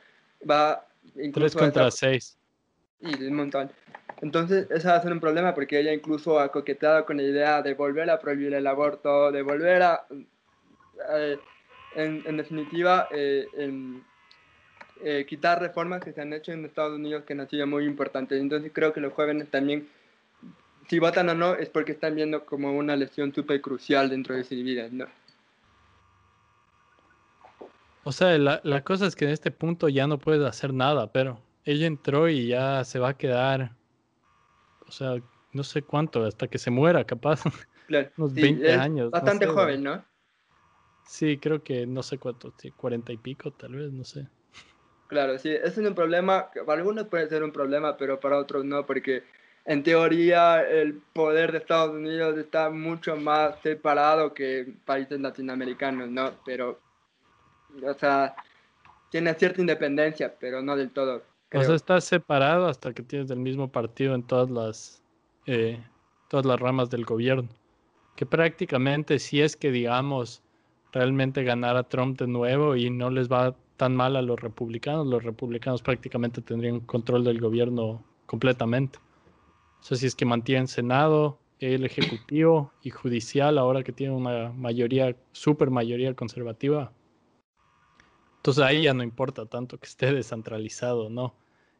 va 0.48 0.84
Tres 1.32 1.54
contra 1.54 1.88
esa- 1.88 1.96
seis. 1.96 2.36
y 3.00 3.24
un 3.24 3.34
montón. 3.34 3.70
Entonces, 4.20 4.70
eso 4.70 4.88
va 4.88 4.96
a 4.96 5.02
ser 5.02 5.12
un 5.12 5.20
problema 5.20 5.54
porque 5.54 5.78
ella 5.80 5.92
incluso 5.92 6.38
ha 6.38 6.50
coqueteado 6.50 7.04
con 7.06 7.16
la 7.16 7.22
idea 7.22 7.62
de 7.62 7.74
volver 7.74 8.10
a 8.10 8.18
prohibir 8.18 8.52
el 8.52 8.66
aborto, 8.66 9.30
de 9.32 9.42
volver 9.42 9.82
a, 9.82 10.04
eh, 11.16 11.38
en, 11.94 12.36
definitiva, 12.36 13.08
eh, 13.10 13.46
eh, 15.02 15.26
quitar 15.28 15.60
reformas 15.60 16.02
que 16.02 16.12
se 16.12 16.20
han 16.20 16.32
hecho 16.32 16.52
en 16.52 16.64
Estados 16.64 16.94
Unidos 16.94 17.24
que 17.24 17.34
han 17.34 17.48
sido 17.48 17.66
muy 17.66 17.84
importantes. 17.84 18.40
Entonces, 18.40 18.70
creo 18.74 18.92
que 18.92 19.00
los 19.00 19.12
jóvenes 19.12 19.48
también, 19.50 19.88
si 20.88 20.98
votan 20.98 21.28
o 21.28 21.34
no, 21.34 21.54
es 21.54 21.68
porque 21.68 21.92
están 21.92 22.14
viendo 22.14 22.44
como 22.44 22.76
una 22.76 22.96
lesión 22.96 23.34
súper 23.34 23.60
crucial 23.60 24.10
dentro 24.10 24.34
de 24.34 24.44
sus 24.44 24.62
vidas, 24.62 24.92
¿no? 24.92 25.06
O 28.04 28.12
sea, 28.12 28.38
la, 28.38 28.60
la 28.64 28.82
cosa 28.82 29.06
es 29.06 29.14
que 29.14 29.26
en 29.26 29.32
este 29.32 29.50
punto 29.50 29.88
ya 29.88 30.06
no 30.06 30.18
puedes 30.18 30.42
hacer 30.42 30.72
nada, 30.72 31.12
pero 31.12 31.42
ella 31.64 31.86
entró 31.86 32.28
y 32.28 32.48
ya 32.48 32.82
se 32.84 32.98
va 32.98 33.10
a 33.10 33.18
quedar 33.18 33.72
o 34.88 34.90
sea, 34.90 35.16
no 35.52 35.62
sé 35.62 35.82
cuánto, 35.82 36.24
hasta 36.24 36.48
que 36.48 36.58
se 36.58 36.70
muera, 36.70 37.04
capaz. 37.04 37.42
Claro, 37.86 38.10
unos 38.16 38.32
20 38.32 38.72
años. 38.72 39.10
Bastante 39.10 39.46
joven, 39.46 39.82
¿no? 39.84 40.04
Sí, 41.06 41.38
creo 41.38 41.62
que 41.62 41.86
no 41.86 42.02
sé 42.02 42.18
cuánto, 42.18 42.52
sí, 42.58 42.70
40 42.70 43.12
y 43.12 43.16
pico, 43.18 43.52
tal 43.52 43.74
vez, 43.74 43.92
no 43.92 44.04
sé. 44.04 44.26
Claro, 45.08 45.38
sí, 45.38 45.50
es 45.50 45.76
un 45.78 45.94
problema, 45.94 46.50
para 46.66 46.80
algunos 46.80 47.06
puede 47.08 47.28
ser 47.28 47.42
un 47.42 47.50
problema, 47.50 47.96
pero 47.96 48.20
para 48.20 48.38
otros 48.38 48.64
no, 48.64 48.84
porque 48.84 49.24
en 49.64 49.82
teoría 49.82 50.62
el 50.62 51.00
poder 51.14 51.52
de 51.52 51.58
Estados 51.58 51.94
Unidos 51.94 52.36
está 52.36 52.68
mucho 52.68 53.16
más 53.16 53.58
separado 53.62 54.34
que 54.34 54.66
países 54.84 55.18
latinoamericanos, 55.18 56.10
¿no? 56.10 56.32
Pero, 56.44 56.78
o 57.82 57.94
sea, 57.94 58.36
tiene 59.10 59.32
cierta 59.34 59.62
independencia, 59.62 60.34
pero 60.38 60.60
no 60.60 60.76
del 60.76 60.90
todo. 60.90 61.22
O 61.54 61.62
sea, 61.62 61.74
está 61.74 62.00
separado 62.02 62.66
hasta 62.66 62.92
que 62.92 63.02
tienes 63.02 63.30
el 63.30 63.38
mismo 63.38 63.72
partido 63.72 64.14
en 64.14 64.22
todas 64.22 64.50
las, 64.50 65.02
eh, 65.46 65.82
todas 66.28 66.44
las 66.44 66.60
ramas 66.60 66.90
del 66.90 67.06
gobierno. 67.06 67.48
Que 68.14 68.26
prácticamente 68.26 69.18
si 69.18 69.40
es 69.40 69.56
que, 69.56 69.70
digamos, 69.70 70.42
realmente 70.92 71.44
ganara 71.44 71.84
Trump 71.84 72.18
de 72.18 72.26
nuevo 72.26 72.76
y 72.76 72.90
no 72.90 73.08
les 73.08 73.30
va 73.30 73.54
tan 73.78 73.96
mal 73.96 74.16
a 74.16 74.22
los 74.22 74.38
republicanos, 74.38 75.06
los 75.06 75.22
republicanos 75.22 75.80
prácticamente 75.82 76.42
tendrían 76.42 76.80
control 76.80 77.24
del 77.24 77.40
gobierno 77.40 78.04
completamente. 78.26 78.98
O 79.80 79.82
sea, 79.82 79.96
si 79.96 80.06
es 80.06 80.14
que 80.16 80.26
mantienen 80.26 80.66
Senado, 80.66 81.38
el 81.60 81.84
Ejecutivo 81.84 82.72
y 82.82 82.90
Judicial, 82.90 83.56
ahora 83.56 83.84
que 83.84 83.92
tienen 83.92 84.16
una 84.16 84.50
mayoría, 84.50 85.16
super 85.32 85.70
mayoría 85.70 86.12
conservativa, 86.14 86.92
entonces 88.36 88.64
ahí 88.64 88.82
ya 88.82 88.94
no 88.94 89.04
importa 89.04 89.46
tanto 89.46 89.78
que 89.78 89.86
esté 89.86 90.12
descentralizado, 90.12 91.08
¿no? 91.08 91.34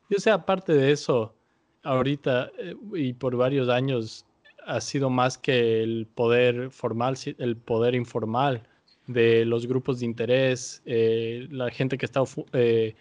Y 0.09 0.15
o 0.15 0.21
sea, 0.21 0.35
aparte 0.35 0.73
de 0.73 0.93
eso, 0.93 1.35
ahorita 1.83 2.51
eh, 2.59 2.77
y 2.95 3.13
por 3.13 3.37
varios 3.37 3.69
años 3.69 4.25
ha 4.67 4.81
sido 4.81 5.11
más 5.11 5.37
que 5.37 5.83
el 5.83 6.07
poder 6.07 6.71
formal, 6.71 7.17
el 7.39 7.57
poder 7.57 7.97
informal 7.97 8.69
de 9.09 9.45
los 9.47 9.67
grupos 9.67 9.99
de 9.99 10.07
interés, 10.07 10.83
eh, 10.85 11.49
la 11.51 11.71
gente 11.71 11.99
que 11.99 12.07
está 12.07 12.23
eh, 12.53 12.95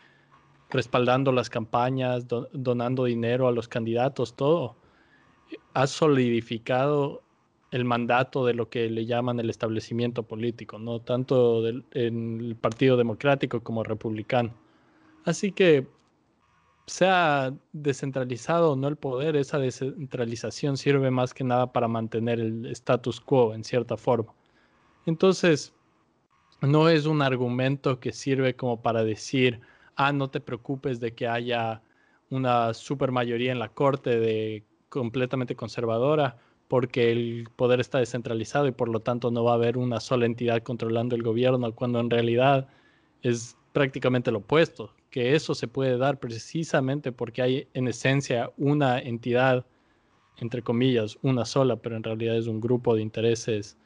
respaldando 0.69 1.31
las 1.31 1.49
campañas, 1.49 2.25
donando 2.53 3.03
dinero 3.03 3.47
a 3.47 3.51
los 3.51 3.67
candidatos, 3.67 4.33
todo, 4.33 4.77
ha 5.73 5.85
solidificado 5.85 7.21
el 7.71 7.83
mandato 7.83 8.45
de 8.45 8.53
lo 8.53 8.69
que 8.69 8.89
le 8.89 9.05
llaman 9.05 9.39
el 9.41 9.49
establecimiento 9.49 10.23
político, 10.23 10.79
no 10.79 11.01
tanto 11.01 11.61
del, 11.61 11.83
en 11.91 12.39
el 12.39 12.55
Partido 12.55 12.95
Democrático 12.95 13.61
como 13.61 13.83
republicano. 13.83 14.53
Así 15.25 15.51
que 15.51 15.87
sea 16.85 17.53
descentralizado 17.73 18.71
o 18.71 18.75
no 18.77 18.87
el 18.87 18.95
poder, 18.95 19.35
esa 19.35 19.59
descentralización 19.59 20.77
sirve 20.77 21.11
más 21.11 21.33
que 21.33 21.43
nada 21.43 21.73
para 21.73 21.89
mantener 21.89 22.39
el 22.39 22.65
status 22.67 23.19
quo 23.19 23.53
en 23.53 23.65
cierta 23.65 23.97
forma. 23.97 24.33
Entonces, 25.05 25.73
no 26.61 26.89
es 26.89 27.05
un 27.05 27.21
argumento 27.21 27.99
que 27.99 28.11
sirve 28.11 28.55
como 28.55 28.81
para 28.81 29.03
decir, 29.03 29.61
ah, 29.95 30.11
no 30.11 30.29
te 30.29 30.39
preocupes 30.39 30.99
de 30.99 31.13
que 31.13 31.27
haya 31.27 31.81
una 32.29 32.73
supermayoría 32.73 33.51
en 33.51 33.59
la 33.59 33.69
corte 33.69 34.19
de 34.19 34.63
completamente 34.89 35.55
conservadora, 35.55 36.37
porque 36.67 37.11
el 37.11 37.47
poder 37.55 37.79
está 37.79 37.99
descentralizado 37.99 38.67
y 38.67 38.71
por 38.71 38.89
lo 38.89 38.99
tanto 38.99 39.31
no 39.31 39.43
va 39.43 39.51
a 39.51 39.55
haber 39.55 39.77
una 39.77 39.99
sola 39.99 40.25
entidad 40.25 40.63
controlando 40.63 41.15
el 41.15 41.23
gobierno, 41.23 41.73
cuando 41.73 41.99
en 41.99 42.09
realidad 42.09 42.67
es 43.21 43.55
prácticamente 43.73 44.31
lo 44.31 44.39
opuesto, 44.39 44.93
que 45.09 45.35
eso 45.35 45.55
se 45.55 45.67
puede 45.67 45.97
dar 45.97 46.19
precisamente 46.19 47.11
porque 47.11 47.41
hay 47.41 47.67
en 47.73 47.87
esencia 47.87 48.51
una 48.57 48.99
entidad, 48.99 49.65
entre 50.37 50.61
comillas, 50.61 51.17
una 51.21 51.45
sola, 51.45 51.77
pero 51.77 51.95
en 51.95 52.03
realidad 52.03 52.35
es 52.37 52.47
un 52.47 52.59
grupo 52.59 52.95
de 52.95 53.01
intereses 53.01 53.77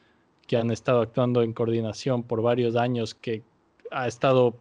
que 0.48 0.58
han 0.58 0.72
estado 0.72 1.02
actuando 1.02 1.44
en 1.44 1.54
coordinación 1.54 2.24
por 2.24 2.42
varios 2.42 2.76
años, 2.76 3.16
que 3.16 3.44
ha 3.92 4.08
estado 4.08 4.56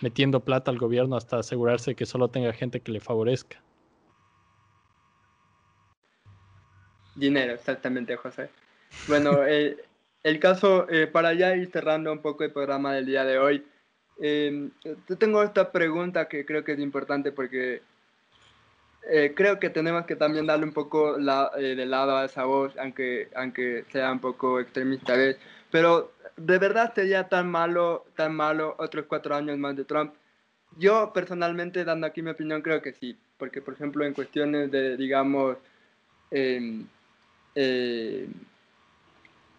metiendo 0.00 0.40
plata 0.40 0.70
al 0.70 0.78
gobierno 0.78 1.16
hasta 1.16 1.38
asegurarse 1.38 1.94
que 1.94 2.06
solo 2.06 2.28
tenga 2.28 2.52
gente 2.52 2.80
que 2.80 2.92
le 2.92 3.00
favorezca. 3.00 3.62
Dinero, 7.14 7.52
exactamente, 7.52 8.16
José. 8.16 8.50
Bueno, 9.08 9.44
eh, 9.46 9.76
el 10.22 10.38
caso, 10.40 10.88
eh, 10.88 11.06
para 11.06 11.34
ya 11.34 11.54
ir 11.56 11.70
cerrando 11.70 12.12
un 12.12 12.20
poco 12.20 12.44
el 12.44 12.52
programa 12.52 12.94
del 12.94 13.06
día 13.06 13.24
de 13.24 13.38
hoy, 13.38 13.66
eh, 14.22 14.68
tengo 15.18 15.42
esta 15.42 15.72
pregunta 15.72 16.28
que 16.28 16.44
creo 16.44 16.62
que 16.62 16.72
es 16.72 16.78
importante 16.78 17.32
porque 17.32 17.82
eh, 19.08 19.32
creo 19.34 19.58
que 19.58 19.70
tenemos 19.70 20.04
que 20.06 20.16
también 20.16 20.46
darle 20.46 20.64
un 20.64 20.72
poco 20.72 21.18
la, 21.18 21.50
de 21.56 21.86
lado 21.86 22.16
a 22.16 22.24
esa 22.24 22.44
voz, 22.44 22.76
aunque, 22.78 23.28
aunque 23.34 23.84
sea 23.90 24.12
un 24.12 24.20
poco 24.20 24.60
extremista. 24.60 25.14
Pero, 25.70 26.12
¿de 26.36 26.58
verdad 26.58 26.92
sería 26.94 27.28
tan 27.28 27.50
malo, 27.50 28.06
tan 28.16 28.34
malo 28.34 28.74
otros 28.78 29.06
cuatro 29.06 29.34
años 29.34 29.58
más 29.58 29.76
de 29.76 29.84
Trump? 29.84 30.14
Yo 30.76 31.12
personalmente, 31.12 31.84
dando 31.84 32.06
aquí 32.06 32.22
mi 32.22 32.30
opinión, 32.30 32.62
creo 32.62 32.82
que 32.82 32.92
sí. 32.92 33.18
Porque, 33.36 33.62
por 33.62 33.74
ejemplo, 33.74 34.04
en 34.04 34.12
cuestiones 34.12 34.70
de, 34.70 34.96
digamos, 34.96 35.56
eh, 36.30 36.84
eh, 37.54 38.28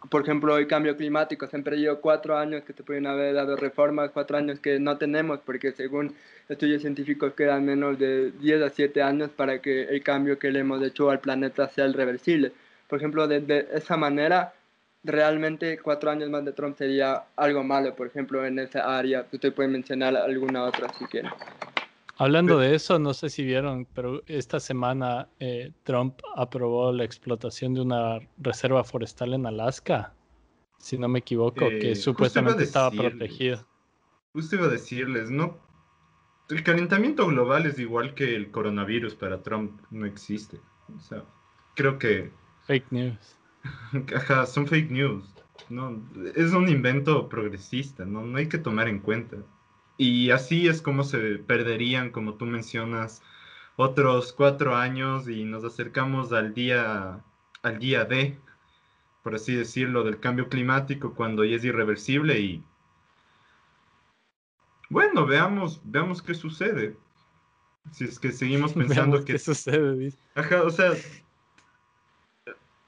por 0.09 0.23
ejemplo, 0.23 0.57
el 0.57 0.67
cambio 0.67 0.97
climático, 0.97 1.47
han 1.51 1.63
perdido 1.63 2.01
cuatro 2.01 2.37
años 2.37 2.63
que 2.63 2.73
se 2.73 2.83
pueden 2.83 3.07
haber 3.07 3.35
dado 3.35 3.55
reformas, 3.55 4.11
cuatro 4.11 4.37
años 4.37 4.59
que 4.59 4.79
no 4.79 4.97
tenemos, 4.97 5.39
porque 5.45 5.71
según 5.71 6.15
estudios 6.49 6.81
científicos 6.81 7.33
quedan 7.33 7.65
menos 7.65 7.99
de 7.99 8.31
10 8.31 8.63
a 8.63 8.69
7 8.69 9.01
años 9.03 9.29
para 9.29 9.61
que 9.61 9.83
el 9.83 10.03
cambio 10.03 10.39
que 10.39 10.51
le 10.51 10.59
hemos 10.59 10.81
hecho 10.83 11.09
al 11.09 11.19
planeta 11.19 11.69
sea 11.69 11.87
irreversible. 11.87 12.51
Por 12.87 12.99
ejemplo, 12.99 13.27
de, 13.27 13.41
de 13.41 13.67
esa 13.73 13.95
manera, 13.95 14.53
realmente 15.03 15.79
cuatro 15.79 16.11
años 16.11 16.29
más 16.29 16.45
de 16.45 16.53
Trump 16.53 16.77
sería 16.77 17.23
algo 17.35 17.63
malo, 17.63 17.95
por 17.95 18.07
ejemplo, 18.07 18.45
en 18.45 18.59
esa 18.59 18.97
área. 18.97 19.25
Usted 19.31 19.53
puede 19.53 19.69
mencionar 19.69 20.15
alguna 20.17 20.63
otra 20.63 20.91
si 20.97 21.05
quiere. 21.05 21.29
Hablando 22.22 22.59
de 22.59 22.76
eso, 22.76 22.99
no 22.99 23.15
sé 23.15 23.32
si 23.32 23.43
vieron, 23.43 23.88
pero 23.95 24.22
esta 24.28 24.59
semana 24.59 25.30
eh, 25.39 25.72
Trump 25.82 26.19
aprobó 26.36 26.91
la 26.91 27.03
explotación 27.03 27.74
de 27.74 27.82
una 27.82 28.19
reserva 28.38 28.84
forestal 28.84 29.34
en 29.34 29.47
Alaska, 29.47 30.13
si 30.78 30.99
no 30.99 31.07
me 31.07 31.17
equivoco, 31.17 31.67
que 31.67 31.93
eh, 31.93 31.95
supuestamente 31.95 32.61
estaba 32.61 32.91
protegida. 32.91 33.65
Justo 34.34 34.55
iba 34.55 34.67
a 34.67 34.69
decirles, 34.69 35.32
no, 35.32 35.57
el 36.49 36.61
calentamiento 36.61 37.26
global 37.26 37.65
es 37.65 37.80
igual 37.80 38.13
que 38.13 38.36
el 38.36 38.51
coronavirus 38.51 39.15
para 39.15 39.41
Trump, 39.41 39.82
no 39.89 40.05
existe. 40.05 40.59
O 40.95 40.99
sea, 40.99 41.26
creo 41.76 41.97
que... 41.97 42.32
Fake 42.67 42.91
news. 42.91 43.36
Ajá, 44.15 44.45
son 44.45 44.67
fake 44.67 44.91
news. 44.91 45.26
No, 45.69 46.07
es 46.36 46.53
un 46.53 46.69
invento 46.69 47.28
progresista, 47.30 48.05
no, 48.05 48.22
no 48.22 48.38
hay 48.38 48.47
que 48.47 48.59
tomar 48.59 48.88
en 48.88 48.99
cuenta. 48.99 49.38
Y 49.97 50.31
así 50.31 50.67
es 50.67 50.81
como 50.81 51.03
se 51.03 51.37
perderían, 51.37 52.11
como 52.11 52.35
tú 52.35 52.45
mencionas, 52.45 53.21
otros 53.75 54.33
cuatro 54.33 54.75
años 54.75 55.27
y 55.27 55.43
nos 55.43 55.63
acercamos 55.63 56.31
al 56.33 56.53
día, 56.53 57.23
al 57.61 57.79
día 57.79 58.05
D, 58.05 58.37
por 59.23 59.35
así 59.35 59.55
decirlo, 59.55 60.03
del 60.03 60.19
cambio 60.19 60.49
climático 60.49 61.13
cuando 61.13 61.43
ya 61.45 61.55
es 61.55 61.63
irreversible 61.63 62.39
y 62.39 62.63
bueno, 64.89 65.25
veamos, 65.25 65.79
veamos 65.85 66.21
qué 66.21 66.33
sucede. 66.33 66.97
Si 67.91 68.03
es 68.03 68.19
que 68.19 68.31
seguimos 68.31 68.73
pensando 68.73 69.19
que... 69.23 69.33
¿Qué 69.33 69.39
sucede? 69.39 70.13
Ajá, 70.35 70.63
o 70.63 70.69
sea, 70.69 70.91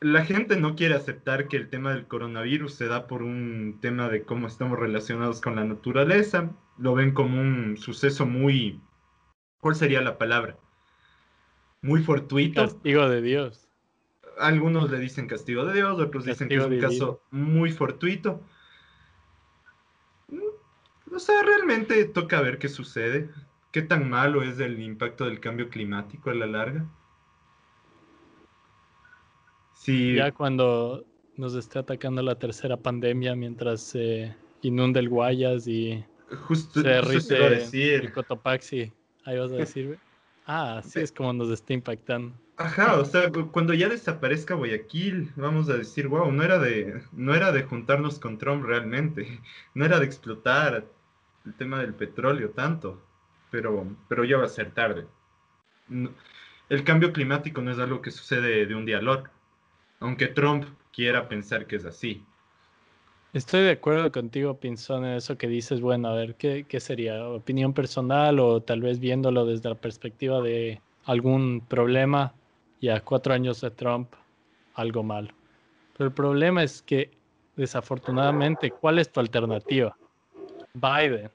la 0.01 0.25
gente 0.25 0.57
no 0.57 0.75
quiere 0.75 0.95
aceptar 0.95 1.47
que 1.47 1.55
el 1.55 1.69
tema 1.69 1.93
del 1.93 2.07
coronavirus 2.07 2.73
se 2.73 2.87
da 2.87 3.07
por 3.07 3.23
un 3.23 3.77
tema 3.81 4.09
de 4.09 4.23
cómo 4.23 4.47
estamos 4.47 4.77
relacionados 4.77 5.39
con 5.39 5.55
la 5.55 5.63
naturaleza 5.63 6.51
lo 6.77 6.95
ven 6.95 7.13
como 7.13 7.39
un 7.39 7.77
suceso 7.77 8.25
muy, 8.25 8.79
¿cuál 9.59 9.75
sería 9.75 10.01
la 10.01 10.17
palabra? 10.17 10.57
Muy 11.81 12.01
fortuito. 12.01 12.61
Castigo 12.61 13.09
de 13.09 13.21
Dios. 13.21 13.67
Algunos 14.39 14.89
le 14.89 14.99
dicen 14.99 15.27
castigo 15.27 15.65
de 15.65 15.75
Dios, 15.75 15.99
otros 15.99 16.25
dicen 16.25 16.49
que 16.49 16.55
es 16.55 16.65
un 16.65 16.79
caso 16.79 17.21
muy 17.29 17.71
fortuito. 17.71 18.41
O 21.13 21.19
sea, 21.19 21.43
realmente 21.43 22.05
toca 22.05 22.41
ver 22.41 22.57
qué 22.57 22.69
sucede. 22.69 23.29
¿Qué 23.71 23.81
tan 23.81 24.09
malo 24.09 24.41
es 24.41 24.59
el 24.59 24.79
impacto 24.79 25.25
del 25.25 25.39
cambio 25.39 25.69
climático 25.69 26.29
a 26.29 26.35
la 26.35 26.47
larga? 26.47 26.85
Sí, 29.73 30.15
Ya 30.15 30.31
cuando 30.31 31.05
nos 31.35 31.55
esté 31.55 31.79
atacando 31.79 32.21
la 32.21 32.35
tercera 32.35 32.77
pandemia 32.77 33.35
mientras 33.35 33.81
se 33.81 34.35
inunda 34.61 34.99
el 34.99 35.09
Guayas 35.09 35.67
y 35.67 36.03
justo, 36.35 36.81
se 36.81 37.03
justo 37.13 37.35
iba 37.35 37.45
a 37.45 37.47
el 37.49 37.59
decir. 37.59 38.11
Cotopaxi. 38.13 38.93
Ahí 39.25 39.37
vas 39.37 39.51
a 39.51 39.55
decir, 39.55 39.87
güey. 39.87 39.99
Ah, 40.45 40.81
sí 40.83 40.99
es 40.99 41.11
como 41.11 41.31
nos 41.33 41.49
está 41.49 41.73
impactando. 41.73 42.33
Ajá, 42.55 42.99
o 42.99 43.05
sea, 43.05 43.31
cu- 43.31 43.51
cuando 43.51 43.73
ya 43.73 43.89
desaparezca 43.89 44.53
Guayaquil, 44.55 45.31
vamos 45.35 45.69
a 45.69 45.77
decir, 45.77 46.07
wow, 46.07 46.31
no 46.31 46.43
era 46.43 46.59
de, 46.59 47.01
no 47.11 47.33
era 47.33 47.51
de 47.51 47.63
juntarnos 47.63 48.19
con 48.19 48.37
Trump 48.37 48.65
realmente, 48.65 49.41
no 49.73 49.85
era 49.85 49.99
de 49.99 50.05
explotar 50.05 50.85
el 51.45 51.53
tema 51.55 51.79
del 51.79 51.93
petróleo 51.95 52.51
tanto, 52.51 53.01
pero, 53.49 53.87
pero 54.07 54.23
ya 54.23 54.37
va 54.37 54.45
a 54.45 54.49
ser 54.49 54.71
tarde. 54.73 55.07
No- 55.87 56.13
el 56.69 56.83
cambio 56.83 57.13
climático 57.13 57.61
no 57.61 57.71
es 57.71 57.79
algo 57.79 58.01
que 58.01 58.11
sucede 58.11 58.65
de 58.65 58.75
un 58.75 58.85
día 58.85 58.97
al 58.99 59.07
otro, 59.07 59.31
aunque 59.99 60.27
Trump 60.27 60.65
quiera 60.93 61.27
pensar 61.29 61.67
que 61.67 61.77
es 61.77 61.85
así. 61.85 62.25
Estoy 63.33 63.61
de 63.61 63.71
acuerdo 63.71 64.11
contigo, 64.11 64.59
Pinzón, 64.59 65.05
en 65.05 65.13
eso 65.13 65.39
que 65.39 65.47
dices. 65.47 65.81
Bueno, 65.81 66.09
a 66.09 66.13
ver, 66.13 66.35
¿qué, 66.35 66.65
qué 66.69 66.79
sería? 66.79 67.27
¿Opinión 67.27 67.73
personal 67.73 68.39
o 68.39 68.61
tal 68.61 68.81
vez 68.81 68.99
viéndolo 68.99 69.43
desde 69.43 69.69
la 69.69 69.75
perspectiva 69.75 70.39
de 70.39 70.79
algún 71.05 71.61
problema? 71.67 72.35
Y 72.79 72.89
a 72.89 72.99
cuatro 72.99 73.33
años 73.33 73.59
de 73.61 73.71
Trump, 73.71 74.13
algo 74.75 75.01
malo. 75.01 75.29
Pero 75.97 76.09
el 76.09 76.13
problema 76.13 76.61
es 76.61 76.83
que, 76.83 77.09
desafortunadamente, 77.55 78.69
¿cuál 78.69 78.99
es 78.99 79.11
tu 79.11 79.19
alternativa? 79.19 79.97
Biden. 80.75 81.31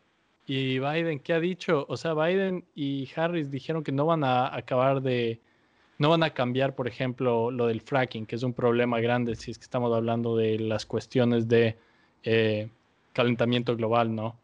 ¿Y 0.47 0.79
Biden 0.79 1.19
qué 1.19 1.33
ha 1.33 1.41
dicho? 1.41 1.85
O 1.89 1.97
sea, 1.97 2.15
Biden 2.15 2.65
y 2.77 3.09
Harris 3.17 3.51
dijeron 3.51 3.83
que 3.83 3.91
no 3.91 4.07
van 4.07 4.23
a 4.23 4.55
acabar 4.55 5.03
de, 5.03 5.41
no 5.99 6.11
van 6.11 6.23
a 6.23 6.31
cambiar, 6.31 6.77
por 6.77 6.87
ejemplo, 6.87 7.51
lo 7.51 7.67
del 7.67 7.81
fracking, 7.81 8.25
que 8.25 8.37
es 8.37 8.45
un 8.45 8.55
problema 8.55 9.01
grande 9.01 9.35
si 9.35 9.51
es 9.51 9.59
que 9.59 9.65
estamos 9.65 9.93
hablando 9.93 10.37
de 10.37 10.61
las 10.61 10.87
cuestiones 10.87 11.49
de 11.49 11.77
eh, 12.25 12.69
calentamiento 13.13 13.77
global, 13.77 14.15
¿no? 14.15 14.37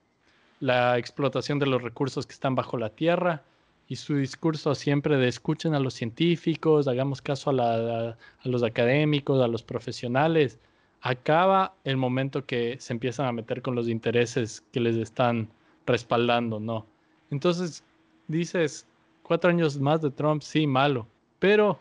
La 0.61 0.99
explotación 0.99 1.59
de 1.59 1.66
los 1.66 1.83
recursos 1.83 2.27
que 2.27 2.33
están 2.33 2.55
bajo 2.55 2.77
la 2.79 2.91
tierra 2.91 3.43
y 3.89 3.97
su 3.97 4.16
discurso 4.16 4.75
siempre 4.75 5.16
de 5.16 5.29
escuchen 5.29 5.75
a 5.75 5.81
los 5.81 5.95
científicos, 5.95 6.89
hagamos 6.89 7.20
caso 7.20 7.51
a, 7.51 8.16
los 8.45 8.62
académicos, 8.62 9.43
a 9.43 9.49
los 9.49 9.62
profesionales, 9.62 10.59
acaba 11.03 11.75
el 11.85 11.97
momento 11.97 12.47
que 12.47 12.77
se 12.81 12.95
empiezan 12.95 13.27
a 13.27 13.33
meter 13.33 13.61
con 13.61 13.75
los 13.75 13.89
intereses 13.89 14.64
que 14.72 14.81
les 14.81 14.97
están 14.97 15.49
respaldando, 15.87 16.61
¿no? 16.61 16.87
Entonces, 17.31 17.85
dices, 18.27 18.87
cuatro 19.22 19.51
años 19.51 19.79
más 19.79 20.01
de 20.01 20.11
Trump, 20.11 20.43
sí, 20.43 20.66
malo, 20.66 21.07
pero 21.39 21.79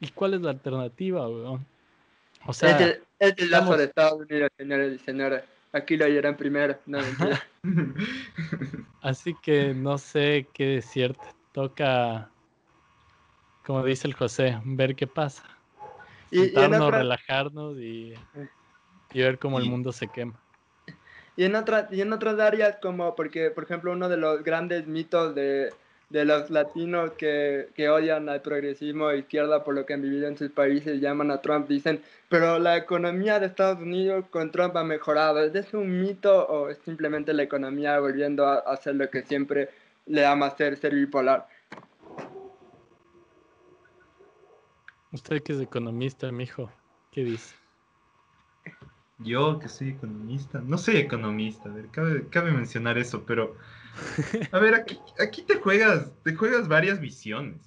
¿y 0.00 0.08
cuál 0.08 0.34
es 0.34 0.40
la 0.40 0.50
alternativa? 0.50 1.28
O 1.28 2.52
sea, 2.52 2.98
es 3.18 3.34
el, 3.38 3.50
lazo 3.50 3.76
de 3.76 3.84
Estados 3.84 4.20
Unidos, 4.20 4.50
señores 4.56 5.00
y 5.00 5.04
señores. 5.04 5.42
Aquí 5.72 5.96
lo 5.96 6.04
oyeron 6.04 6.36
primero. 6.36 6.78
No, 6.86 6.98
así 9.02 9.34
que 9.42 9.74
no 9.74 9.98
sé 9.98 10.48
qué 10.52 10.66
decirte. 10.66 11.26
Toca, 11.52 12.30
como 13.64 13.84
dice 13.84 14.06
el 14.08 14.14
José, 14.14 14.60
ver 14.64 14.94
qué 14.96 15.06
pasa. 15.06 15.44
Y- 16.30 16.38
y 16.38 16.42
en 16.42 16.46
Sentarnos, 16.52 16.80
otra- 16.82 16.98
relajarnos 16.98 17.78
y, 17.78 18.14
y 19.12 19.20
ver 19.20 19.38
cómo 19.38 19.58
el 19.58 19.66
Y- 19.66 19.68
mundo 19.68 19.92
se 19.92 20.08
quema. 20.08 20.34
Y 21.36 21.44
en, 21.44 21.56
otra, 21.56 21.88
y 21.90 22.00
en 22.00 22.12
otras 22.12 22.38
áreas 22.38 22.76
como, 22.80 23.16
porque 23.16 23.50
por 23.50 23.64
ejemplo 23.64 23.90
uno 23.90 24.08
de 24.08 24.16
los 24.16 24.44
grandes 24.44 24.86
mitos 24.86 25.34
de, 25.34 25.72
de 26.10 26.24
los 26.24 26.50
latinos 26.50 27.12
que, 27.12 27.68
que 27.74 27.88
odian 27.88 28.28
al 28.28 28.42
progresismo 28.42 29.10
e 29.10 29.18
izquierda 29.18 29.64
por 29.64 29.74
lo 29.74 29.86
que 29.86 29.94
han 29.94 30.02
vivido 30.02 30.28
en 30.28 30.36
sus 30.36 30.50
países 30.50 31.00
llaman 31.00 31.30
a 31.30 31.40
Trump, 31.40 31.68
dicen, 31.68 32.02
pero 32.28 32.58
la 32.58 32.76
economía 32.76 33.40
de 33.40 33.46
Estados 33.46 33.80
Unidos 33.80 34.26
con 34.30 34.50
Trump 34.50 34.76
ha 34.76 34.84
mejorado. 34.84 35.40
¿Es 35.40 35.54
eso 35.54 35.78
un 35.78 36.00
mito 36.00 36.46
o 36.46 36.68
es 36.68 36.78
simplemente 36.78 37.32
la 37.32 37.42
economía 37.42 37.98
volviendo 37.98 38.46
a 38.46 38.58
hacer 38.58 38.96
lo 38.96 39.08
que 39.10 39.22
siempre 39.22 39.70
le 40.06 40.24
ama 40.24 40.46
hacer, 40.46 40.76
ser 40.76 40.94
bipolar? 40.94 41.48
Usted 45.12 45.42
que 45.42 45.52
es 45.52 45.60
economista, 45.60 46.30
mijo, 46.32 46.70
¿qué 47.12 47.22
dice? 47.22 47.54
Yo 49.18 49.60
que 49.60 49.68
soy 49.68 49.90
economista, 49.90 50.60
no 50.60 50.76
soy 50.76 50.96
economista, 50.96 51.68
a 51.68 51.72
ver, 51.72 51.86
cabe, 51.88 52.28
cabe 52.28 52.50
mencionar 52.50 52.98
eso, 52.98 53.22
pero 53.24 53.56
a 54.52 54.58
ver, 54.58 54.74
aquí, 54.74 54.98
aquí 55.18 55.42
te 55.42 55.56
juegas, 55.56 56.12
te 56.22 56.34
juegas 56.34 56.68
varias 56.68 57.00
visiones. 57.00 57.60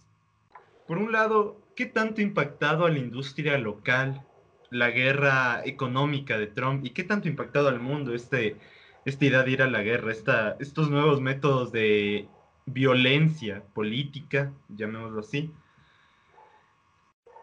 Por 0.87 0.97
un 0.97 1.11
lado, 1.11 1.61
¿qué 1.75 1.85
tanto 1.85 2.21
ha 2.21 2.23
impactado 2.23 2.85
a 2.85 2.89
la 2.89 2.99
industria 2.99 3.57
local 3.57 4.23
la 4.69 4.89
guerra 4.91 5.61
económica 5.65 6.37
de 6.37 6.47
Trump 6.47 6.85
y 6.85 6.89
qué 6.89 7.03
tanto 7.03 7.27
ha 7.27 7.31
impactado 7.31 7.69
al 7.69 7.79
mundo 7.79 8.13
este, 8.13 8.57
esta 9.05 9.25
idea 9.25 9.43
de 9.43 9.51
ir 9.51 9.61
a 9.61 9.69
la 9.69 9.81
guerra, 9.81 10.11
esta, 10.11 10.57
estos 10.59 10.89
nuevos 10.89 11.21
métodos 11.21 11.71
de 11.71 12.27
violencia 12.65 13.63
política, 13.73 14.51
llamémoslo 14.69 15.21
así? 15.21 15.51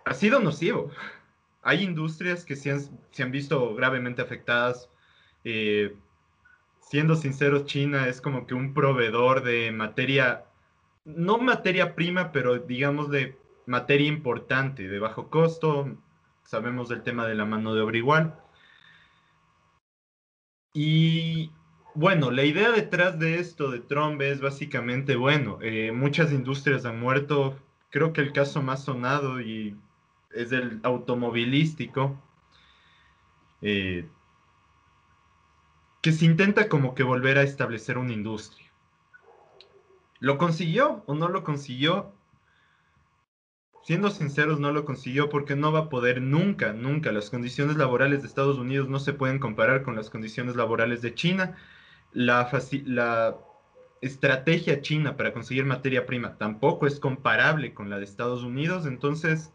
Ha 0.04 0.12
sido 0.12 0.40
nocivo 0.40 0.90
hay 1.64 1.82
industrias 1.82 2.44
que 2.44 2.56
se 2.56 2.70
han, 2.70 2.80
se 3.10 3.22
han 3.22 3.32
visto 3.32 3.74
gravemente 3.74 4.22
afectadas. 4.22 4.90
Eh, 5.44 5.96
siendo 6.88 7.16
sinceros, 7.16 7.66
China 7.66 8.08
es 8.08 8.20
como 8.20 8.46
que 8.46 8.54
un 8.54 8.74
proveedor 8.74 9.42
de 9.42 9.72
materia, 9.72 10.44
no 11.04 11.38
materia 11.38 11.94
prima, 11.94 12.32
pero 12.32 12.58
digamos 12.58 13.10
de 13.10 13.38
materia 13.66 14.06
importante, 14.06 14.88
de 14.88 14.98
bajo 14.98 15.30
costo. 15.30 15.96
Sabemos 16.44 16.88
del 16.88 17.02
tema 17.02 17.26
de 17.26 17.34
la 17.34 17.46
mano 17.46 17.74
de 17.74 17.80
obra 17.80 17.96
igual. 17.96 18.38
Y 20.74 21.50
bueno, 21.94 22.30
la 22.30 22.44
idea 22.44 22.72
detrás 22.72 23.18
de 23.18 23.38
esto 23.38 23.70
de 23.70 23.80
Trump 23.80 24.20
es 24.20 24.40
básicamente, 24.40 25.16
bueno, 25.16 25.58
eh, 25.62 25.92
muchas 25.92 26.32
industrias 26.32 26.84
han 26.84 27.00
muerto. 27.00 27.56
Creo 27.90 28.12
que 28.12 28.20
el 28.20 28.32
caso 28.32 28.62
más 28.62 28.84
sonado 28.84 29.40
y 29.40 29.76
es 30.32 30.52
el 30.52 30.80
automovilístico, 30.82 32.20
eh, 33.62 34.08
que 36.04 36.12
se 36.12 36.26
intenta 36.26 36.68
como 36.68 36.94
que 36.94 37.02
volver 37.02 37.38
a 37.38 37.44
establecer 37.44 37.96
una 37.96 38.12
industria. 38.12 38.70
¿Lo 40.20 40.36
consiguió 40.36 41.02
o 41.06 41.14
no 41.14 41.28
lo 41.28 41.44
consiguió? 41.44 42.12
Siendo 43.84 44.10
sinceros, 44.10 44.60
no 44.60 44.70
lo 44.70 44.84
consiguió 44.84 45.30
porque 45.30 45.56
no 45.56 45.72
va 45.72 45.78
a 45.78 45.88
poder 45.88 46.20
nunca, 46.20 46.74
nunca. 46.74 47.10
Las 47.10 47.30
condiciones 47.30 47.76
laborales 47.78 48.20
de 48.20 48.28
Estados 48.28 48.58
Unidos 48.58 48.86
no 48.90 48.98
se 48.98 49.14
pueden 49.14 49.38
comparar 49.38 49.82
con 49.82 49.96
las 49.96 50.10
condiciones 50.10 50.56
laborales 50.56 51.00
de 51.00 51.14
China. 51.14 51.56
La, 52.12 53.38
estrategia 54.02 54.82
china 54.82 55.16
para 55.16 55.32
conseguir 55.32 55.64
materia 55.64 56.04
prima 56.04 56.36
tampoco 56.36 56.86
es 56.86 57.00
comparable 57.00 57.72
con 57.72 57.88
la 57.88 57.96
de 57.96 58.04
Estados 58.04 58.42
Unidos. 58.42 58.84
Entonces, 58.84 59.54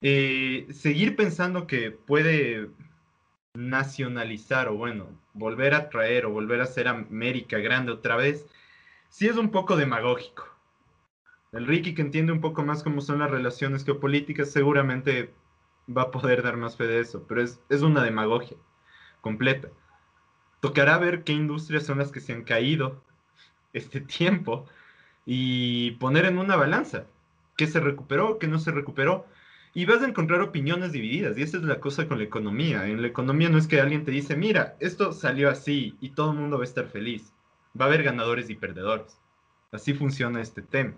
eh, 0.00 0.66
seguir 0.70 1.16
pensando 1.16 1.66
que 1.66 1.90
puede 1.90 2.70
nacionalizar 3.54 4.68
o 4.68 4.74
bueno, 4.74 5.08
volver 5.32 5.74
a 5.74 5.88
traer 5.88 6.26
o 6.26 6.30
volver 6.30 6.60
a 6.60 6.66
ser 6.66 6.88
América 6.88 7.58
grande 7.58 7.92
otra 7.92 8.16
vez, 8.16 8.46
sí 9.08 9.28
es 9.28 9.36
un 9.36 9.50
poco 9.50 9.76
demagógico. 9.76 10.48
El 11.52 11.66
Ricky 11.66 11.94
que 11.94 12.02
entiende 12.02 12.32
un 12.32 12.40
poco 12.40 12.64
más 12.64 12.82
cómo 12.82 13.00
son 13.00 13.20
las 13.20 13.30
relaciones 13.30 13.84
geopolíticas 13.84 14.50
seguramente 14.50 15.32
va 15.88 16.02
a 16.02 16.10
poder 16.10 16.42
dar 16.42 16.56
más 16.56 16.76
fe 16.76 16.84
de 16.86 16.98
eso, 17.00 17.24
pero 17.28 17.42
es, 17.42 17.60
es 17.68 17.82
una 17.82 18.02
demagogia 18.02 18.56
completa. 19.20 19.68
Tocará 20.60 20.98
ver 20.98 21.22
qué 21.22 21.32
industrias 21.32 21.84
son 21.86 21.98
las 21.98 22.10
que 22.10 22.20
se 22.20 22.32
han 22.32 22.42
caído 22.42 23.04
este 23.72 24.00
tiempo 24.00 24.66
y 25.24 25.92
poner 25.92 26.26
en 26.26 26.38
una 26.38 26.56
balanza 26.56 27.06
qué 27.56 27.68
se 27.68 27.78
recuperó, 27.78 28.40
qué 28.40 28.48
no 28.48 28.58
se 28.58 28.72
recuperó. 28.72 29.26
Y 29.76 29.86
vas 29.86 30.02
a 30.02 30.06
encontrar 30.06 30.40
opiniones 30.40 30.92
divididas, 30.92 31.36
y 31.36 31.42
esa 31.42 31.56
es 31.56 31.64
la 31.64 31.80
cosa 31.80 32.06
con 32.06 32.18
la 32.18 32.24
economía. 32.24 32.86
En 32.86 33.02
la 33.02 33.08
economía 33.08 33.48
no 33.48 33.58
es 33.58 33.66
que 33.66 33.80
alguien 33.80 34.04
te 34.04 34.12
dice, 34.12 34.36
mira, 34.36 34.76
esto 34.78 35.12
salió 35.12 35.50
así 35.50 35.96
y 36.00 36.10
todo 36.10 36.30
el 36.30 36.38
mundo 36.38 36.58
va 36.58 36.62
a 36.62 36.66
estar 36.66 36.86
feliz. 36.86 37.32
Va 37.78 37.86
a 37.86 37.88
haber 37.88 38.04
ganadores 38.04 38.48
y 38.50 38.54
perdedores. 38.54 39.20
Así 39.72 39.92
funciona 39.92 40.40
este 40.40 40.62
tema. 40.62 40.94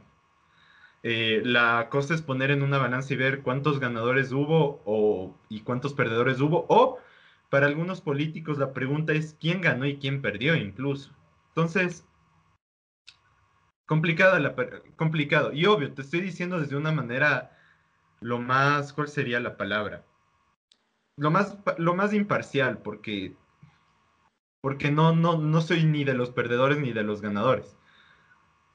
Eh, 1.02 1.40
la 1.44 1.88
cosa 1.88 2.14
es 2.14 2.20
poner 2.20 2.50
en 2.50 2.62
una 2.62 2.76
balanza 2.76 3.14
y 3.14 3.16
ver 3.16 3.40
cuántos 3.40 3.80
ganadores 3.80 4.32
hubo 4.32 4.82
o, 4.84 5.34
y 5.48 5.60
cuántos 5.60 5.94
perdedores 5.94 6.40
hubo. 6.40 6.66
O 6.68 6.98
para 7.48 7.66
algunos 7.66 8.02
políticos 8.02 8.58
la 8.58 8.74
pregunta 8.74 9.14
es 9.14 9.34
quién 9.40 9.62
ganó 9.62 9.86
y 9.86 9.96
quién 9.96 10.20
perdió 10.20 10.54
incluso. 10.54 11.12
Entonces, 11.48 12.04
la, 13.88 14.54
complicado. 14.96 15.52
Y 15.52 15.64
obvio, 15.64 15.92
te 15.94 16.02
estoy 16.02 16.20
diciendo 16.20 16.60
desde 16.60 16.76
una 16.76 16.92
manera 16.92 17.55
lo 18.26 18.38
más, 18.40 18.92
¿cuál 18.92 19.08
sería 19.08 19.38
la 19.38 19.56
palabra? 19.56 20.04
Lo 21.16 21.30
más, 21.30 21.56
lo 21.78 21.94
más 21.94 22.12
imparcial, 22.12 22.78
porque, 22.78 23.34
porque 24.60 24.90
no, 24.90 25.14
no, 25.14 25.38
no 25.38 25.60
soy 25.60 25.84
ni 25.84 26.04
de 26.04 26.14
los 26.14 26.30
perdedores 26.30 26.78
ni 26.78 26.92
de 26.92 27.04
los 27.04 27.22
ganadores 27.22 27.76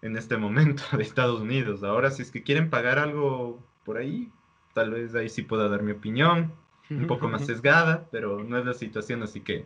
en 0.02 0.16
este 0.16 0.38
momento 0.38 0.84
de 0.98 1.04
Estados 1.04 1.42
Unidos. 1.42 1.84
Ahora, 1.84 2.12
si 2.12 2.22
es 2.22 2.32
que 2.32 2.44
quieren 2.44 2.70
pagar 2.70 2.98
algo 2.98 3.60
por 3.84 3.98
ahí, 3.98 4.32
Tal 4.74 4.92
vez 4.92 5.14
ahí 5.16 5.28
sí 5.28 5.42
pueda 5.42 5.68
dar 5.68 5.84
mi 5.84 5.92
opinión, 5.92 6.54
un 6.90 7.08
poco 7.08 7.28
más 7.28 7.46
sesgada, 7.46 8.08
pero 8.12 8.44
no 8.44 8.58
es 8.58 8.66
la 8.66 8.74
situación, 8.74 9.22
así 9.24 9.42
que 9.42 9.66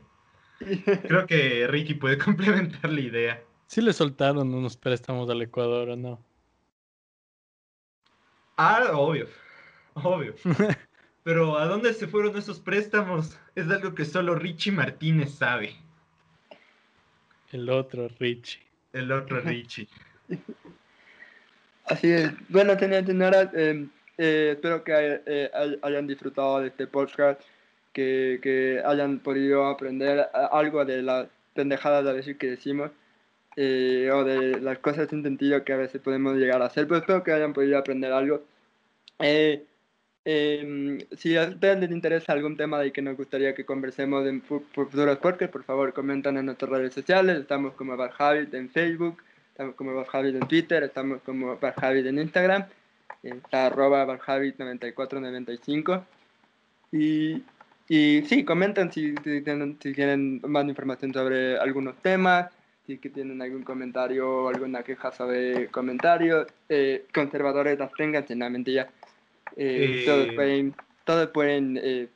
creo 1.08 1.28
que 1.28 1.68
Ricky 1.68 1.94
puede 1.94 2.18
complementar 2.24 2.90
la 2.90 3.02
idea. 3.02 3.44
Sí 3.68 3.82
le 3.82 3.94
soltaron 3.94 4.54
unos 4.54 4.78
préstamos 4.78 5.30
al 5.30 5.42
Ecuador, 5.42 5.90
¿o 5.90 5.96
no? 5.96 6.20
Ah, 8.58 8.92
obvio, 8.94 9.28
obvio. 9.96 10.36
Pero 11.24 11.58
¿a 11.58 11.66
dónde 11.66 11.92
se 11.94 12.08
fueron 12.08 12.38
esos 12.38 12.60
préstamos? 12.60 13.38
Es 13.56 13.68
algo 13.70 13.96
que 13.96 14.06
solo 14.06 14.36
Richie 14.36 14.72
Martínez 14.72 15.34
sabe. 15.34 15.76
El 17.52 17.70
otro 17.70 18.08
Richie. 18.20 18.62
El 18.94 19.12
otro 19.12 19.42
Richie. 19.42 19.88
Así 21.86 22.12
es. 22.12 22.32
Bueno, 22.50 22.78
señores 22.78 23.06
señoras, 23.06 23.50
eh, 23.54 23.88
eh, 24.18 24.52
espero 24.54 24.84
que 24.84 25.22
eh, 25.26 25.50
hayan 25.82 26.08
disfrutado 26.08 26.60
de 26.62 26.68
este 26.68 26.86
podcast, 26.86 27.42
que, 27.94 28.40
que 28.42 28.82
hayan 28.86 29.20
podido 29.20 29.66
aprender 29.66 30.28
algo 30.52 30.84
de 30.86 31.02
las 31.02 31.28
pendejadas 31.54 32.06
a 32.06 32.14
veces 32.14 32.38
que 32.38 32.52
decimos, 32.52 32.92
o 33.58 34.24
de 34.24 34.60
las 34.62 34.80
cosas 34.80 35.10
sin 35.10 35.24
sentido 35.24 35.64
que 35.64 35.74
a 35.74 35.78
veces 35.78 36.02
podemos 36.02 36.36
llegar 36.36 36.62
a 36.62 36.66
hacer, 36.66 36.88
pero 36.88 37.00
espero 37.00 37.24
que 37.24 37.32
hayan 37.32 37.54
podido 37.54 37.78
aprender 37.78 38.12
algo. 38.12 38.44
Em, 40.28 40.98
si 41.16 41.38
a 41.38 41.44
ustedes 41.44 41.80
les 41.80 41.92
interesa 41.92 42.34
algún 42.34 42.58
tema 42.58 42.80
de 42.80 42.92
que 42.92 43.04
nos 43.04 43.16
gustaría 43.16 43.54
que 43.54 43.64
conversemos 43.64 44.26
en 44.28 44.42
futuros 44.42 45.20
podcasts, 45.20 45.52
por 45.54 45.64
favor 45.64 45.94
comenten 45.94 46.36
en 46.38 46.48
nuestras 46.48 46.72
redes 46.72 46.96
sociales. 46.96 47.38
Estamos 47.40 47.76
como 47.76 47.96
Barjavid 47.96 48.54
en 48.56 48.72
Facebook, 48.72 49.22
estamos 49.50 49.76
como 49.76 49.94
Barjavid 49.94 50.36
en 50.36 50.48
Twitter, 50.48 50.82
estamos 50.82 51.22
como 51.22 51.56
Barjavid 51.60 52.08
en 52.08 52.18
Instagram, 52.18 52.66
está 53.22 53.68
arroba 53.68 54.04
Barjavid9495. 54.08 56.04
Y, 56.92 57.44
y 57.88 58.24
sí, 58.24 58.44
comenten 58.44 58.92
si, 58.92 59.14
si, 59.24 59.42
tienen, 59.42 59.78
si 59.80 59.94
quieren 59.94 60.42
más 60.48 60.66
información 60.66 61.14
sobre 61.14 61.60
algunos 61.60 61.98
temas, 62.02 62.50
si 62.88 62.98
que 62.98 63.12
tienen 63.12 63.44
algún 63.44 63.62
comentario 63.62 64.28
o 64.28 64.50
alguna 64.50 64.82
queja 64.82 65.12
sobre 65.12 65.68
comentarios. 65.68 66.48
Eh, 66.68 67.06
conservadores 67.14 67.78
las 67.78 67.94
tengan, 67.94 68.26
sinceramente 68.26 68.72
ya 68.72 68.90
eh, 69.56 70.04
todos 70.06 70.28
eh, 70.28 70.34
pueden, 70.34 70.76
todos 71.04 71.28
pueden 71.30 71.80
eh, 71.82 72.10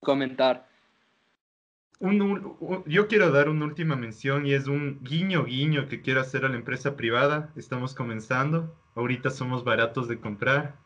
comentar. 0.00 0.66
yo 2.86 3.08
quiero 3.08 3.30
dar 3.30 3.48
una 3.48 3.64
última 3.64 3.96
mención 3.96 4.46
y 4.46 4.52
es 4.52 4.66
un 4.66 5.02
guiño 5.02 5.44
guiño 5.44 5.88
que 5.88 6.02
quiero 6.02 6.20
hacer 6.20 6.44
a 6.44 6.48
la 6.48 6.56
empresa 6.56 6.96
privada. 6.96 7.52
Estamos 7.56 7.94
comenzando. 7.94 8.74
Ahorita 8.94 9.30
somos 9.30 9.64
baratos 9.64 10.08
de 10.08 10.18
comprar. 10.18 10.76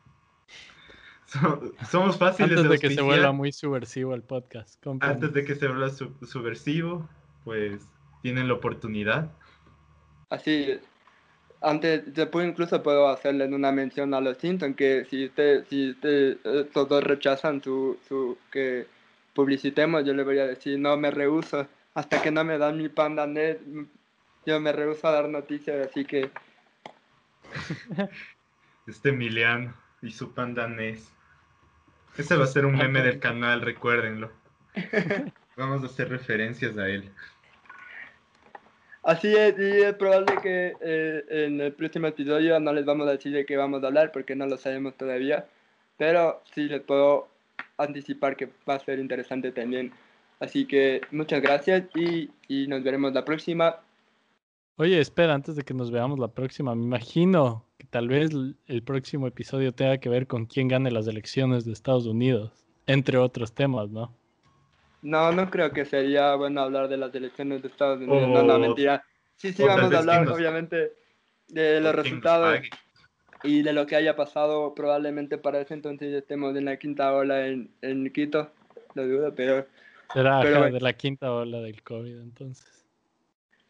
somos 1.91 2.19
fáciles 2.19 2.59
Antes 2.59 2.71
de, 2.71 2.89
que 2.89 2.95
se 2.95 3.03
vuelva 3.03 3.33
muy 3.33 3.53
subversivo 3.53 4.15
el 4.15 4.23
podcast. 4.23 4.85
Antes 5.01 5.33
de 5.33 5.45
que 5.45 5.55
se 5.55 5.69
vuelva 5.69 5.91
subversivo, 5.91 7.09
pues 7.45 7.89
tienen 8.23 8.49
la 8.49 8.55
oportunidad. 8.55 9.33
Así 10.29 10.81
antes, 11.61 12.15
después 12.15 12.49
incluso 12.49 12.83
puedo 12.83 13.09
hacerle 13.09 13.47
una 13.47 13.73
mención 13.73 14.15
a 14.15 14.21
los 14.21 14.39
Simpsons, 14.39 14.77
que 14.77 15.05
si 15.05 15.27
usted, 15.27 15.65
si 15.69 15.91
usted, 15.91 16.39
estos 16.45 16.89
dos 16.89 17.05
rechazan 17.05 17.63
su, 17.63 17.99
su, 18.09 18.39
que 18.51 18.87
publicitemos, 19.35 20.05
yo 20.05 20.15
le 20.15 20.25
voy 20.25 20.39
a 20.39 20.47
decir, 20.47 20.79
no, 20.79 20.97
me 20.97 21.11
rehuso, 21.11 21.67
hasta 21.95 22.23
que 22.23 22.31
no 22.31 22.45
me 22.45 22.59
dan 22.59 22.79
mi 22.79 22.89
panda 22.89 23.27
net, 23.27 23.59
yo 24.47 24.61
me 24.61 24.73
rehuso 24.73 25.09
a 25.09 25.13
dar 25.13 25.29
noticias, 25.29 25.89
así 25.89 26.05
que... 26.05 26.31
Este 28.87 29.11
Emiliano 29.11 29.75
y 30.03 30.11
su 30.11 30.33
panda 30.33 30.67
NES. 30.67 31.13
Ese 32.17 32.37
va 32.37 32.45
a 32.45 32.49
ser 32.49 32.67
un 32.67 32.77
meme 32.77 33.03
del 33.03 33.21
canal, 33.21 33.61
recuérdenlo. 33.61 34.33
Vamos 35.57 35.83
a 35.83 35.87
hacer 35.87 36.09
referencias 36.09 36.77
a 36.77 36.89
él. 36.89 37.11
Así 39.11 39.35
es, 39.35 39.59
y 39.59 39.83
es 39.83 39.95
probable 39.95 40.37
que 40.41 40.73
eh, 40.81 41.25
en 41.31 41.61
el 41.61 41.73
próximo 41.73 42.07
episodio 42.07 42.61
no 42.61 42.73
les 42.73 42.85
vamos 42.85 43.09
a 43.09 43.11
decir 43.11 43.33
de 43.33 43.45
qué 43.45 43.57
vamos 43.57 43.83
a 43.83 43.89
hablar 43.89 44.13
porque 44.13 44.37
no 44.37 44.47
lo 44.47 44.57
sabemos 44.57 44.95
todavía, 44.97 45.49
pero 45.97 46.41
sí 46.55 46.69
les 46.69 46.81
puedo 46.81 47.27
anticipar 47.77 48.37
que 48.37 48.49
va 48.69 48.75
a 48.77 48.79
ser 48.79 49.01
interesante 49.01 49.51
también. 49.51 49.93
Así 50.39 50.65
que 50.65 51.01
muchas 51.11 51.43
gracias 51.43 51.89
y, 51.97 52.31
y 52.47 52.69
nos 52.69 52.85
veremos 52.85 53.13
la 53.13 53.25
próxima. 53.25 53.81
Oye, 54.77 55.01
espera, 55.01 55.35
antes 55.35 55.57
de 55.57 55.65
que 55.65 55.75
nos 55.75 55.91
veamos 55.91 56.21
la 56.21 56.29
próxima, 56.29 56.77
me 56.77 56.85
imagino 56.85 57.65
que 57.79 57.89
tal 57.89 58.07
vez 58.07 58.31
el 58.69 58.83
próximo 58.85 59.27
episodio 59.27 59.73
tenga 59.73 59.99
que 59.99 60.09
ver 60.09 60.29
con 60.29 60.47
quién 60.47 60.69
gane 60.69 60.93
las 60.93 61.09
elecciones 61.09 61.65
de 61.65 61.73
Estados 61.73 62.07
Unidos, 62.07 62.65
entre 62.87 63.19
otros 63.19 63.55
temas, 63.55 63.91
¿no? 63.91 64.15
No, 65.03 65.33
no 65.33 65.51
creo 65.51 65.71
que 65.73 65.85
sería 65.85 66.35
bueno 66.35 66.61
hablar 66.61 66.89
de 66.89 66.97
las 66.97 67.15
elecciones 67.15 67.63
de 67.63 67.69
Estados 67.69 67.99
Unidos. 67.99 68.29
no, 68.29 68.43
no, 68.43 68.59
mentira. 68.59 69.03
Sí, 69.37 69.53
sí, 69.53 69.63
vamos 69.63 69.93
a 69.95 69.99
hablar, 69.99 70.29
obviamente, 70.29 70.93
de 71.49 71.81
los 71.81 71.95
resultados 71.95 72.61
y 73.43 73.63
de 73.63 73.73
lo 73.73 73.87
que 73.87 73.97
haya 73.97 74.15
pasado. 74.15 74.75
Probablemente 74.75 75.39
para 75.39 75.61
ese 75.61 75.75
entonces 75.75 76.13
estemos 76.13 76.55
en 76.57 76.67
la 76.67 76.77
quinta 76.77 77.13
ola 77.15 77.47
en, 77.47 77.71
en 77.81 78.13
Quito. 78.13 78.51
Lo 78.95 79.07
dudo, 79.07 79.35
pero. 79.35 79.67
Será 80.13 80.41
de 80.41 80.81
la 80.81 80.93
quinta 80.93 81.33
ola 81.33 81.61
del 81.61 81.83
COVID, 81.83 82.19
entonces. 82.19 82.85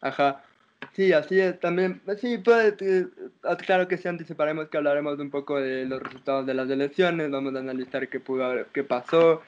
Ajá. 0.01 0.43
Sí, 0.93 1.13
así 1.13 1.39
es. 1.39 1.59
También, 1.59 2.01
sí, 2.17 2.39
puede, 2.39 2.75
eh, 2.81 3.05
claro 3.65 3.87
que 3.87 3.97
sí, 3.97 4.07
anticiparemos 4.07 4.67
que 4.67 4.77
hablaremos 4.77 5.19
un 5.19 5.29
poco 5.29 5.61
de 5.61 5.85
los 5.85 6.01
resultados 6.01 6.45
de 6.45 6.55
las 6.55 6.69
elecciones. 6.69 7.29
Vamos 7.29 7.55
a 7.55 7.59
analizar 7.59 8.09
qué 8.09 8.19
pudo, 8.19 8.65
qué 8.73 8.83
pasó 8.83 9.41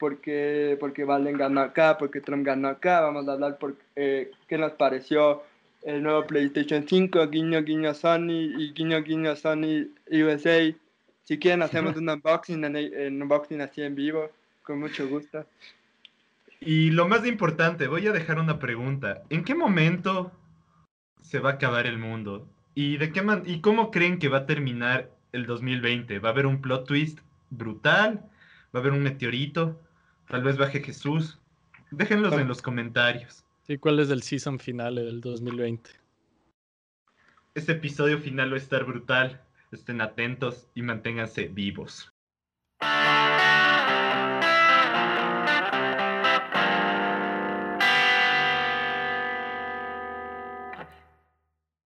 porque, 0.00 0.78
porque 0.80 1.04
Biden 1.04 1.36
ganó 1.36 1.60
acá, 1.60 1.98
porque 1.98 2.22
Trump 2.22 2.44
ganó 2.44 2.68
acá, 2.68 3.02
vamos 3.02 3.28
a 3.28 3.32
hablar 3.32 3.58
por 3.58 3.76
eh, 3.94 4.30
qué 4.48 4.56
nos 4.56 4.72
pareció 4.72 5.42
el 5.82 6.02
nuevo 6.02 6.26
PlayStation 6.26 6.86
5, 6.88 7.28
guiño 7.28 7.62
guiño 7.62 7.92
Sony 7.92 8.50
y 8.58 8.72
guiño 8.72 9.02
guiño 9.02 9.36
Sony 9.36 9.88
USA. 10.10 10.74
Si 11.22 11.38
quieren 11.38 11.62
hacemos 11.62 11.96
un 11.96 12.08
unboxing, 12.08 12.64
en, 12.64 13.22
unboxing 13.22 13.60
así 13.60 13.82
en 13.82 13.94
vivo, 13.94 14.30
con 14.62 14.80
mucho 14.80 15.06
gusto. 15.06 15.44
Y 16.60 16.90
lo 16.90 17.06
más 17.06 17.26
importante, 17.26 17.86
voy 17.86 18.06
a 18.06 18.12
dejar 18.12 18.38
una 18.38 18.58
pregunta. 18.58 19.22
¿En 19.28 19.44
qué 19.44 19.54
momento 19.54 20.32
se 21.20 21.40
va 21.40 21.50
a 21.50 21.54
acabar 21.54 21.86
el 21.86 21.98
mundo? 21.98 22.48
¿Y, 22.74 22.96
de 22.96 23.12
qué 23.12 23.22
¿Y 23.44 23.60
cómo 23.60 23.90
creen 23.90 24.18
que 24.18 24.28
va 24.28 24.38
a 24.38 24.46
terminar 24.46 25.10
el 25.32 25.44
2020? 25.44 26.18
¿Va 26.20 26.30
a 26.30 26.32
haber 26.32 26.46
un 26.46 26.62
plot 26.62 26.86
twist 26.86 27.18
brutal? 27.50 28.24
¿Va 28.74 28.78
a 28.78 28.82
haber 28.82 28.92
un 28.92 29.02
meteorito? 29.02 29.78
Tal 30.30 30.44
vez 30.44 30.56
baje 30.56 30.80
Jesús. 30.80 31.40
Déjenlos 31.90 32.32
en 32.34 32.46
los 32.46 32.62
comentarios. 32.62 33.44
Sí, 33.66 33.78
¿cuál 33.78 33.98
es 33.98 34.10
el 34.10 34.22
season 34.22 34.60
final 34.60 34.94
del 34.94 35.20
2020? 35.20 35.90
Este 37.54 37.72
episodio 37.72 38.20
final 38.20 38.52
va 38.52 38.54
a 38.54 38.58
estar 38.58 38.84
brutal. 38.84 39.42
Estén 39.72 40.00
atentos 40.00 40.68
y 40.76 40.82
manténganse 40.82 41.48
vivos. 41.48 42.12